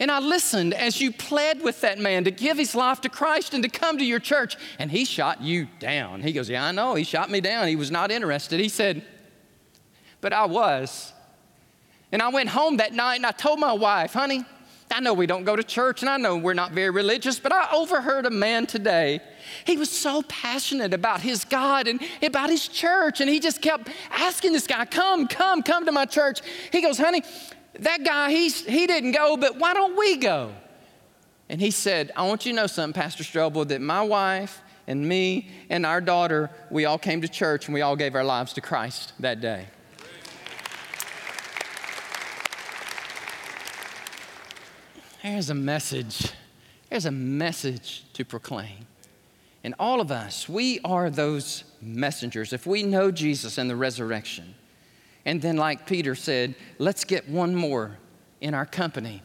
And 0.00 0.10
I 0.10 0.18
listened 0.18 0.74
as 0.74 1.00
you 1.00 1.12
pled 1.12 1.62
with 1.62 1.80
that 1.82 1.98
man 1.98 2.24
to 2.24 2.32
give 2.32 2.58
his 2.58 2.74
life 2.74 3.00
to 3.02 3.08
Christ 3.08 3.54
and 3.54 3.62
to 3.62 3.68
come 3.68 3.98
to 3.98 4.04
your 4.04 4.18
church. 4.18 4.56
And 4.78 4.90
he 4.90 5.04
shot 5.04 5.40
you 5.40 5.68
down. 5.78 6.22
He 6.22 6.32
goes, 6.32 6.50
Yeah, 6.50 6.64
I 6.64 6.72
know. 6.72 6.94
He 6.94 7.04
shot 7.04 7.30
me 7.30 7.40
down. 7.40 7.68
He 7.68 7.76
was 7.76 7.90
not 7.90 8.10
interested. 8.10 8.58
He 8.58 8.68
said, 8.68 9.04
But 10.20 10.32
I 10.32 10.46
was. 10.46 11.12
And 12.10 12.20
I 12.20 12.30
went 12.30 12.48
home 12.48 12.78
that 12.78 12.92
night 12.92 13.16
and 13.16 13.26
I 13.26 13.30
told 13.30 13.60
my 13.60 13.72
wife, 13.72 14.12
Honey, 14.12 14.44
I 14.92 15.00
know 15.00 15.14
we 15.14 15.26
don't 15.26 15.44
go 15.44 15.56
to 15.56 15.62
church 15.62 16.02
and 16.02 16.10
I 16.10 16.16
know 16.16 16.36
we're 16.36 16.54
not 16.54 16.72
very 16.72 16.90
religious, 16.90 17.38
but 17.38 17.52
I 17.52 17.68
overheard 17.72 18.26
a 18.26 18.30
man 18.30 18.66
today. 18.66 19.20
He 19.64 19.76
was 19.76 19.90
so 19.90 20.22
passionate 20.22 20.94
about 20.94 21.20
his 21.20 21.44
God 21.44 21.88
and 21.88 22.00
about 22.22 22.50
his 22.50 22.68
church, 22.68 23.20
and 23.20 23.28
he 23.28 23.40
just 23.40 23.62
kept 23.62 23.88
asking 24.10 24.52
this 24.52 24.66
guy, 24.66 24.84
Come, 24.84 25.26
come, 25.26 25.62
come 25.62 25.86
to 25.86 25.92
my 25.92 26.04
church. 26.04 26.40
He 26.70 26.82
goes, 26.82 26.98
Honey, 26.98 27.22
that 27.78 28.04
guy, 28.04 28.30
he's, 28.30 28.64
he 28.64 28.86
didn't 28.86 29.12
go, 29.12 29.36
but 29.36 29.58
why 29.58 29.74
don't 29.74 29.96
we 29.96 30.16
go? 30.16 30.52
And 31.48 31.60
he 31.60 31.70
said, 31.70 32.10
I 32.16 32.26
want 32.26 32.46
you 32.46 32.52
to 32.52 32.56
know 32.56 32.66
something, 32.66 33.00
Pastor 33.00 33.24
Strobel, 33.24 33.68
that 33.68 33.80
my 33.80 34.02
wife 34.02 34.62
and 34.86 35.06
me 35.06 35.50
and 35.68 35.84
our 35.84 36.00
daughter, 36.00 36.50
we 36.70 36.84
all 36.84 36.98
came 36.98 37.22
to 37.22 37.28
church 37.28 37.66
and 37.66 37.74
we 37.74 37.82
all 37.82 37.96
gave 37.96 38.14
our 38.14 38.24
lives 38.24 38.52
to 38.54 38.60
Christ 38.60 39.12
that 39.20 39.40
day. 39.40 39.66
There's 45.22 45.50
a 45.50 45.54
message. 45.54 46.32
There's 46.90 47.06
a 47.06 47.12
message 47.12 48.04
to 48.14 48.24
proclaim. 48.24 48.86
And 49.62 49.74
all 49.78 50.00
of 50.00 50.10
us, 50.10 50.48
we 50.48 50.80
are 50.84 51.08
those 51.10 51.62
messengers. 51.80 52.52
If 52.52 52.66
we 52.66 52.82
know 52.82 53.12
Jesus 53.12 53.56
and 53.56 53.70
the 53.70 53.76
resurrection, 53.76 54.56
and 55.24 55.40
then, 55.40 55.56
like 55.56 55.86
Peter 55.86 56.16
said, 56.16 56.56
let's 56.78 57.04
get 57.04 57.28
one 57.28 57.54
more 57.54 57.98
in 58.40 58.54
our 58.54 58.66
company 58.66 59.22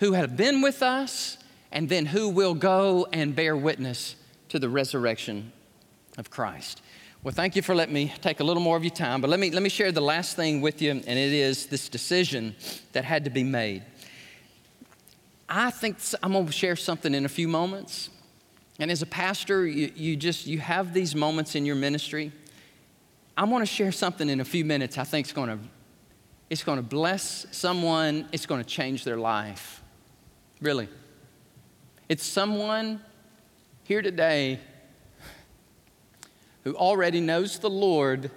who 0.00 0.12
have 0.12 0.36
been 0.36 0.60
with 0.60 0.82
us, 0.82 1.38
and 1.72 1.88
then 1.88 2.04
who 2.04 2.28
will 2.28 2.54
go 2.54 3.06
and 3.12 3.34
bear 3.34 3.56
witness 3.56 4.16
to 4.50 4.58
the 4.58 4.68
resurrection 4.68 5.50
of 6.18 6.30
Christ. 6.30 6.82
Well, 7.22 7.32
thank 7.32 7.56
you 7.56 7.62
for 7.62 7.74
letting 7.74 7.94
me 7.94 8.12
take 8.20 8.40
a 8.40 8.44
little 8.44 8.62
more 8.62 8.76
of 8.76 8.84
your 8.84 8.94
time, 8.94 9.22
but 9.22 9.30
let 9.30 9.40
me, 9.40 9.50
let 9.50 9.62
me 9.62 9.70
share 9.70 9.90
the 9.90 10.02
last 10.02 10.36
thing 10.36 10.60
with 10.60 10.82
you, 10.82 10.90
and 10.90 11.00
it 11.06 11.32
is 11.32 11.66
this 11.66 11.88
decision 11.88 12.54
that 12.92 13.04
had 13.04 13.24
to 13.24 13.30
be 13.30 13.42
made. 13.42 13.82
I 15.48 15.70
think 15.70 15.98
I'm 16.22 16.32
going 16.32 16.46
to 16.46 16.52
share 16.52 16.76
something 16.76 17.14
in 17.14 17.24
a 17.24 17.28
few 17.28 17.48
moments. 17.48 18.10
And 18.78 18.90
as 18.90 19.02
a 19.02 19.06
pastor, 19.06 19.66
you, 19.66 19.92
you 19.94 20.16
just 20.16 20.46
you 20.46 20.58
have 20.58 20.94
these 20.94 21.14
moments 21.14 21.54
in 21.54 21.64
your 21.64 21.76
ministry. 21.76 22.32
I'm 23.36 23.50
going 23.50 23.62
to 23.62 23.66
share 23.66 23.92
something 23.92 24.28
in 24.28 24.40
a 24.40 24.44
few 24.44 24.64
minutes. 24.64 24.98
I 24.98 25.04
think 25.04 25.26
it's 25.26 25.32
going 25.32 25.50
to 25.50 25.58
it's 26.50 26.62
going 26.62 26.78
to 26.78 26.82
bless 26.82 27.46
someone. 27.50 28.28
It's 28.32 28.46
going 28.46 28.62
to 28.62 28.68
change 28.68 29.04
their 29.04 29.16
life. 29.16 29.82
Really. 30.60 30.88
It's 32.08 32.24
someone 32.24 33.00
here 33.84 34.02
today 34.02 34.60
who 36.64 36.74
already 36.74 37.20
knows 37.20 37.58
the 37.58 37.70
Lord, 37.70 38.30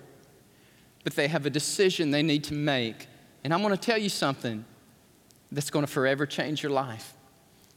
but 1.03 1.15
they 1.15 1.27
have 1.27 1.45
a 1.45 1.49
decision 1.49 2.11
they 2.11 2.23
need 2.23 2.43
to 2.45 2.53
make. 2.53 3.07
And 3.43 3.53
I'm 3.53 3.61
going 3.61 3.73
to 3.73 3.79
tell 3.79 3.97
you 3.97 4.09
something 4.09 4.65
that's 5.51 5.69
going 5.69 5.85
to 5.85 5.91
forever 5.91 6.25
change 6.25 6.61
your 6.61 6.71
life. 6.71 7.13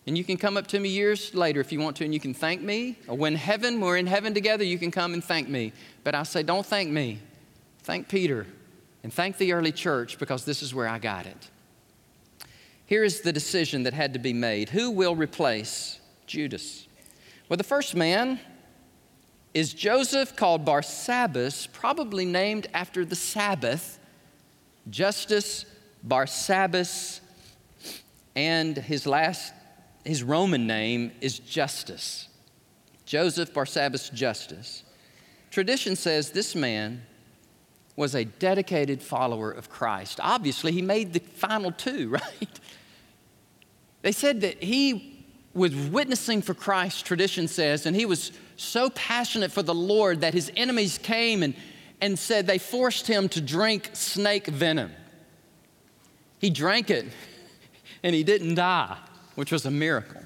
And 0.07 0.17
you 0.17 0.25
can 0.25 0.37
come 0.37 0.57
up 0.57 0.67
to 0.69 0.81
me 0.81 0.89
years 0.89 1.35
later 1.35 1.61
if 1.61 1.73
you 1.73 1.81
want 1.81 1.97
to, 1.99 2.05
and 2.05 2.13
you 2.13 2.21
can 2.21 2.35
thank 2.35 2.63
me. 2.63 2.97
Or 3.07 3.17
when 3.17 3.37
heaven, 3.37 3.81
we're 3.81 3.97
in 3.97 4.07
heaven 4.07 4.35
together, 4.35 4.65
you 4.65 4.79
can 4.79 4.91
come 4.91 5.15
and 5.15 5.23
thank 5.23 5.49
me. 5.49 5.73
But 6.05 6.15
I 6.15 6.23
say, 6.23 6.43
don't 6.43 6.67
thank 6.67 6.91
me. 6.91 7.21
Thank 7.83 8.09
Peter 8.09 8.47
and 9.03 9.13
thank 9.13 9.39
the 9.39 9.53
early 9.53 9.73
church 9.73 10.19
because 10.19 10.45
this 10.45 10.63
is 10.63 10.75
where 10.75 10.89
I 10.89 10.99
got 10.99 11.27
it. 11.27 11.51
Here 12.87 13.05
is 13.05 13.21
the 13.21 13.33
decision 13.33 13.85
that 13.85 13.95
had 13.95 14.13
to 14.15 14.19
be 14.19 14.33
made 14.33 14.71
who 14.71 14.91
will 14.91 15.15
replace 15.15 16.01
Judas? 16.27 16.87
Well, 17.49 17.57
the 17.57 17.65
first 17.65 17.95
man 17.95 18.41
is 19.55 19.73
Joseph, 19.73 20.37
called 20.37 20.65
Barsabbas, 20.65 21.73
probably 21.73 22.25
named 22.25 22.69
after 22.75 23.05
the 23.05 23.17
Sabbath. 23.17 23.99
Justus 24.89 25.67
Barsabbas 26.07 27.20
and 28.35 28.77
his 28.77 29.07
last, 29.07 29.53
his 30.05 30.23
Roman 30.23 30.67
name 30.67 31.13
is 31.21 31.39
Justus. 31.39 32.29
Joseph 33.05 33.53
Barsabbas 33.53 34.13
Justus. 34.13 34.85
Tradition 35.51 35.97
says 35.97 36.31
this 36.31 36.55
man 36.55 37.03
was 37.97 38.15
a 38.15 38.25
dedicated 38.25 39.03
follower 39.03 39.51
of 39.51 39.69
Christ. 39.69 40.21
Obviously, 40.23 40.73
he 40.73 40.81
made 40.81 41.13
the 41.13 41.19
final 41.19 41.73
two, 41.73 42.09
right? 42.11 42.61
They 44.03 44.13
said 44.13 44.43
that 44.43 44.63
he 44.63 45.27
was 45.53 45.75
witnessing 45.75 46.43
for 46.43 46.55
Christ, 46.55 47.05
tradition 47.05 47.49
says, 47.49 47.85
and 47.85 47.97
he 47.97 48.07
was 48.07 48.31
so 48.57 48.91
passionate 48.91 49.51
for 49.51 49.63
the 49.63 49.75
Lord 49.75 50.21
that 50.21 50.33
his 50.33 50.53
enemies 50.57 50.97
came 50.97 51.43
and, 51.43 51.55
and 52.01 52.19
said 52.19 52.47
they 52.47 52.59
forced 52.59 53.07
him 53.07 53.29
to 53.31 53.41
drink 53.41 53.91
snake 53.95 54.47
venom. 54.47 54.93
He 56.39 56.51
drank 56.51 56.91
it 56.91 57.07
and 58.03 58.15
he 58.15 58.23
didn't 58.23 58.55
die, 58.55 58.97
which 59.35 59.53
was 59.53 59.67
a 59.67 59.71
miracle. 59.71 60.23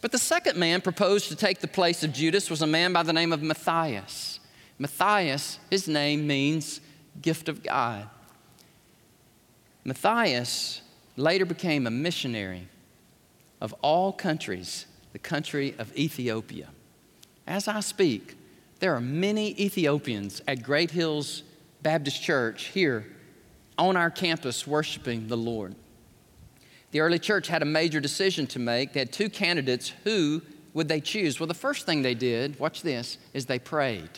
But 0.00 0.12
the 0.12 0.18
second 0.18 0.58
man 0.58 0.80
proposed 0.80 1.28
to 1.28 1.36
take 1.36 1.60
the 1.60 1.68
place 1.68 2.02
of 2.04 2.12
Judas 2.12 2.50
was 2.50 2.62
a 2.62 2.66
man 2.66 2.92
by 2.92 3.02
the 3.02 3.12
name 3.12 3.32
of 3.32 3.42
Matthias. 3.42 4.38
Matthias, 4.78 5.58
his 5.70 5.88
name 5.88 6.26
means 6.26 6.80
gift 7.22 7.48
of 7.48 7.62
God. 7.62 8.08
Matthias 9.84 10.82
later 11.16 11.44
became 11.44 11.86
a 11.86 11.90
missionary 11.90 12.68
of 13.60 13.72
all 13.80 14.12
countries, 14.12 14.86
the 15.12 15.18
country 15.18 15.74
of 15.78 15.96
Ethiopia. 15.96 16.68
As 17.46 17.68
I 17.68 17.80
speak, 17.80 18.36
there 18.80 18.94
are 18.94 19.00
many 19.00 19.58
Ethiopians 19.58 20.42
at 20.46 20.62
Great 20.62 20.90
Hills 20.90 21.42
Baptist 21.82 22.22
Church 22.22 22.64
here 22.64 23.06
on 23.78 23.96
our 23.96 24.10
campus 24.10 24.66
worshiping 24.66 25.28
the 25.28 25.36
Lord. 25.36 25.74
The 26.94 27.00
early 27.00 27.18
church 27.18 27.48
had 27.48 27.60
a 27.60 27.64
major 27.64 27.98
decision 27.98 28.46
to 28.46 28.60
make. 28.60 28.92
They 28.92 29.00
had 29.00 29.12
two 29.12 29.28
candidates. 29.28 29.92
Who 30.04 30.40
would 30.74 30.86
they 30.86 31.00
choose? 31.00 31.40
Well, 31.40 31.48
the 31.48 31.52
first 31.52 31.86
thing 31.86 32.02
they 32.02 32.14
did, 32.14 32.56
watch 32.60 32.82
this, 32.82 33.18
is 33.32 33.46
they 33.46 33.58
prayed. 33.58 34.10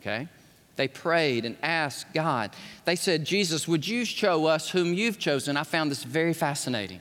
Okay? 0.00 0.26
They 0.74 0.88
prayed 0.88 1.44
and 1.44 1.56
asked 1.62 2.12
God. 2.12 2.50
They 2.86 2.96
said, 2.96 3.24
Jesus, 3.24 3.68
would 3.68 3.86
you 3.86 4.04
show 4.04 4.46
us 4.46 4.68
whom 4.68 4.94
you've 4.94 5.20
chosen? 5.20 5.56
I 5.56 5.62
found 5.62 5.92
this 5.92 6.02
very 6.02 6.34
fascinating 6.34 7.00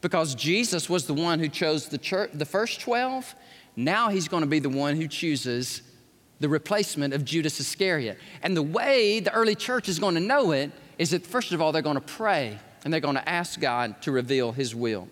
because 0.00 0.34
Jesus 0.34 0.88
was 0.88 1.06
the 1.06 1.12
one 1.12 1.40
who 1.40 1.50
chose 1.50 1.90
the, 1.90 1.98
church, 1.98 2.30
the 2.32 2.46
first 2.46 2.80
12. 2.80 3.34
Now 3.76 4.08
he's 4.08 4.28
going 4.28 4.44
to 4.44 4.48
be 4.48 4.60
the 4.60 4.70
one 4.70 4.96
who 4.96 5.08
chooses 5.08 5.82
the 6.40 6.48
replacement 6.48 7.12
of 7.12 7.22
Judas 7.22 7.60
Iscariot. 7.60 8.16
And 8.42 8.56
the 8.56 8.62
way 8.62 9.20
the 9.20 9.32
early 9.34 9.56
church 9.56 9.90
is 9.90 9.98
going 9.98 10.14
to 10.14 10.22
know 10.22 10.52
it 10.52 10.72
is 10.96 11.10
that, 11.10 11.26
first 11.26 11.52
of 11.52 11.60
all, 11.60 11.70
they're 11.70 11.82
going 11.82 11.96
to 11.96 12.00
pray 12.00 12.58
and 12.84 12.92
they're 12.92 13.00
going 13.00 13.16
to 13.16 13.28
ask 13.28 13.60
God 13.60 14.00
to 14.02 14.12
reveal 14.12 14.52
His 14.52 14.74
will. 14.74 15.08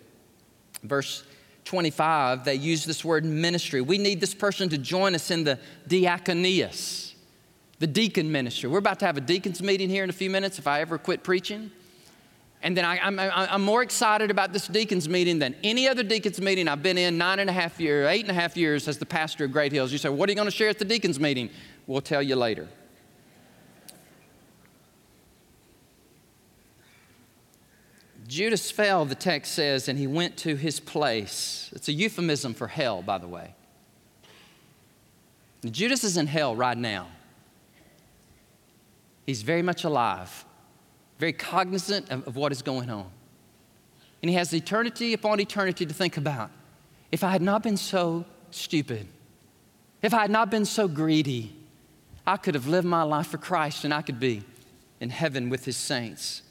Verse 0.83 1.23
25, 1.65 2.45
they 2.45 2.55
use 2.55 2.85
this 2.85 3.03
word 3.03 3.25
ministry. 3.25 3.81
We 3.81 3.97
need 3.97 4.21
this 4.21 4.33
person 4.33 4.69
to 4.69 4.77
join 4.77 5.15
us 5.15 5.31
in 5.31 5.43
the 5.43 5.59
diakonias, 5.89 7.13
the 7.79 7.87
deacon 7.87 8.31
ministry. 8.31 8.69
We're 8.69 8.77
about 8.77 8.99
to 8.99 9.05
have 9.05 9.17
a 9.17 9.21
deacons 9.21 9.61
meeting 9.61 9.89
here 9.89 10.03
in 10.03 10.09
a 10.09 10.13
few 10.13 10.29
minutes 10.29 10.59
if 10.59 10.67
I 10.67 10.81
ever 10.81 10.97
quit 10.97 11.23
preaching. 11.23 11.71
And 12.63 12.75
then 12.75 12.85
I, 12.85 12.97
am 13.53 13.63
more 13.63 13.83
excited 13.83 14.31
about 14.31 14.51
this 14.51 14.67
deacons 14.67 15.07
meeting 15.07 15.39
than 15.39 15.55
any 15.63 15.87
other 15.87 16.03
deacons 16.03 16.41
meeting 16.41 16.67
I've 16.67 16.81
been 16.81 16.97
in 16.97 17.17
nine 17.17 17.39
and 17.39 17.49
a 17.49 17.53
half 17.53 17.79
years, 17.79 18.07
eight 18.07 18.21
and 18.21 18.31
a 18.31 18.33
half 18.33 18.57
years 18.57 18.87
as 18.87 18.97
the 18.97 19.05
pastor 19.05 19.45
of 19.45 19.51
Great 19.51 19.71
Hills. 19.71 19.91
You 19.91 19.99
say, 19.99 20.09
What 20.09 20.27
are 20.27 20.31
you 20.31 20.35
going 20.35 20.47
to 20.47 20.55
share 20.55 20.69
at 20.69 20.79
the 20.79 20.85
deacons 20.85 21.19
meeting? 21.19 21.49
We'll 21.85 22.01
tell 22.01 22.23
you 22.23 22.35
later. 22.35 22.67
Judas 28.27 28.69
fell, 28.69 29.05
the 29.05 29.15
text 29.15 29.53
says, 29.53 29.87
and 29.87 29.97
he 29.97 30.07
went 30.07 30.37
to 30.37 30.55
his 30.55 30.79
place. 30.79 31.71
It's 31.73 31.87
a 31.87 31.93
euphemism 31.93 32.53
for 32.53 32.67
hell, 32.67 33.01
by 33.01 33.17
the 33.17 33.27
way. 33.27 33.53
Judas 35.65 36.03
is 36.03 36.17
in 36.17 36.27
hell 36.27 36.55
right 36.55 36.77
now. 36.77 37.07
He's 39.25 39.41
very 39.41 39.61
much 39.61 39.83
alive 39.83 40.45
very 41.17 41.33
cognizant 41.33 42.09
of, 42.09 42.27
of 42.27 42.35
what 42.35 42.51
is 42.51 42.61
going 42.61 42.89
on. 42.89 43.09
And 44.21 44.29
he 44.29 44.35
has 44.35 44.53
eternity 44.53 45.13
upon 45.13 45.39
eternity 45.39 45.85
to 45.85 45.93
think 45.93 46.17
about. 46.17 46.51
If 47.11 47.23
I 47.23 47.31
had 47.31 47.41
not 47.41 47.63
been 47.63 47.77
so 47.77 48.25
stupid, 48.51 49.07
if 50.01 50.13
I 50.13 50.21
had 50.21 50.31
not 50.31 50.51
been 50.51 50.65
so 50.65 50.87
greedy, 50.87 51.55
I 52.25 52.37
could 52.37 52.55
have 52.55 52.67
lived 52.67 52.87
my 52.87 53.03
life 53.03 53.27
for 53.27 53.37
Christ 53.37 53.83
and 53.83 53.93
I 53.93 54.01
could 54.01 54.19
be 54.19 54.43
in 54.99 55.09
heaven 55.09 55.49
with 55.49 55.65
his 55.65 55.77
saints. 55.77 56.41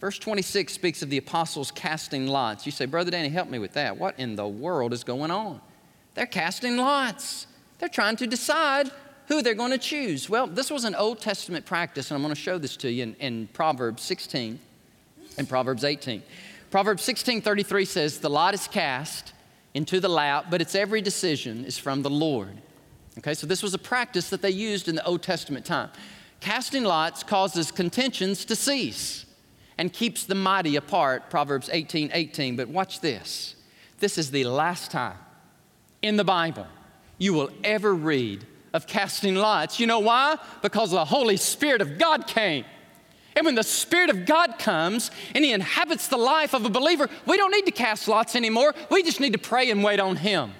Verse 0.00 0.18
26 0.18 0.72
speaks 0.72 1.02
of 1.02 1.10
the 1.10 1.18
apostles 1.18 1.70
casting 1.70 2.26
lots. 2.26 2.64
You 2.64 2.72
say, 2.72 2.86
Brother 2.86 3.10
Danny, 3.10 3.28
help 3.28 3.50
me 3.50 3.58
with 3.58 3.74
that. 3.74 3.98
What 3.98 4.18
in 4.18 4.34
the 4.34 4.48
world 4.48 4.94
is 4.94 5.04
going 5.04 5.30
on? 5.30 5.60
They're 6.14 6.26
casting 6.26 6.78
lots. 6.78 7.46
They're 7.78 7.88
trying 7.90 8.16
to 8.16 8.26
decide 8.26 8.90
who 9.28 9.42
they're 9.42 9.54
going 9.54 9.72
to 9.72 9.78
choose. 9.78 10.28
Well, 10.28 10.46
this 10.46 10.70
was 10.70 10.84
an 10.84 10.94
Old 10.94 11.20
Testament 11.20 11.66
practice, 11.66 12.10
and 12.10 12.16
I'm 12.16 12.22
going 12.22 12.34
to 12.34 12.40
show 12.40 12.56
this 12.56 12.76
to 12.78 12.90
you 12.90 13.02
in, 13.02 13.14
in 13.16 13.48
Proverbs 13.48 14.02
16 14.02 14.58
and 15.36 15.48
Proverbs 15.48 15.84
18. 15.84 16.22
Proverbs 16.70 17.02
16 17.02 17.42
33 17.42 17.84
says, 17.84 18.18
The 18.18 18.30
lot 18.30 18.54
is 18.54 18.66
cast 18.66 19.34
into 19.74 20.00
the 20.00 20.08
lap, 20.08 20.46
but 20.50 20.62
its 20.62 20.74
every 20.74 21.02
decision 21.02 21.64
is 21.66 21.78
from 21.78 22.02
the 22.02 22.10
Lord. 22.10 22.56
Okay, 23.18 23.34
so 23.34 23.46
this 23.46 23.62
was 23.62 23.74
a 23.74 23.78
practice 23.78 24.30
that 24.30 24.40
they 24.40 24.50
used 24.50 24.88
in 24.88 24.94
the 24.94 25.04
Old 25.04 25.22
Testament 25.22 25.66
time. 25.66 25.90
Casting 26.40 26.84
lots 26.84 27.22
causes 27.22 27.70
contentions 27.70 28.46
to 28.46 28.56
cease 28.56 29.26
and 29.80 29.90
keeps 29.90 30.24
the 30.24 30.34
mighty 30.34 30.76
apart, 30.76 31.30
Proverbs 31.30 31.70
18 31.72 32.10
18. 32.12 32.54
But 32.54 32.68
watch 32.68 33.00
this. 33.00 33.56
This 33.98 34.18
is 34.18 34.30
the 34.30 34.44
last 34.44 34.90
time 34.90 35.16
in 36.02 36.16
the 36.18 36.24
Bible 36.24 36.66
you 37.16 37.32
will 37.32 37.50
ever 37.64 37.94
read 37.94 38.46
of 38.74 38.86
casting 38.86 39.36
lots. 39.36 39.80
You 39.80 39.86
know 39.86 40.00
why? 40.00 40.36
Because 40.60 40.90
the 40.90 41.06
Holy 41.06 41.38
Spirit 41.38 41.80
of 41.80 41.96
God 41.98 42.26
came. 42.26 42.66
And 43.34 43.46
when 43.46 43.54
the 43.54 43.62
Spirit 43.62 44.10
of 44.10 44.26
God 44.26 44.58
comes 44.58 45.10
and 45.34 45.42
He 45.42 45.52
inhabits 45.52 46.08
the 46.08 46.18
life 46.18 46.52
of 46.52 46.66
a 46.66 46.70
believer, 46.70 47.08
we 47.24 47.38
don't 47.38 47.50
need 47.50 47.64
to 47.64 47.72
cast 47.72 48.06
lots 48.06 48.36
anymore. 48.36 48.74
We 48.90 49.02
just 49.02 49.18
need 49.18 49.32
to 49.32 49.38
pray 49.38 49.70
and 49.70 49.82
wait 49.82 49.98
on 49.98 50.16
Him. 50.16 50.52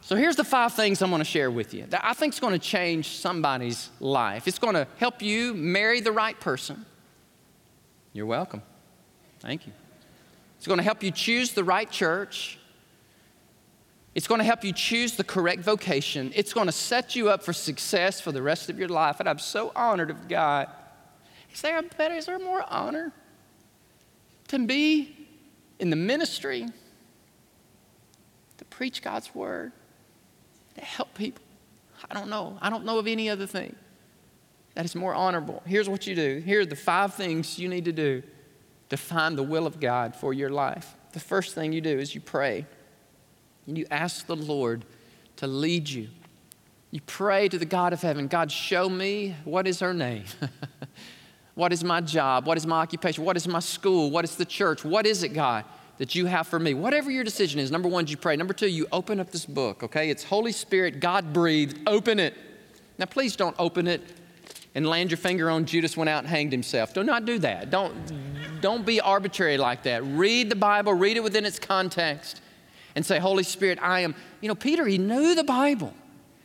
So 0.00 0.16
here's 0.16 0.36
the 0.36 0.44
five 0.44 0.72
things 0.72 1.02
I'm 1.02 1.10
going 1.10 1.20
to 1.20 1.24
share 1.24 1.50
with 1.50 1.74
you 1.74 1.84
that 1.90 2.02
I 2.02 2.14
think 2.14 2.32
is 2.32 2.40
going 2.40 2.58
to 2.58 2.66
change 2.66 3.08
somebody's 3.08 3.90
life. 4.00 4.48
It's 4.48 4.58
going 4.58 4.74
to 4.74 4.86
help 4.96 5.20
you 5.20 5.52
marry 5.52 6.00
the 6.00 6.12
right 6.12 6.38
person. 6.40 6.86
You're 8.14 8.26
welcome. 8.26 8.62
Thank 9.40 9.66
you. 9.66 9.72
It's 10.56 10.66
going 10.66 10.78
to 10.78 10.84
help 10.84 11.02
you 11.02 11.10
choose 11.10 11.52
the 11.52 11.64
right 11.64 11.90
church. 11.90 12.58
It's 14.14 14.28
going 14.28 14.38
to 14.38 14.44
help 14.44 14.64
you 14.64 14.72
choose 14.72 15.16
the 15.16 15.24
correct 15.24 15.62
vocation. 15.62 16.32
It's 16.34 16.54
going 16.54 16.66
to 16.66 16.72
set 16.72 17.16
you 17.16 17.28
up 17.28 17.42
for 17.42 17.52
success 17.52 18.20
for 18.20 18.30
the 18.30 18.40
rest 18.40 18.70
of 18.70 18.78
your 18.78 18.88
life. 18.88 19.18
And 19.18 19.28
I'm 19.28 19.40
so 19.40 19.72
honored 19.74 20.10
of 20.10 20.28
God. 20.28 20.68
Is 21.52 21.60
there 21.60 21.76
a 21.76 21.82
better, 21.82 22.14
is 22.14 22.26
there 22.26 22.38
more 22.38 22.64
honor 22.68 23.12
to 24.48 24.64
be 24.64 25.28
in 25.80 25.90
the 25.90 25.96
ministry, 25.96 26.68
to 28.58 28.64
preach 28.66 29.02
God's 29.02 29.34
word, 29.34 29.72
to 30.76 30.80
help 30.84 31.14
people? 31.14 31.42
I 32.08 32.14
don't 32.14 32.30
know. 32.30 32.58
I 32.62 32.70
don't 32.70 32.84
know 32.84 32.98
of 33.00 33.08
any 33.08 33.28
other 33.28 33.46
thing 33.46 33.74
that 34.74 34.84
is 34.84 34.94
more 34.94 35.14
honorable. 35.14 35.62
Here's 35.66 35.88
what 35.88 36.06
you 36.06 36.14
do. 36.14 36.42
Here 36.44 36.60
are 36.60 36.66
the 36.66 36.76
five 36.76 37.14
things 37.14 37.58
you 37.58 37.68
need 37.68 37.84
to 37.84 37.92
do 37.92 38.22
to 38.90 38.96
find 38.96 39.38
the 39.38 39.42
will 39.42 39.66
of 39.66 39.80
God 39.80 40.14
for 40.14 40.32
your 40.32 40.50
life. 40.50 40.94
The 41.12 41.20
first 41.20 41.54
thing 41.54 41.72
you 41.72 41.80
do 41.80 41.98
is 41.98 42.14
you 42.14 42.20
pray 42.20 42.66
and 43.66 43.78
you 43.78 43.86
ask 43.90 44.26
the 44.26 44.36
Lord 44.36 44.84
to 45.36 45.46
lead 45.46 45.88
you. 45.88 46.08
You 46.90 47.00
pray 47.06 47.48
to 47.48 47.58
the 47.58 47.64
God 47.64 47.92
of 47.92 48.02
heaven 48.02 48.26
God, 48.26 48.50
show 48.50 48.88
me 48.88 49.36
what 49.44 49.66
is 49.66 49.80
her 49.80 49.94
name? 49.94 50.24
what 51.54 51.72
is 51.72 51.82
my 51.82 52.00
job? 52.00 52.46
What 52.46 52.56
is 52.56 52.66
my 52.66 52.80
occupation? 52.80 53.24
What 53.24 53.36
is 53.36 53.46
my 53.48 53.60
school? 53.60 54.10
What 54.10 54.24
is 54.24 54.36
the 54.36 54.44
church? 54.44 54.84
What 54.84 55.06
is 55.06 55.22
it, 55.22 55.30
God, 55.30 55.64
that 55.98 56.14
you 56.14 56.26
have 56.26 56.46
for 56.48 56.58
me? 56.58 56.74
Whatever 56.74 57.10
your 57.10 57.24
decision 57.24 57.60
is, 57.60 57.70
number 57.70 57.88
one, 57.88 58.06
you 58.08 58.16
pray. 58.16 58.36
Number 58.36 58.54
two, 58.54 58.68
you 58.68 58.86
open 58.92 59.18
up 59.18 59.30
this 59.30 59.46
book, 59.46 59.82
okay? 59.84 60.10
It's 60.10 60.24
Holy 60.24 60.52
Spirit, 60.52 61.00
God 61.00 61.32
breathed. 61.32 61.80
Open 61.86 62.18
it. 62.18 62.34
Now, 62.98 63.06
please 63.06 63.34
don't 63.34 63.56
open 63.58 63.88
it 63.88 64.02
and 64.74 64.86
land 64.86 65.10
your 65.10 65.18
finger 65.18 65.50
on 65.50 65.66
Judas 65.66 65.96
went 65.96 66.08
out 66.08 66.20
and 66.20 66.28
hanged 66.28 66.52
himself. 66.52 66.92
Do 66.92 67.04
not 67.04 67.24
do 67.24 67.38
that. 67.38 67.70
Don't, 67.70 67.94
don't 68.60 68.84
be 68.84 69.00
arbitrary 69.00 69.56
like 69.56 69.84
that. 69.84 70.04
Read 70.04 70.50
the 70.50 70.56
Bible, 70.56 70.94
read 70.94 71.16
it 71.16 71.22
within 71.22 71.44
its 71.44 71.58
context 71.58 72.40
and 72.94 73.04
say, 73.04 73.18
Holy 73.18 73.44
Spirit, 73.44 73.78
I 73.80 74.00
am. 74.00 74.14
You 74.40 74.48
know, 74.48 74.54
Peter, 74.54 74.86
he 74.86 74.98
knew 74.98 75.34
the 75.34 75.44
Bible. 75.44 75.94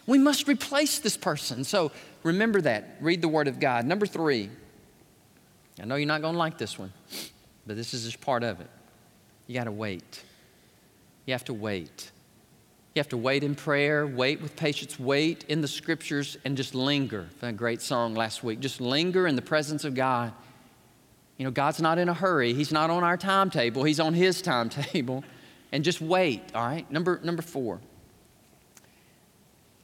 We 0.05 0.17
must 0.17 0.47
replace 0.47 0.99
this 0.99 1.17
person. 1.17 1.63
So 1.63 1.91
remember 2.23 2.61
that. 2.61 2.97
Read 2.99 3.21
the 3.21 3.27
Word 3.27 3.47
of 3.47 3.59
God. 3.59 3.86
Number 3.86 4.05
three, 4.05 4.49
I 5.82 5.86
know 5.86 5.95
you're 5.95 6.07
not 6.07 6.21
going 6.21 6.34
to 6.34 6.39
like 6.39 6.57
this 6.57 6.77
one, 6.77 6.91
but 7.65 7.75
this 7.75 7.93
is 7.93 8.05
just 8.05 8.21
part 8.21 8.43
of 8.43 8.59
it. 8.59 8.69
You 9.47 9.55
got 9.55 9.65
to 9.65 9.71
wait. 9.71 10.23
You 11.25 11.34
have 11.34 11.45
to 11.45 11.53
wait. 11.53 12.11
You 12.96 13.00
have 13.00 13.10
to 13.10 13.18
wait 13.18 13.44
in 13.44 13.56
prayer, 13.56 14.08
wait 14.08 14.42
with 14.42 14.56
patience, 14.56 15.00
wait 15.00 15.46
in 15.48 15.62
the 15.62 15.68
scriptures, 15.68 16.38
and 16.44 16.58
just 16.58 16.74
linger. 16.74 17.30
A 17.42 17.52
great 17.52 17.82
song 17.82 18.16
last 18.16 18.44
week. 18.44 18.60
Just 18.60 18.82
linger 18.82 19.28
in 19.28 19.36
the 19.36 19.42
presence 19.42 19.84
of 19.84 19.94
God. 19.94 20.34
You 21.38 21.46
know, 21.46 21.52
God's 21.52 21.82
not 21.82 21.98
in 22.00 22.10
a 22.10 22.14
hurry. 22.14 22.54
He's 22.54 22.72
not 22.72 22.90
on 22.90 23.04
our 23.04 23.16
timetable, 23.16 23.84
He's 23.84 24.00
on 24.00 24.14
His 24.14 24.42
timetable 24.42 25.24
and 25.72 25.84
just 25.84 26.02
wait, 26.02 26.42
all 26.56 26.66
right? 26.66 26.90
Number, 26.92 27.20
number 27.24 27.42
four, 27.42 27.80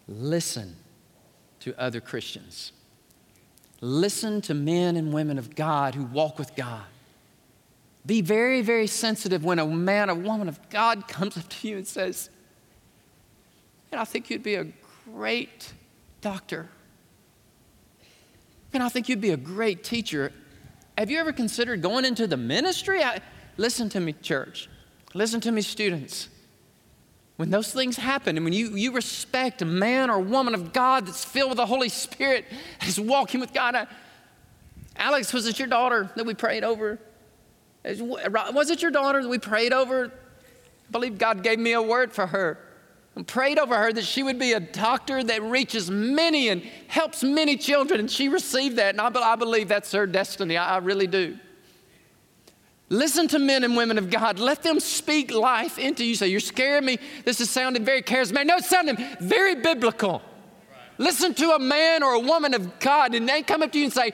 listen 0.08 0.76
to 1.62 1.80
other 1.80 2.01
Christians. 2.01 2.72
Listen 3.82 4.41
to 4.41 4.53
men 4.53 4.95
and 4.95 5.14
women 5.14 5.38
of 5.38 5.56
God 5.56 5.95
who 5.95 6.06
walk 6.06 6.39
with 6.39 6.56
God. 6.56 6.84
Be 8.06 8.22
very, 8.22 8.62
very 8.62 8.88
sensitive 8.88 9.43
when 9.43 9.60
a 9.60 9.66
man 9.66 10.10
a 10.10 10.16
woman 10.16 10.47
of 10.47 10.70
God 10.70 11.08
comes 11.08 11.38
up 11.38 11.47
to 11.49 11.68
you 11.68 11.78
and 11.78 11.88
says, 11.88 12.30
and 13.91 14.01
I 14.01 14.03
think 14.05 14.29
you'd 14.29 14.43
be 14.43 14.55
a 14.55 14.67
great 15.05 15.73
doctor. 16.21 16.69
And 18.73 18.83
I 18.83 18.89
think 18.89 19.07
you'd 19.07 19.21
be 19.21 19.31
a 19.31 19.38
great 19.38 19.83
teacher. 19.83 20.31
Have 20.97 21.09
you 21.09 21.19
ever 21.19 21.31
considered 21.31 21.81
going 21.81 22.03
into 22.03 22.27
the 22.27 22.38
ministry? 22.38 23.03
I, 23.03 23.19
listen 23.57 23.89
to 23.89 23.99
me, 23.99 24.13
church. 24.13 24.69
Listen 25.13 25.39
to 25.41 25.51
me, 25.51 25.61
students. 25.61 26.29
When 27.38 27.49
those 27.51 27.71
things 27.71 27.95
happen, 27.95 28.38
and 28.38 28.43
when 28.43 28.53
you, 28.53 28.75
you 28.75 28.91
respect 28.91 29.61
a 29.61 29.65
man 29.65 30.09
or 30.09 30.19
woman 30.19 30.53
of 30.53 30.73
God 30.73 31.05
that's 31.05 31.23
filled 31.23 31.51
with 31.51 31.57
the 31.57 31.65
Holy 31.65 31.89
Spirit, 31.89 32.45
is 32.86 32.99
walking 32.99 33.39
with 33.39 33.53
God. 33.53 33.75
I, 33.75 33.88
Alex, 34.97 35.31
was 35.33 35.45
it 35.47 35.59
your 35.59 35.67
daughter 35.67 36.09
that 36.15 36.25
we 36.25 36.33
prayed 36.33 36.63
over? 36.63 36.99
Was 37.83 38.71
it 38.71 38.81
your 38.81 38.91
daughter 38.91 39.21
that 39.21 39.29
we 39.29 39.38
prayed 39.38 39.73
over? 39.73 40.07
I 40.07 40.91
believe 40.91 41.17
God 41.17 41.43
gave 41.43 41.59
me 41.59 41.73
a 41.73 41.81
word 41.81 42.11
for 42.11 42.27
her 42.27 42.64
and 43.16 43.26
prayed 43.26 43.57
over 43.57 43.76
her 43.76 43.93
that 43.93 44.03
she 44.03 44.24
would 44.24 44.38
be 44.38 44.53
a 44.53 44.59
doctor 44.59 45.24
that 45.24 45.41
reaches 45.41 45.89
many 45.89 46.49
and 46.49 46.61
helps 46.88 47.24
many 47.24 47.55
children. 47.55 48.01
And 48.01 48.11
she 48.11 48.28
received 48.28 48.76
that. 48.78 48.95
And 48.95 49.01
I, 49.01 49.07
I 49.07 49.36
believe 49.36 49.70
that's 49.70 49.91
her 49.93 50.05
destiny. 50.05 50.57
I, 50.57 50.76
I 50.76 50.78
really 50.80 51.07
do. 51.07 51.38
Listen 52.89 53.28
to 53.30 53.39
men 53.39 53.63
and 53.63 53.76
women 53.76 53.97
of 53.97 54.09
God. 54.09 54.38
Let 54.38 54.61
them 54.61 54.80
speak 54.80 55.34
life 55.34 55.80
into 55.80 56.03
you. 56.05 56.13
Say, 56.13 56.28
You're 56.28 56.39
scaring 56.39 56.86
me. 56.86 56.99
This 57.24 57.41
is 57.41 57.49
sounding 57.49 57.84
very 57.84 58.03
charismatic. 58.03 58.45
No, 58.45 58.57
it's 58.57 58.70
sounding 58.70 58.97
very 59.20 59.55
biblical. 59.55 60.22
Listen 60.97 61.33
to 61.33 61.51
a 61.51 61.59
man 61.59 62.03
or 62.03 62.13
a 62.13 62.19
woman 62.19 62.53
of 62.53 62.79
God, 62.79 63.13
and 63.15 63.27
they 63.27 63.41
come 63.41 63.61
up 63.61 63.71
to 63.73 63.77
you 63.77 63.85
and 63.85 63.93
say, 63.93 64.11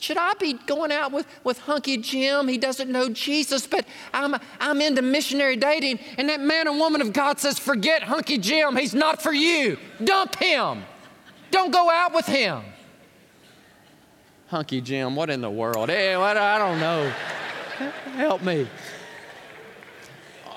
Should 0.00 0.16
I 0.16 0.34
be 0.34 0.52
going 0.52 0.92
out 0.92 1.10
with, 1.10 1.26
with 1.42 1.58
Hunky 1.58 1.96
Jim? 1.96 2.46
He 2.46 2.58
doesn't 2.58 2.90
know 2.90 3.08
Jesus, 3.08 3.66
but 3.66 3.84
I'm, 4.14 4.36
I'm 4.60 4.80
into 4.80 5.02
missionary 5.02 5.56
dating. 5.56 5.98
And 6.18 6.28
that 6.28 6.40
man 6.40 6.68
or 6.68 6.76
woman 6.76 7.00
of 7.00 7.12
God 7.12 7.40
says, 7.40 7.58
Forget 7.58 8.04
Hunky 8.04 8.38
Jim. 8.38 8.76
He's 8.76 8.94
not 8.94 9.20
for 9.20 9.32
you. 9.32 9.78
Dump 10.02 10.36
him. 10.36 10.84
Don't 11.50 11.72
go 11.72 11.90
out 11.90 12.14
with 12.14 12.26
him. 12.26 12.62
Hunky 14.46 14.80
Jim, 14.80 15.16
what 15.16 15.28
in 15.28 15.40
the 15.40 15.50
world? 15.50 15.88
Hey, 15.88 16.16
what, 16.16 16.36
I 16.36 16.58
don't 16.58 16.78
know. 16.78 17.12
Help 18.14 18.42
me 18.42 18.68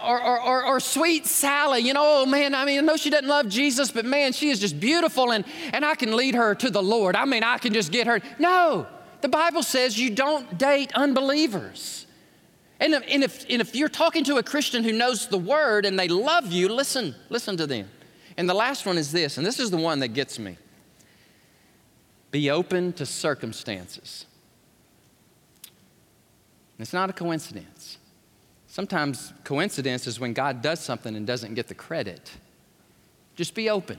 or, 0.06 0.22
or, 0.22 0.41
or, 0.41 0.66
or, 0.66 0.80
sweet 0.80 1.26
Sally, 1.26 1.82
you 1.82 1.93
know, 1.93 2.22
oh 2.22 2.26
man, 2.26 2.53
I 2.53 2.66
mean, 2.66 2.80
I 2.80 2.82
know 2.82 2.97
she 2.97 3.10
doesn't 3.10 3.28
love 3.28 3.49
Jesus, 3.49 3.91
but 3.91 4.06
man, 4.06 4.34
she 4.34 4.49
is 4.49 4.60
just 4.60 4.80
beautiful 4.80 5.32
and, 5.32 5.45
and 5.74 5.84
I 5.84 5.95
can 5.95 6.16
lead 6.16 6.36
her 6.36 6.56
to 6.56 6.70
the 6.70 6.84
Lord. 6.84 7.16
I 7.16 7.26
mean, 7.26 7.43
I 7.43 7.58
can 7.58 7.74
just 7.74 7.91
get 7.91 8.08
her. 8.08 8.22
No, 8.39 8.88
the 9.22 9.30
Bible 9.30 9.64
says 9.64 9.99
you 9.99 10.10
don't 10.10 10.58
date 10.58 10.91
unbelievers. 10.93 12.06
And, 12.80 12.93
and, 12.93 13.24
if, 13.24 13.45
and 13.49 13.62
if 13.62 13.76
you're 13.76 13.89
talking 13.89 14.24
to 14.26 14.38
a 14.38 14.43
Christian 14.43 14.84
who 14.84 14.91
knows 14.91 15.28
the 15.28 15.38
word 15.38 15.86
and 15.86 15.97
they 15.97 16.08
love 16.08 16.51
you, 16.51 16.70
listen, 16.70 17.16
listen 17.30 17.58
to 17.58 17.68
them. 17.68 17.89
And 18.38 18.49
the 18.49 18.53
last 18.53 18.86
one 18.86 18.97
is 18.97 19.12
this, 19.12 19.38
and 19.38 19.45
this 19.45 19.60
is 19.60 19.72
the 19.72 19.78
one 19.78 19.99
that 19.99 20.10
gets 20.10 20.38
me 20.38 20.58
be 22.32 22.51
open 22.51 22.91
to 22.91 23.06
circumstances. 23.06 24.26
It's 26.78 26.91
not 26.91 27.10
a 27.10 27.14
coincidence. 27.14 27.97
Sometimes 28.76 29.32
coincidence 29.46 30.06
is 30.06 30.20
when 30.20 30.34
God 30.34 30.62
does 30.62 30.82
something 30.82 31.16
and 31.16 31.26
doesn't 31.26 31.54
get 31.54 31.70
the 31.70 31.74
credit. 31.74 32.30
Just 33.38 33.56
be 33.56 33.70
open. 33.70 33.98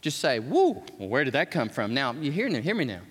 Just 0.00 0.18
say, 0.18 0.40
woo, 0.40 0.82
well, 0.98 1.08
where 1.08 1.22
did 1.22 1.34
that 1.34 1.52
come 1.52 1.68
from? 1.68 1.94
Now, 1.94 2.10
you 2.10 2.32
hear, 2.32 2.48
hear 2.48 2.74
me 2.74 2.84
now. 2.84 3.02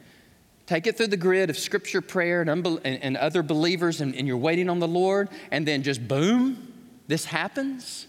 Take 0.66 0.86
it 0.86 0.98
through 0.98 1.08
the 1.08 1.16
grid 1.16 1.50
of 1.50 1.58
scripture, 1.58 2.02
prayer, 2.02 2.42
and, 2.42 2.50
unbel- 2.50 2.82
and, 2.84 3.02
and 3.02 3.16
other 3.16 3.44
believers, 3.44 4.02
and, 4.02 4.14
and 4.14 4.28
you're 4.28 4.36
waiting 4.36 4.70
on 4.70 4.80
the 4.80 4.90
Lord, 4.90 5.30
and 5.52 5.66
then 5.66 5.84
just 5.84 6.06
boom, 6.06 6.74
this 7.08 7.24
happens. 7.24 8.06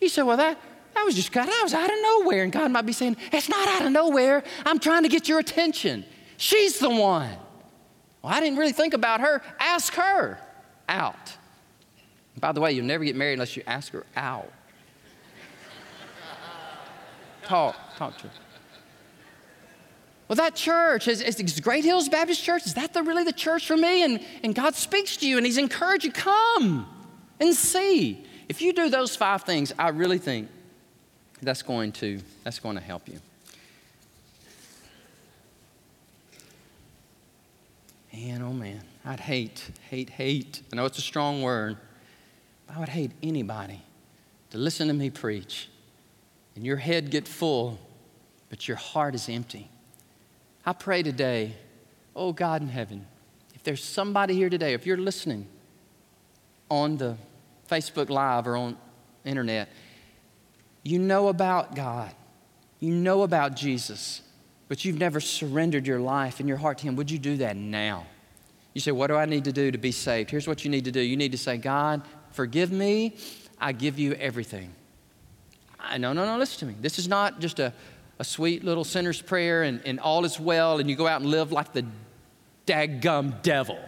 You 0.00 0.08
say, 0.08 0.22
well, 0.22 0.38
that, 0.38 0.58
that 0.94 1.04
was 1.04 1.14
just 1.14 1.30
God, 1.30 1.46
that 1.46 1.60
was 1.62 1.74
out 1.74 1.92
of 1.92 1.96
nowhere. 2.00 2.42
And 2.42 2.50
God 2.50 2.70
might 2.70 2.86
be 2.86 2.94
saying, 2.94 3.18
it's 3.32 3.50
not 3.50 3.68
out 3.68 3.84
of 3.84 3.92
nowhere. 3.92 4.44
I'm 4.64 4.78
trying 4.78 5.02
to 5.02 5.10
get 5.10 5.28
your 5.28 5.40
attention. 5.40 6.06
She's 6.38 6.78
the 6.78 6.88
one. 6.88 7.36
Well, 8.22 8.32
I 8.32 8.40
didn't 8.40 8.58
really 8.58 8.72
think 8.72 8.94
about 8.94 9.20
her. 9.20 9.42
Ask 9.60 9.92
her 9.92 10.38
out. 10.88 11.34
By 12.40 12.52
the 12.52 12.60
way, 12.60 12.72
you'll 12.72 12.86
never 12.86 13.04
get 13.04 13.16
married 13.16 13.34
unless 13.34 13.56
you 13.56 13.62
ask 13.66 13.92
her 13.92 14.04
out. 14.16 14.52
talk, 17.42 17.76
talk 17.96 18.16
to 18.18 18.28
her. 18.28 18.32
Well, 20.28 20.36
that 20.36 20.54
church 20.54 21.08
is, 21.08 21.22
is 21.22 21.60
Great 21.60 21.84
Hills 21.84 22.08
Baptist 22.08 22.44
Church. 22.44 22.66
Is 22.66 22.74
that 22.74 22.92
the, 22.92 23.02
really 23.02 23.24
the 23.24 23.32
church 23.32 23.66
for 23.66 23.76
me? 23.76 24.04
And, 24.04 24.20
and 24.42 24.54
God 24.54 24.74
speaks 24.74 25.16
to 25.18 25.28
you 25.28 25.38
and 25.38 25.46
He's 25.46 25.56
encouraged 25.56 26.04
you, 26.04 26.12
come 26.12 26.86
and 27.40 27.54
see. 27.54 28.26
If 28.48 28.60
you 28.60 28.74
do 28.74 28.90
those 28.90 29.16
five 29.16 29.42
things, 29.44 29.72
I 29.78 29.88
really 29.88 30.18
think 30.18 30.48
that's 31.40 31.62
going 31.62 31.92
to, 31.92 32.20
that's 32.44 32.58
going 32.58 32.76
to 32.76 32.82
help 32.82 33.08
you. 33.08 33.20
Man, 38.12 38.42
oh 38.42 38.52
man, 38.52 38.82
I'd 39.04 39.20
hate, 39.20 39.70
hate, 39.88 40.10
hate. 40.10 40.62
I 40.72 40.76
know 40.76 40.84
it's 40.86 40.98
a 40.98 41.02
strong 41.02 41.40
word. 41.40 41.76
I 42.68 42.78
would 42.78 42.88
hate 42.88 43.12
anybody 43.22 43.82
to 44.50 44.58
listen 44.58 44.88
to 44.88 44.94
me 44.94 45.10
preach 45.10 45.68
and 46.54 46.64
your 46.66 46.76
head 46.76 47.10
get 47.10 47.28
full, 47.28 47.78
but 48.50 48.66
your 48.66 48.76
heart 48.76 49.14
is 49.14 49.28
empty. 49.28 49.70
I 50.66 50.72
pray 50.72 51.02
today, 51.02 51.54
oh 52.14 52.32
God 52.32 52.62
in 52.62 52.68
heaven, 52.68 53.06
if 53.54 53.62
there's 53.62 53.82
somebody 53.82 54.34
here 54.34 54.50
today, 54.50 54.74
if 54.74 54.86
you're 54.86 54.96
listening 54.96 55.46
on 56.70 56.96
the 56.96 57.16
Facebook 57.70 58.10
Live 58.10 58.46
or 58.46 58.56
on 58.56 58.76
internet, 59.24 59.68
you 60.82 60.98
know 60.98 61.28
about 61.28 61.74
God, 61.74 62.12
you 62.80 62.92
know 62.92 63.22
about 63.22 63.56
Jesus, 63.56 64.22
but 64.68 64.84
you've 64.84 64.98
never 64.98 65.20
surrendered 65.20 65.86
your 65.86 66.00
life 66.00 66.40
and 66.40 66.48
your 66.48 66.58
heart 66.58 66.78
to 66.78 66.84
Him, 66.84 66.96
would 66.96 67.10
you 67.10 67.18
do 67.18 67.36
that 67.38 67.56
now? 67.56 68.06
You 68.74 68.80
say, 68.80 68.92
What 68.92 69.08
do 69.08 69.16
I 69.16 69.24
need 69.24 69.44
to 69.44 69.52
do 69.52 69.70
to 69.70 69.78
be 69.78 69.92
saved? 69.92 70.30
Here's 70.30 70.46
what 70.46 70.64
you 70.64 70.70
need 70.70 70.84
to 70.84 70.92
do. 70.92 71.00
You 71.00 71.16
need 71.16 71.32
to 71.32 71.38
say, 71.38 71.56
God, 71.56 72.02
Forgive 72.32 72.70
me, 72.72 73.16
I 73.60 73.72
give 73.72 73.98
you 73.98 74.12
everything. 74.14 74.72
I, 75.80 75.98
no, 75.98 76.12
no, 76.12 76.24
no, 76.24 76.38
listen 76.38 76.60
to 76.60 76.66
me. 76.66 76.74
This 76.80 76.98
is 76.98 77.08
not 77.08 77.40
just 77.40 77.58
a, 77.58 77.72
a 78.18 78.24
sweet 78.24 78.64
little 78.64 78.84
sinner's 78.84 79.20
prayer 79.22 79.62
and, 79.62 79.80
and 79.84 80.00
all 80.00 80.24
is 80.24 80.38
well 80.38 80.78
and 80.78 80.88
you 80.90 80.96
go 80.96 81.06
out 81.06 81.20
and 81.20 81.30
live 81.30 81.52
like 81.52 81.72
the 81.72 81.84
daggum 82.66 83.42
devil. 83.42 83.78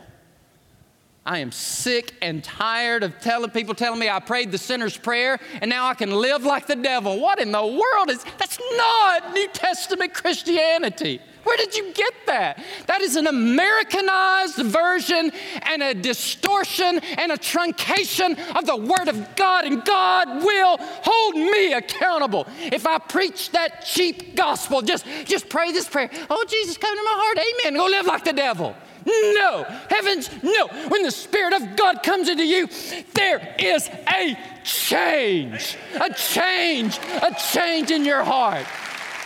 I 1.26 1.38
am 1.40 1.52
sick 1.52 2.14
and 2.22 2.42
tired 2.42 3.02
of 3.02 3.20
telling 3.20 3.50
people 3.50 3.74
telling 3.74 4.00
me 4.00 4.08
I 4.08 4.20
prayed 4.20 4.50
the 4.50 4.58
sinner's 4.58 4.96
prayer 4.96 5.38
and 5.60 5.68
now 5.68 5.86
I 5.86 5.94
can 5.94 6.10
live 6.10 6.44
like 6.44 6.66
the 6.66 6.76
devil. 6.76 7.20
What 7.20 7.38
in 7.38 7.52
the 7.52 7.64
world 7.64 8.10
is 8.10 8.24
that's 8.38 8.58
not 8.76 9.34
New 9.34 9.48
Testament 9.48 10.14
Christianity. 10.14 11.20
Where 11.44 11.56
did 11.56 11.76
you 11.76 11.92
get 11.92 12.12
that? 12.26 12.62
That 12.86 13.00
is 13.00 13.16
an 13.16 13.26
Americanized 13.26 14.56
version 14.56 15.32
and 15.62 15.82
a 15.82 15.94
distortion 15.94 16.98
and 16.98 17.32
a 17.32 17.36
truncation 17.36 18.38
of 18.56 18.66
the 18.66 18.76
Word 18.76 19.08
of 19.08 19.36
God, 19.36 19.64
and 19.64 19.82
God 19.84 20.44
will 20.44 20.76
hold 20.78 21.34
me 21.36 21.72
accountable 21.72 22.46
if 22.58 22.86
I 22.86 22.98
preach 22.98 23.52
that 23.52 23.84
cheap 23.86 24.36
gospel. 24.36 24.82
Just, 24.82 25.06
just 25.24 25.48
pray 25.48 25.72
this 25.72 25.88
prayer. 25.88 26.10
Oh, 26.28 26.44
Jesus, 26.48 26.76
come 26.76 26.94
to 26.94 27.02
my 27.02 27.14
heart. 27.14 27.38
Amen. 27.38 27.78
Go 27.78 27.86
live 27.86 28.06
like 28.06 28.24
the 28.24 28.34
devil. 28.34 28.76
No, 29.06 29.64
heavens, 29.88 30.30
no. 30.42 30.68
When 30.88 31.02
the 31.02 31.10
Spirit 31.10 31.54
of 31.54 31.76
God 31.76 32.02
comes 32.02 32.28
into 32.28 32.44
you, 32.44 32.68
there 33.14 33.56
is 33.58 33.88
a 34.08 34.38
change, 34.64 35.76
a 36.00 36.12
change, 36.12 36.98
a 37.22 37.34
change 37.52 37.90
in 37.90 38.04
your 38.04 38.24
heart 38.24 38.66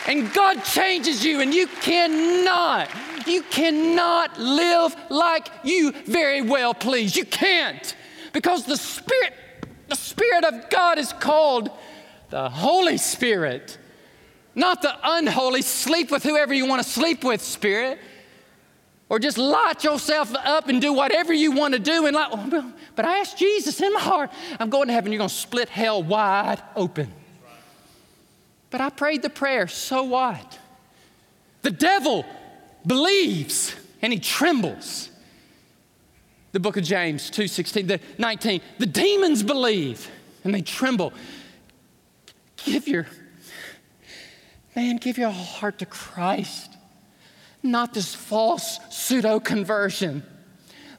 and 0.06 0.32
God 0.32 0.62
changes 0.64 1.24
you, 1.24 1.40
and 1.40 1.54
you 1.54 1.66
cannot, 1.66 2.90
you 3.26 3.42
cannot 3.42 4.38
live 4.38 4.94
like 5.10 5.48
you 5.62 5.92
very 5.92 6.42
well 6.42 6.74
please. 6.74 7.16
You 7.16 7.24
can't 7.24 7.94
because 8.32 8.64
the 8.64 8.76
Spirit, 8.76 9.32
the 9.88 9.96
Spirit 9.96 10.44
of 10.44 10.68
God 10.70 10.98
is 10.98 11.12
called 11.12 11.70
the 12.30 12.48
Holy 12.50 12.98
Spirit, 12.98 13.78
not 14.54 14.82
the 14.82 14.94
unholy, 15.02 15.62
sleep 15.62 16.10
with 16.10 16.22
whoever 16.22 16.52
you 16.52 16.66
want 16.66 16.82
to 16.82 16.88
sleep 16.88 17.24
with 17.24 17.40
Spirit. 17.40 17.98
Or 19.08 19.18
just 19.18 19.36
light 19.36 19.84
yourself 19.84 20.34
up 20.34 20.68
and 20.68 20.80
do 20.80 20.92
whatever 20.92 21.32
you 21.32 21.52
want 21.52 21.74
to 21.74 21.80
do. 21.80 22.06
And 22.06 22.16
like, 22.16 22.28
oh, 22.32 22.72
but 22.96 23.04
I 23.04 23.18
asked 23.18 23.38
Jesus 23.38 23.80
in 23.80 23.92
my 23.92 24.00
heart, 24.00 24.30
I'm 24.58 24.70
going 24.70 24.88
to 24.88 24.94
heaven. 24.94 25.12
You're 25.12 25.18
going 25.18 25.28
to 25.28 25.34
split 25.34 25.68
hell 25.68 26.02
wide 26.02 26.62
open. 26.74 27.12
But 28.70 28.80
I 28.80 28.90
prayed 28.90 29.22
the 29.22 29.30
prayer, 29.30 29.68
so 29.68 30.02
what? 30.02 30.58
The 31.62 31.70
devil 31.70 32.24
believes 32.86 33.74
and 34.02 34.12
he 34.12 34.18
trembles. 34.18 35.10
The 36.52 36.60
book 36.60 36.76
of 36.76 36.84
James 36.84 37.30
2 37.30 37.48
16, 37.48 37.86
the 37.86 38.00
19, 38.18 38.60
the 38.78 38.86
demons 38.86 39.42
believe 39.42 40.10
and 40.44 40.54
they 40.54 40.60
tremble. 40.60 41.12
Give 42.64 42.86
your, 42.86 43.06
man, 44.76 44.98
give 44.98 45.18
your 45.18 45.30
heart 45.30 45.78
to 45.78 45.86
Christ, 45.86 46.73
not 47.64 47.94
this 47.94 48.14
false 48.14 48.78
pseudo 48.90 49.40
conversion 49.40 50.22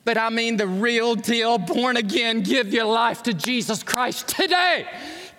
but 0.05 0.19
I 0.19 0.29
mean 0.29 0.55
the 0.55 0.67
real 0.67 1.15
deal, 1.15 1.57
born 1.57 1.97
again, 1.97 2.41
give 2.41 2.71
your 2.71 2.85
life 2.85 3.23
to 3.23 3.33
Jesus 3.33 3.81
Christ 3.81 4.27
today. 4.27 4.87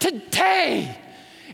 Today. 0.01 0.99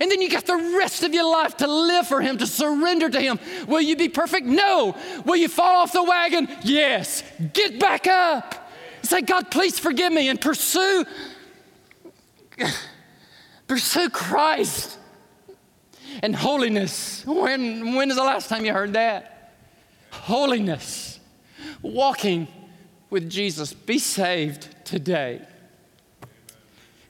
And 0.00 0.10
then 0.10 0.22
you 0.22 0.30
got 0.30 0.46
the 0.46 0.56
rest 0.56 1.02
of 1.02 1.12
your 1.12 1.30
life 1.30 1.58
to 1.58 1.66
live 1.66 2.08
for 2.08 2.22
Him, 2.22 2.38
to 2.38 2.46
surrender 2.46 3.10
to 3.10 3.20
Him. 3.20 3.38
Will 3.68 3.82
you 3.82 3.96
be 3.96 4.08
perfect? 4.08 4.46
No. 4.46 4.96
Will 5.26 5.36
you 5.36 5.48
fall 5.48 5.82
off 5.82 5.92
the 5.92 6.02
wagon? 6.02 6.48
Yes. 6.62 7.22
Get 7.52 7.78
back 7.78 8.06
up. 8.06 8.70
Say, 9.02 9.20
God, 9.20 9.50
please 9.50 9.78
forgive 9.78 10.12
me 10.12 10.28
and 10.28 10.40
pursue, 10.40 11.04
pursue 13.66 14.08
Christ 14.08 14.98
and 16.22 16.34
holiness. 16.34 17.26
When, 17.26 17.94
when 17.94 18.10
is 18.10 18.16
the 18.16 18.24
last 18.24 18.48
time 18.48 18.64
you 18.64 18.72
heard 18.72 18.94
that? 18.94 19.31
Holiness. 20.12 21.18
Walking 21.82 22.46
with 23.10 23.28
Jesus. 23.28 23.72
Be 23.72 23.98
saved 23.98 24.68
today. 24.84 25.42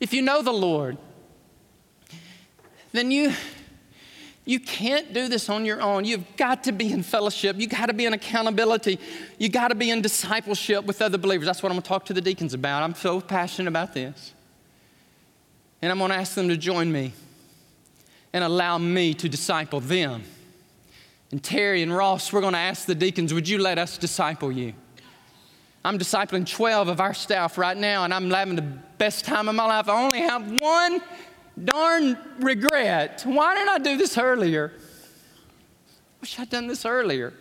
If 0.01 0.13
you 0.13 0.23
know 0.23 0.43
the 0.43 0.53
Lord, 0.53 0.97
then 2.93 3.11
you 3.11 3.33
you 4.45 4.59
can't 4.59 5.13
do 5.13 5.29
this 5.29 5.49
on 5.49 5.65
your 5.65 5.81
own. 5.81 6.05
You've 6.05 6.37
got 6.37 6.65
to 6.65 6.73
be 6.73 6.93
in 6.93 7.05
fellowship. 7.05 7.57
You've 7.59 7.71
got 7.71 7.87
to 7.87 7.93
be 7.93 8.07
in 8.07 8.13
accountability. 8.13 8.99
You've 9.39 9.53
got 9.53 9.69
to 9.69 9.77
be 9.77 9.91
in 9.91 10.03
discipleship 10.03 10.85
with 10.85 11.01
other 11.01 11.19
believers. 11.19 11.47
That's 11.47 11.63
what 11.63 11.71
I'm 11.71 11.77
going 11.77 11.83
to 11.83 11.89
talk 11.89 12.07
to 12.07 12.13
the 12.13 12.21
deacons 12.21 12.53
about. 12.53 12.83
I'm 12.83 12.95
so 12.97 13.21
passionate 13.21 13.69
about 13.69 13.95
this. 13.95 14.33
And 15.81 15.93
I'm 15.93 15.99
going 15.99 16.11
to 16.11 16.17
ask 16.17 16.35
them 16.35 16.49
to 16.49 16.57
join 16.57 16.91
me 16.91 17.13
and 18.33 18.43
allow 18.43 18.79
me 18.79 19.15
to 19.15 19.29
disciple 19.29 19.79
them. 19.79 20.25
And 21.33 21.43
Terry 21.43 21.83
and 21.83 21.95
Ross, 21.95 22.31
we're 22.31 22.43
going 22.43 22.53
to 22.53 22.59
ask 22.59 22.85
the 22.85 22.95
deacons, 22.95 23.33
would 23.33 23.49
you 23.49 23.59
let 23.59 23.79
us 23.79 23.97
disciple 23.97 24.53
you? 24.53 24.75
I'm 25.83 25.99
discipling 25.99 26.47
12 26.47 26.89
of 26.89 27.01
our 27.01 27.15
staff 27.15 27.57
right 27.59 27.77
now, 27.77 28.05
and 28.05 28.15
I'm 28.15 28.31
having 28.31 28.55
the 28.55 28.63
best 28.63 29.25
time 29.25 29.49
of 29.49 29.55
my 29.55 29.65
life. 29.65 29.89
I 29.89 30.05
only 30.05 30.21
have 30.21 30.61
one 30.61 31.01
darn 31.65 32.19
regret. 32.39 33.23
Why 33.25 33.55
didn't 33.55 33.69
I 33.71 33.79
do 33.79 33.97
this 33.97 34.17
earlier? 34.17 34.73
Wish 36.21 36.39
I'd 36.39 36.51
done 36.51 36.67
this 36.67 36.85
earlier. 36.85 37.33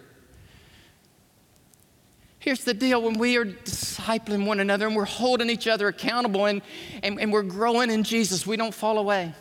Here's 2.39 2.63
the 2.63 2.73
deal 2.73 3.03
when 3.03 3.19
we 3.19 3.37
are 3.37 3.45
discipling 3.45 4.47
one 4.47 4.59
another 4.59 4.87
and 4.87 4.95
we're 4.95 5.05
holding 5.05 5.49
each 5.49 5.67
other 5.67 5.89
accountable 5.89 6.45
and, 6.45 6.63
and, 7.03 7.19
and 7.19 7.31
we're 7.31 7.43
growing 7.43 7.91
in 7.91 8.03
Jesus, 8.03 8.47
we 8.47 8.57
don't 8.57 8.73
fall 8.73 8.97
away. 8.97 9.35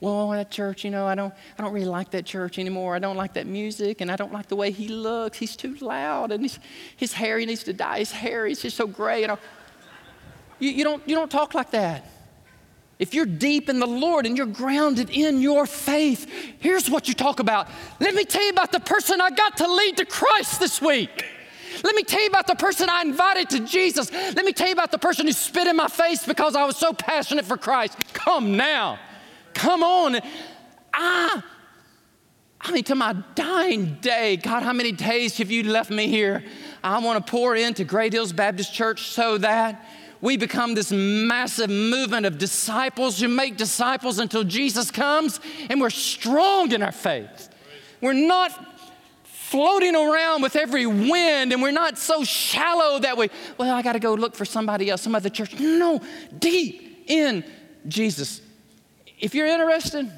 Well, 0.00 0.30
that 0.30 0.50
church, 0.50 0.82
you 0.82 0.90
know, 0.90 1.06
I 1.06 1.14
don't, 1.14 1.32
I 1.58 1.62
don't 1.62 1.74
really 1.74 1.86
like 1.86 2.10
that 2.12 2.24
church 2.24 2.58
anymore. 2.58 2.96
I 2.96 2.98
don't 2.98 3.16
like 3.16 3.34
that 3.34 3.46
music, 3.46 4.00
and 4.00 4.10
I 4.10 4.16
don't 4.16 4.32
like 4.32 4.48
the 4.48 4.56
way 4.56 4.70
he 4.70 4.88
looks. 4.88 5.36
He's 5.36 5.56
too 5.56 5.76
loud, 5.76 6.32
and 6.32 6.42
his, 6.42 6.58
his 6.96 7.12
hair, 7.12 7.38
he 7.38 7.44
needs 7.44 7.64
to 7.64 7.74
dye 7.74 7.98
his 7.98 8.10
hair. 8.10 8.46
He's 8.46 8.62
just 8.62 8.78
so 8.78 8.86
gray. 8.86 9.20
You, 9.20 9.26
know. 9.28 9.38
you, 10.58 10.70
you, 10.70 10.84
don't, 10.84 11.06
you 11.06 11.14
don't 11.14 11.30
talk 11.30 11.52
like 11.52 11.72
that. 11.72 12.10
If 12.98 13.14
you're 13.14 13.26
deep 13.26 13.68
in 13.68 13.78
the 13.78 13.86
Lord 13.86 14.26
and 14.26 14.36
you're 14.36 14.46
grounded 14.46 15.10
in 15.10 15.40
your 15.40 15.66
faith, 15.66 16.30
here's 16.58 16.88
what 16.90 17.08
you 17.08 17.14
talk 17.14 17.40
about. 17.40 17.68
Let 17.98 18.14
me 18.14 18.24
tell 18.24 18.44
you 18.44 18.50
about 18.50 18.72
the 18.72 18.80
person 18.80 19.20
I 19.20 19.30
got 19.30 19.56
to 19.58 19.72
lead 19.72 19.98
to 19.98 20.04
Christ 20.04 20.60
this 20.60 20.82
week. 20.82 21.24
Let 21.82 21.94
me 21.94 22.02
tell 22.02 22.20
you 22.20 22.28
about 22.28 22.46
the 22.46 22.56
person 22.56 22.90
I 22.90 23.02
invited 23.02 23.48
to 23.50 23.60
Jesus. 23.60 24.12
Let 24.12 24.44
me 24.44 24.52
tell 24.52 24.66
you 24.66 24.74
about 24.74 24.90
the 24.90 24.98
person 24.98 25.26
who 25.26 25.32
spit 25.32 25.66
in 25.66 25.76
my 25.76 25.88
face 25.88 26.26
because 26.26 26.54
I 26.54 26.64
was 26.64 26.76
so 26.76 26.92
passionate 26.92 27.46
for 27.46 27.56
Christ. 27.56 27.96
Come 28.12 28.56
now. 28.56 28.98
Come 29.60 29.82
on. 29.82 30.18
Ah. 30.94 31.44
I 32.62 32.72
mean, 32.72 32.82
to 32.84 32.94
my 32.94 33.14
dying 33.34 33.98
day, 34.00 34.38
God, 34.38 34.62
how 34.62 34.72
many 34.72 34.90
days 34.90 35.36
have 35.36 35.50
you 35.50 35.64
left 35.64 35.90
me 35.90 36.08
here? 36.08 36.42
I 36.82 36.98
want 37.00 37.26
to 37.26 37.30
pour 37.30 37.54
into 37.54 37.84
Great 37.84 38.14
Hills 38.14 38.32
Baptist 38.32 38.72
Church 38.72 39.08
so 39.08 39.36
that 39.36 39.86
we 40.22 40.38
become 40.38 40.74
this 40.74 40.90
massive 40.90 41.68
movement 41.68 42.24
of 42.24 42.38
disciples 42.38 43.20
who 43.20 43.28
make 43.28 43.58
disciples 43.58 44.18
until 44.18 44.44
Jesus 44.44 44.90
comes 44.90 45.40
and 45.68 45.78
we're 45.78 45.90
strong 45.90 46.72
in 46.72 46.82
our 46.82 46.90
faith. 46.90 47.50
We're 48.00 48.14
not 48.14 48.52
floating 49.24 49.94
around 49.94 50.40
with 50.40 50.56
every 50.56 50.86
wind 50.86 51.52
and 51.52 51.60
we're 51.60 51.70
not 51.70 51.98
so 51.98 52.24
shallow 52.24 52.98
that 53.00 53.18
we, 53.18 53.28
well, 53.58 53.74
I 53.74 53.82
got 53.82 53.92
to 53.92 53.98
go 54.00 54.14
look 54.14 54.34
for 54.34 54.46
somebody 54.46 54.88
else, 54.88 55.02
some 55.02 55.14
other 55.14 55.28
church. 55.28 55.60
No, 55.60 56.00
deep 56.38 57.04
in 57.06 57.44
Jesus. 57.86 58.40
If 59.20 59.34
you're 59.34 59.46
interested, 59.46 60.10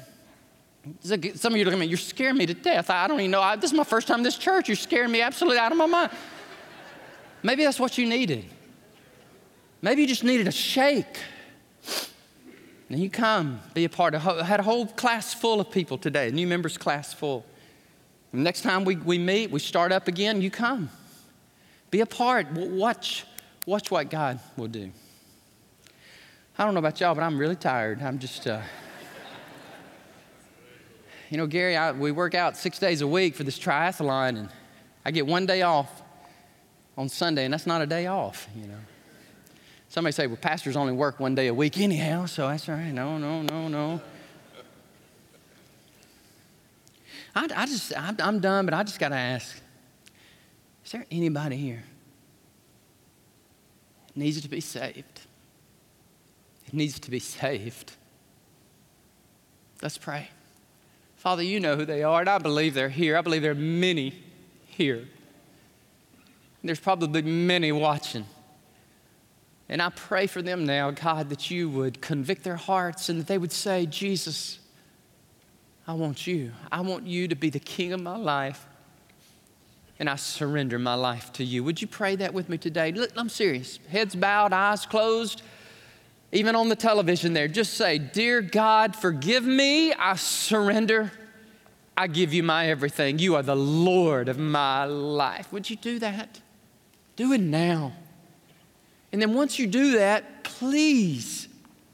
some 1.01 1.53
of 1.53 1.57
you 1.57 1.65
look 1.65 1.73
at 1.73 1.79
me, 1.79 1.85
you're 1.85 1.97
scaring 1.97 2.37
me 2.37 2.45
to 2.45 2.53
death. 2.53 2.89
I 2.89 3.07
don't 3.07 3.19
even 3.19 3.31
know. 3.31 3.41
I, 3.41 3.57
this 3.57 3.71
is 3.71 3.77
my 3.77 3.83
first 3.83 4.07
time 4.07 4.19
in 4.19 4.23
this 4.23 4.37
church. 4.37 4.69
You're 4.69 4.75
scaring 4.75 5.11
me 5.11 5.21
absolutely 5.21 5.59
out 5.59 5.71
of 5.71 5.77
my 5.77 5.85
mind. 5.85 6.11
Maybe 7.41 7.65
that's 7.65 7.79
what 7.79 7.97
you 7.97 8.07
needed. 8.07 8.45
Maybe 9.81 10.01
you 10.01 10.07
just 10.07 10.23
needed 10.23 10.47
a 10.47 10.51
shake. 10.51 11.17
And 12.89 13.01
you 13.01 13.09
come, 13.09 13.59
be 13.73 13.85
a 13.85 13.89
part 13.89 14.15
of. 14.15 14.25
I 14.25 14.43
had 14.43 14.59
a 14.59 14.63
whole 14.63 14.85
class 14.85 15.33
full 15.33 15.59
of 15.59 15.69
people 15.71 15.97
today, 15.97 16.31
new 16.31 16.47
members 16.47 16.77
class 16.77 17.13
full. 17.13 17.45
Next 18.31 18.61
time 18.61 18.85
we, 18.85 18.95
we 18.95 19.17
meet, 19.17 19.51
we 19.51 19.59
start 19.59 19.91
up 19.91 20.07
again, 20.07 20.41
you 20.41 20.49
come. 20.49 20.89
Be 21.91 22.01
a 22.01 22.05
part. 22.05 22.51
Watch, 22.51 23.25
watch 23.65 23.91
what 23.91 24.09
God 24.09 24.39
will 24.57 24.67
do. 24.67 24.91
I 26.57 26.65
don't 26.65 26.73
know 26.73 26.79
about 26.79 26.99
y'all, 26.99 27.15
but 27.15 27.23
I'm 27.23 27.37
really 27.37 27.55
tired. 27.55 28.01
I'm 28.01 28.19
just, 28.19 28.47
uh... 28.47 28.61
you 31.33 31.37
know, 31.37 31.47
Gary, 31.47 31.75
I, 31.75 31.91
we 31.93 32.11
work 32.11 32.35
out 32.35 32.55
six 32.55 32.77
days 32.77 33.01
a 33.01 33.07
week 33.07 33.33
for 33.33 33.43
this 33.43 33.57
triathlon, 33.57 34.37
and 34.37 34.49
I 35.03 35.09
get 35.09 35.25
one 35.25 35.47
day 35.47 35.63
off 35.63 36.03
on 36.95 37.09
Sunday, 37.09 37.43
and 37.43 37.51
that's 37.51 37.65
not 37.65 37.81
a 37.81 37.87
day 37.87 38.05
off, 38.05 38.47
you 38.55 38.67
know. 38.67 38.77
Somebody 39.89 40.11
say, 40.11 40.27
well, 40.27 40.37
pastors 40.37 40.77
only 40.77 40.93
work 40.93 41.19
one 41.19 41.33
day 41.33 41.47
a 41.47 41.53
week 41.53 41.79
anyhow, 41.79 42.27
so 42.27 42.47
that's 42.47 42.69
all 42.69 42.75
right. 42.75 42.91
No, 42.91 43.17
no, 43.17 43.41
no, 43.41 43.67
no. 43.67 44.01
I, 47.33 47.47
I 47.55 47.65
just, 47.65 47.97
I'm, 47.97 48.15
I'm 48.19 48.39
done, 48.39 48.65
but 48.65 48.75
I 48.75 48.83
just 48.83 48.99
got 48.99 49.09
to 49.09 49.15
ask 49.15 49.59
is 50.85 50.91
there 50.91 51.07
anybody 51.09 51.57
here 51.57 51.83
needs 54.13 54.39
to 54.39 54.49
be 54.49 54.61
saved? 54.61 55.21
It 56.67 56.75
needs 56.75 56.99
to 56.99 57.09
be 57.09 57.17
saved. 57.17 57.93
Let's 59.81 59.97
pray. 59.97 60.29
Father, 61.23 61.41
you 61.41 61.61
know 61.61 61.77
who 61.77 61.85
they 61.85 62.03
are, 62.03 62.19
and 62.19 62.29
I 62.29 62.37
believe 62.37 62.73
they're 62.73 62.89
here. 62.89 63.15
I 63.15 63.21
believe 63.21 63.43
there 63.43 63.51
are 63.51 63.55
many 63.55 64.13
here. 64.65 65.07
There's 66.61 66.81
probably 66.81 67.21
many 67.21 67.71
watching. 67.71 68.25
And 69.69 69.81
I 69.81 69.87
pray 69.87 70.27
for 70.27 70.41
them 70.41 70.65
now, 70.65 70.91
God, 70.91 71.29
that 71.29 71.49
you 71.49 71.69
would 71.69 72.01
convict 72.01 72.43
their 72.43 72.57
hearts 72.57 73.07
and 73.07 73.21
that 73.21 73.27
they 73.27 73.37
would 73.37 73.53
say, 73.53 73.85
Jesus, 73.85 74.59
I 75.87 75.93
want 75.93 76.27
you. 76.27 76.51
I 76.69 76.81
want 76.81 77.07
you 77.07 77.29
to 77.29 77.35
be 77.35 77.49
the 77.49 77.57
king 77.57 77.93
of 77.93 78.01
my 78.01 78.17
life. 78.17 78.67
And 79.99 80.09
I 80.09 80.17
surrender 80.17 80.77
my 80.77 80.95
life 80.95 81.31
to 81.33 81.45
you. 81.45 81.63
Would 81.63 81.81
you 81.81 81.87
pray 81.87 82.17
that 82.17 82.33
with 82.33 82.49
me 82.49 82.57
today? 82.57 82.91
Look, 82.91 83.11
I'm 83.15 83.29
serious. 83.29 83.79
Heads 83.87 84.13
bowed, 84.13 84.51
eyes 84.51 84.85
closed. 84.85 85.41
Even 86.33 86.55
on 86.55 86.67
the 86.67 86.75
television 86.75 87.33
there, 87.33 87.47
just 87.47 87.75
say, 87.75 87.99
Dear 87.99 88.41
God, 88.41 88.95
forgive 88.95 89.45
me. 89.45 89.93
I 89.93 90.15
surrender. 90.15 91.11
I 91.95 92.07
give 92.07 92.33
you 92.33 92.41
my 92.41 92.69
everything. 92.69 93.19
You 93.19 93.35
are 93.35 93.43
the 93.43 93.55
Lord 93.55 94.27
of 94.27 94.39
my 94.39 94.85
life. 94.85 95.53
Would 95.53 95.69
you 95.69 95.75
do 95.75 95.99
that? 95.99 96.41
Do 97.15 97.33
it 97.33 97.39
now. 97.39 97.93
And 99.11 99.21
then 99.21 99.35
once 99.35 99.59
you 99.59 99.67
do 99.67 99.91
that, 99.91 100.43
please 100.43 101.47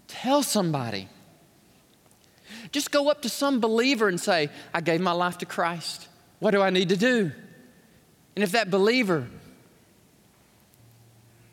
tell 0.07 0.41
somebody. 0.41 1.09
Just 2.71 2.91
go 2.91 3.09
up 3.09 3.23
to 3.23 3.29
some 3.29 3.59
believer 3.59 4.07
and 4.07 4.19
say, 4.19 4.49
I 4.73 4.79
gave 4.79 5.01
my 5.01 5.11
life 5.11 5.39
to 5.39 5.45
Christ. 5.45 6.07
What 6.39 6.51
do 6.51 6.61
I 6.61 6.69
need 6.69 6.89
to 6.89 6.97
do? 6.97 7.29
And 8.37 8.43
if 8.43 8.53
that 8.53 8.71
believer, 8.71 9.27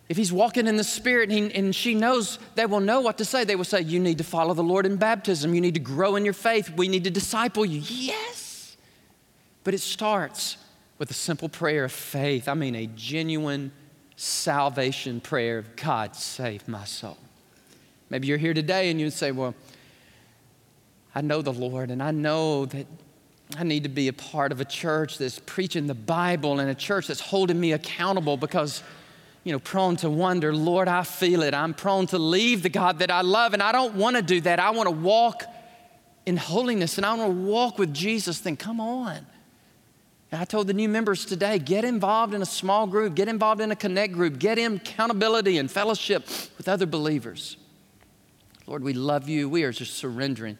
if 0.09 0.17
he's 0.17 0.33
walking 0.33 0.67
in 0.67 0.77
the 0.77 0.85
Spirit 0.85 1.31
and, 1.31 1.51
he, 1.51 1.59
and, 1.59 1.75
she 1.75 1.95
knows, 1.95 2.39
they 2.55 2.67
will 2.67 2.81
know 2.81 3.01
what 3.01 3.19
to 3.19 3.25
say. 3.25 3.45
They 3.45 3.57
will 3.57 3.65
say, 3.65 3.81
You 3.81 3.99
need 3.99 4.19
to 4.19 4.25
follow 4.25 4.55
the 4.55 4.63
Lord 4.63 4.87
in 4.87 4.97
baptism. 4.97 5.55
You 5.55 5.61
need 5.61 5.75
to 5.75 5.81
grow 5.81 6.17
in 6.17 6.25
your 6.25 6.35
faith. 6.35 6.71
We 6.77 6.89
need 6.89 7.05
to 7.05 7.11
disciple 7.11 7.65
you. 7.65 7.81
Yes. 7.85 8.77
But 9.65 9.75
it 9.75 9.81
starts 9.81 10.59
with 10.99 11.11
a 11.11 11.15
simple 11.15 11.49
prayer 11.49 11.85
of 11.85 11.93
faith. 11.93 12.49
I 12.49 12.55
mean, 12.55 12.77
a 12.77 12.87
genuine 12.87 13.73
salvation 14.15 15.21
prayer 15.21 15.59
of 15.59 15.77
God, 15.77 16.15
save 16.15 16.69
my 16.69 16.85
soul. 16.85 17.19
Maybe 18.09 18.29
you're 18.29 18.39
here 18.39 18.55
today 18.55 18.91
and 18.91 19.01
you 19.01 19.11
say, 19.11 19.33
Well, 19.33 19.55
I 21.15 21.21
know 21.21 21.43
the 21.43 21.53
Lord 21.53 21.91
and 21.91 22.03
I 22.03 22.13
know 22.13 22.67
that 22.67 22.87
I 23.57 23.65
need 23.65 23.85
to 23.85 23.89
be 23.89 24.09
a 24.09 24.13
part 24.13 24.51
of 24.53 24.61
a 24.61 24.65
church 24.65 25.19
that's 25.19 25.39
preaching 25.47 25.87
the 25.87 25.95
Bible 25.95 26.59
and 26.59 26.69
a 26.69 26.75
church 26.75 27.07
that's 27.07 27.21
holding 27.21 27.61
me 27.61 27.73
accountable 27.73 28.37
because, 28.37 28.83
you 29.47 29.53
know, 29.53 29.61
prone 29.61 29.95
to 29.95 30.11
wonder, 30.11 30.53
Lord, 30.53 30.89
I 30.89 31.05
feel 31.05 31.45
it. 31.45 31.55
I'm 31.55 31.73
prone 31.73 32.09
to 32.09 32.19
leave 32.19 32.65
the 32.65 32.69
God 32.69 32.99
that 32.99 33.13
I 33.13 33.21
love 33.21 33.55
and 33.55 33.63
I 33.63 33.71
don't 33.71 33.95
want 33.95 34.17
to 34.17 34.23
do 34.23 34.41
that. 34.41 34.59
I 34.59 34.71
want 34.71 34.89
to 34.89 34.91
walk 34.91 35.45
in 36.27 36.37
holiness 36.37 36.97
and 36.97 37.07
I 37.07 37.15
want 37.15 37.31
to 37.31 37.43
walk 37.43 37.79
with 37.79 37.95
Jesus. 37.95 38.41
Then 38.41 38.57
come 38.57 38.81
on. 38.81 39.25
And 40.33 40.41
I 40.41 40.45
told 40.47 40.67
the 40.67 40.75
new 40.75 40.89
members 40.89 41.25
today 41.25 41.61
get 41.61 41.85
involved 41.85 42.35
in 42.35 42.43
a 42.43 42.47
small 42.47 42.89
group, 42.89 43.15
get 43.15 43.29
involved 43.29 43.61
in 43.61 43.71
a 43.71 43.77
connect 43.77 44.15
group, 44.15 44.41
get 44.41 44.59
in 44.59 44.79
accountability 44.79 45.59
and 45.59 45.71
fellowship 45.71 46.27
with 46.59 46.69
other 46.69 46.85
believers. 46.85 47.57
Lord, 48.67 48.83
we 48.83 48.95
love 48.95 49.29
you. 49.29 49.49
We 49.49 49.63
are 49.63 49.71
just 49.71 49.95
surrendering 49.95 50.59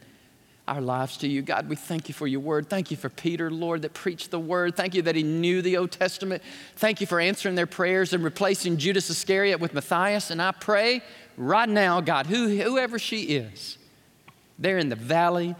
our 0.69 0.81
lives 0.81 1.17
to 1.19 1.29
you. 1.29 1.43
God, 1.43 1.69
we 1.69 1.77
thank 1.77 2.09
you 2.09 2.15
for 2.15 2.27
your 2.27 2.41
word. 2.41 2.69
Thank 2.69 2.91
you 2.91 2.97
for 2.97 3.09
Peter, 3.09 3.51
Lord, 3.51 3.83
that 3.83 3.95
preached 3.95 4.31
the 4.33 4.41
word. 4.41 4.75
Thank 4.75 4.95
you 4.95 5.03
that 5.03 5.15
he 5.15 5.23
knew 5.23 5.63
the 5.63 5.77
Old 5.77 5.93
Testament. 5.93 6.43
Thank 6.77 7.01
you 7.01 7.07
for 7.07 7.21
answering 7.21 7.55
their 7.55 7.67
prayers 7.67 8.13
and 8.13 8.25
replacing 8.25 8.77
Judas 8.77 9.09
Iscariot 9.09 9.61
with 9.61 9.75
Matthias. 9.75 10.31
And 10.31 10.43
I 10.43 10.51
pray 10.51 11.03
right 11.37 11.69
now, 11.69 12.01
God, 12.01 12.27
who, 12.27 12.49
whoever 12.49 12.99
she 12.99 13.23
is, 13.23 13.79
they're 14.59 14.79
in 14.79 14.89
the 14.89 14.97
valley 14.97 15.55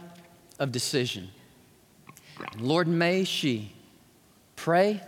of 0.59 0.71
decision. 0.71 1.29
Lord, 2.57 2.87
may 2.87 3.23
she 3.23 3.71
pray, 4.55 5.01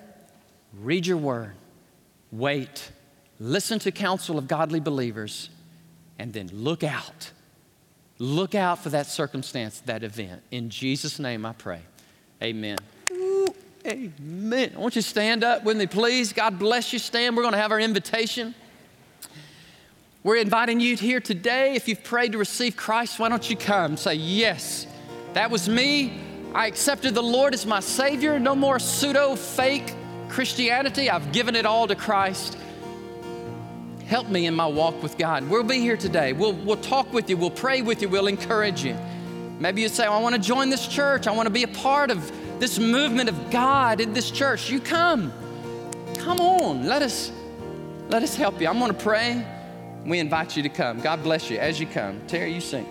read 0.80 1.06
your 1.08 1.18
word, 1.18 1.54
wait, 2.32 2.92
listen 3.40 3.80
to 3.80 3.92
counsel 3.92 4.38
of 4.38 4.48
godly 4.48 4.80
believers, 4.80 5.50
and 6.18 6.32
then 6.32 6.50
look 6.54 6.84
out 6.84 7.32
Look 8.20 8.54
out 8.54 8.84
for 8.84 8.90
that 8.90 9.08
circumstance, 9.08 9.80
that 9.86 10.04
event. 10.04 10.42
In 10.52 10.70
Jesus' 10.70 11.20
name 11.20 11.46
I 11.46 11.54
pray. 11.54 11.82
Amen. 12.44 12.78
Ooh, 13.12 13.54
amen. 13.88 14.74
I 14.76 14.78
want 14.78 14.98
you 14.98 15.02
to 15.02 15.08
stand 15.08 15.44
up 15.44 15.64
with 15.64 15.78
me, 15.78 15.88
please. 15.88 16.34
God 16.34 16.60
bless 16.60 16.92
you. 16.92 17.00
Stand. 17.00 17.38
We're 17.38 17.44
going 17.44 17.54
to 17.54 17.60
have 17.60 17.72
our 17.72 17.80
invitation. 17.80 18.54
We're 20.22 20.36
inviting 20.36 20.82
you 20.82 20.98
here 20.98 21.22
today. 21.22 21.76
If 21.76 21.88
you've 21.88 22.04
prayed 22.04 22.34
to 22.34 22.38
receive 22.38 22.76
Christ, 22.76 23.20
why 23.20 23.30
don't 23.30 23.50
you 23.50 23.56
come? 23.56 23.96
Say, 23.96 24.16
Yes, 24.16 24.86
that 25.34 25.50
was 25.50 25.70
me. 25.70 26.20
I 26.54 26.68
accepted 26.68 27.16
the 27.16 27.24
Lord 27.24 27.54
as 27.54 27.66
my 27.66 27.80
Savior. 27.80 28.38
No 28.38 28.54
more 28.54 28.80
pseudo 28.80 29.36
fake 29.38 29.94
Christianity. 30.28 31.10
I've 31.10 31.32
given 31.32 31.56
it 31.56 31.66
all 31.66 31.88
to 31.88 31.96
Christ. 31.96 32.58
Help 34.10 34.28
me 34.28 34.48
in 34.48 34.56
my 34.56 34.66
walk 34.66 35.04
with 35.04 35.20
God. 35.20 35.48
We'll 35.48 35.62
be 35.62 35.78
here 35.82 35.96
today. 35.96 36.34
We'll, 36.34 36.54
we'll 36.54 36.78
talk 36.78 37.14
with 37.14 37.30
you. 37.30 37.38
We'll 37.38 37.52
pray 37.52 37.84
with 37.84 38.02
you. 38.02 38.10
We'll 38.10 38.26
encourage 38.26 38.84
you. 38.84 38.98
Maybe 39.60 39.84
you 39.84 39.88
say, 39.88 40.06
I 40.06 40.20
want 40.20 40.34
to 40.34 40.42
join 40.42 40.72
this 40.72 40.88
church. 40.88 41.28
I 41.28 41.32
want 41.32 41.46
to 41.46 41.54
be 41.54 41.62
a 41.62 41.68
part 41.68 42.10
of 42.10 42.32
this 42.60 42.80
movement 42.80 43.30
of 43.30 43.52
God 43.52 44.02
in 44.02 44.14
this 44.14 44.32
church. 44.32 44.72
You 44.72 44.80
come. 44.80 45.32
Come 46.16 46.40
on. 46.40 46.88
Let 46.88 47.04
us, 47.04 47.32
let 48.08 48.24
us 48.24 48.36
help 48.36 48.60
you. 48.60 48.68
I'm 48.68 48.80
going 48.80 48.92
to 48.92 48.98
pray. 48.98 49.46
We 50.04 50.18
invite 50.18 50.58
you 50.58 50.64
to 50.64 50.70
come. 50.70 51.02
God 51.02 51.22
bless 51.22 51.52
you 51.52 51.60
as 51.60 51.80
you 51.80 51.86
come. 51.86 52.20
Terry, 52.26 52.52
you 52.52 52.62
sing. 52.62 52.88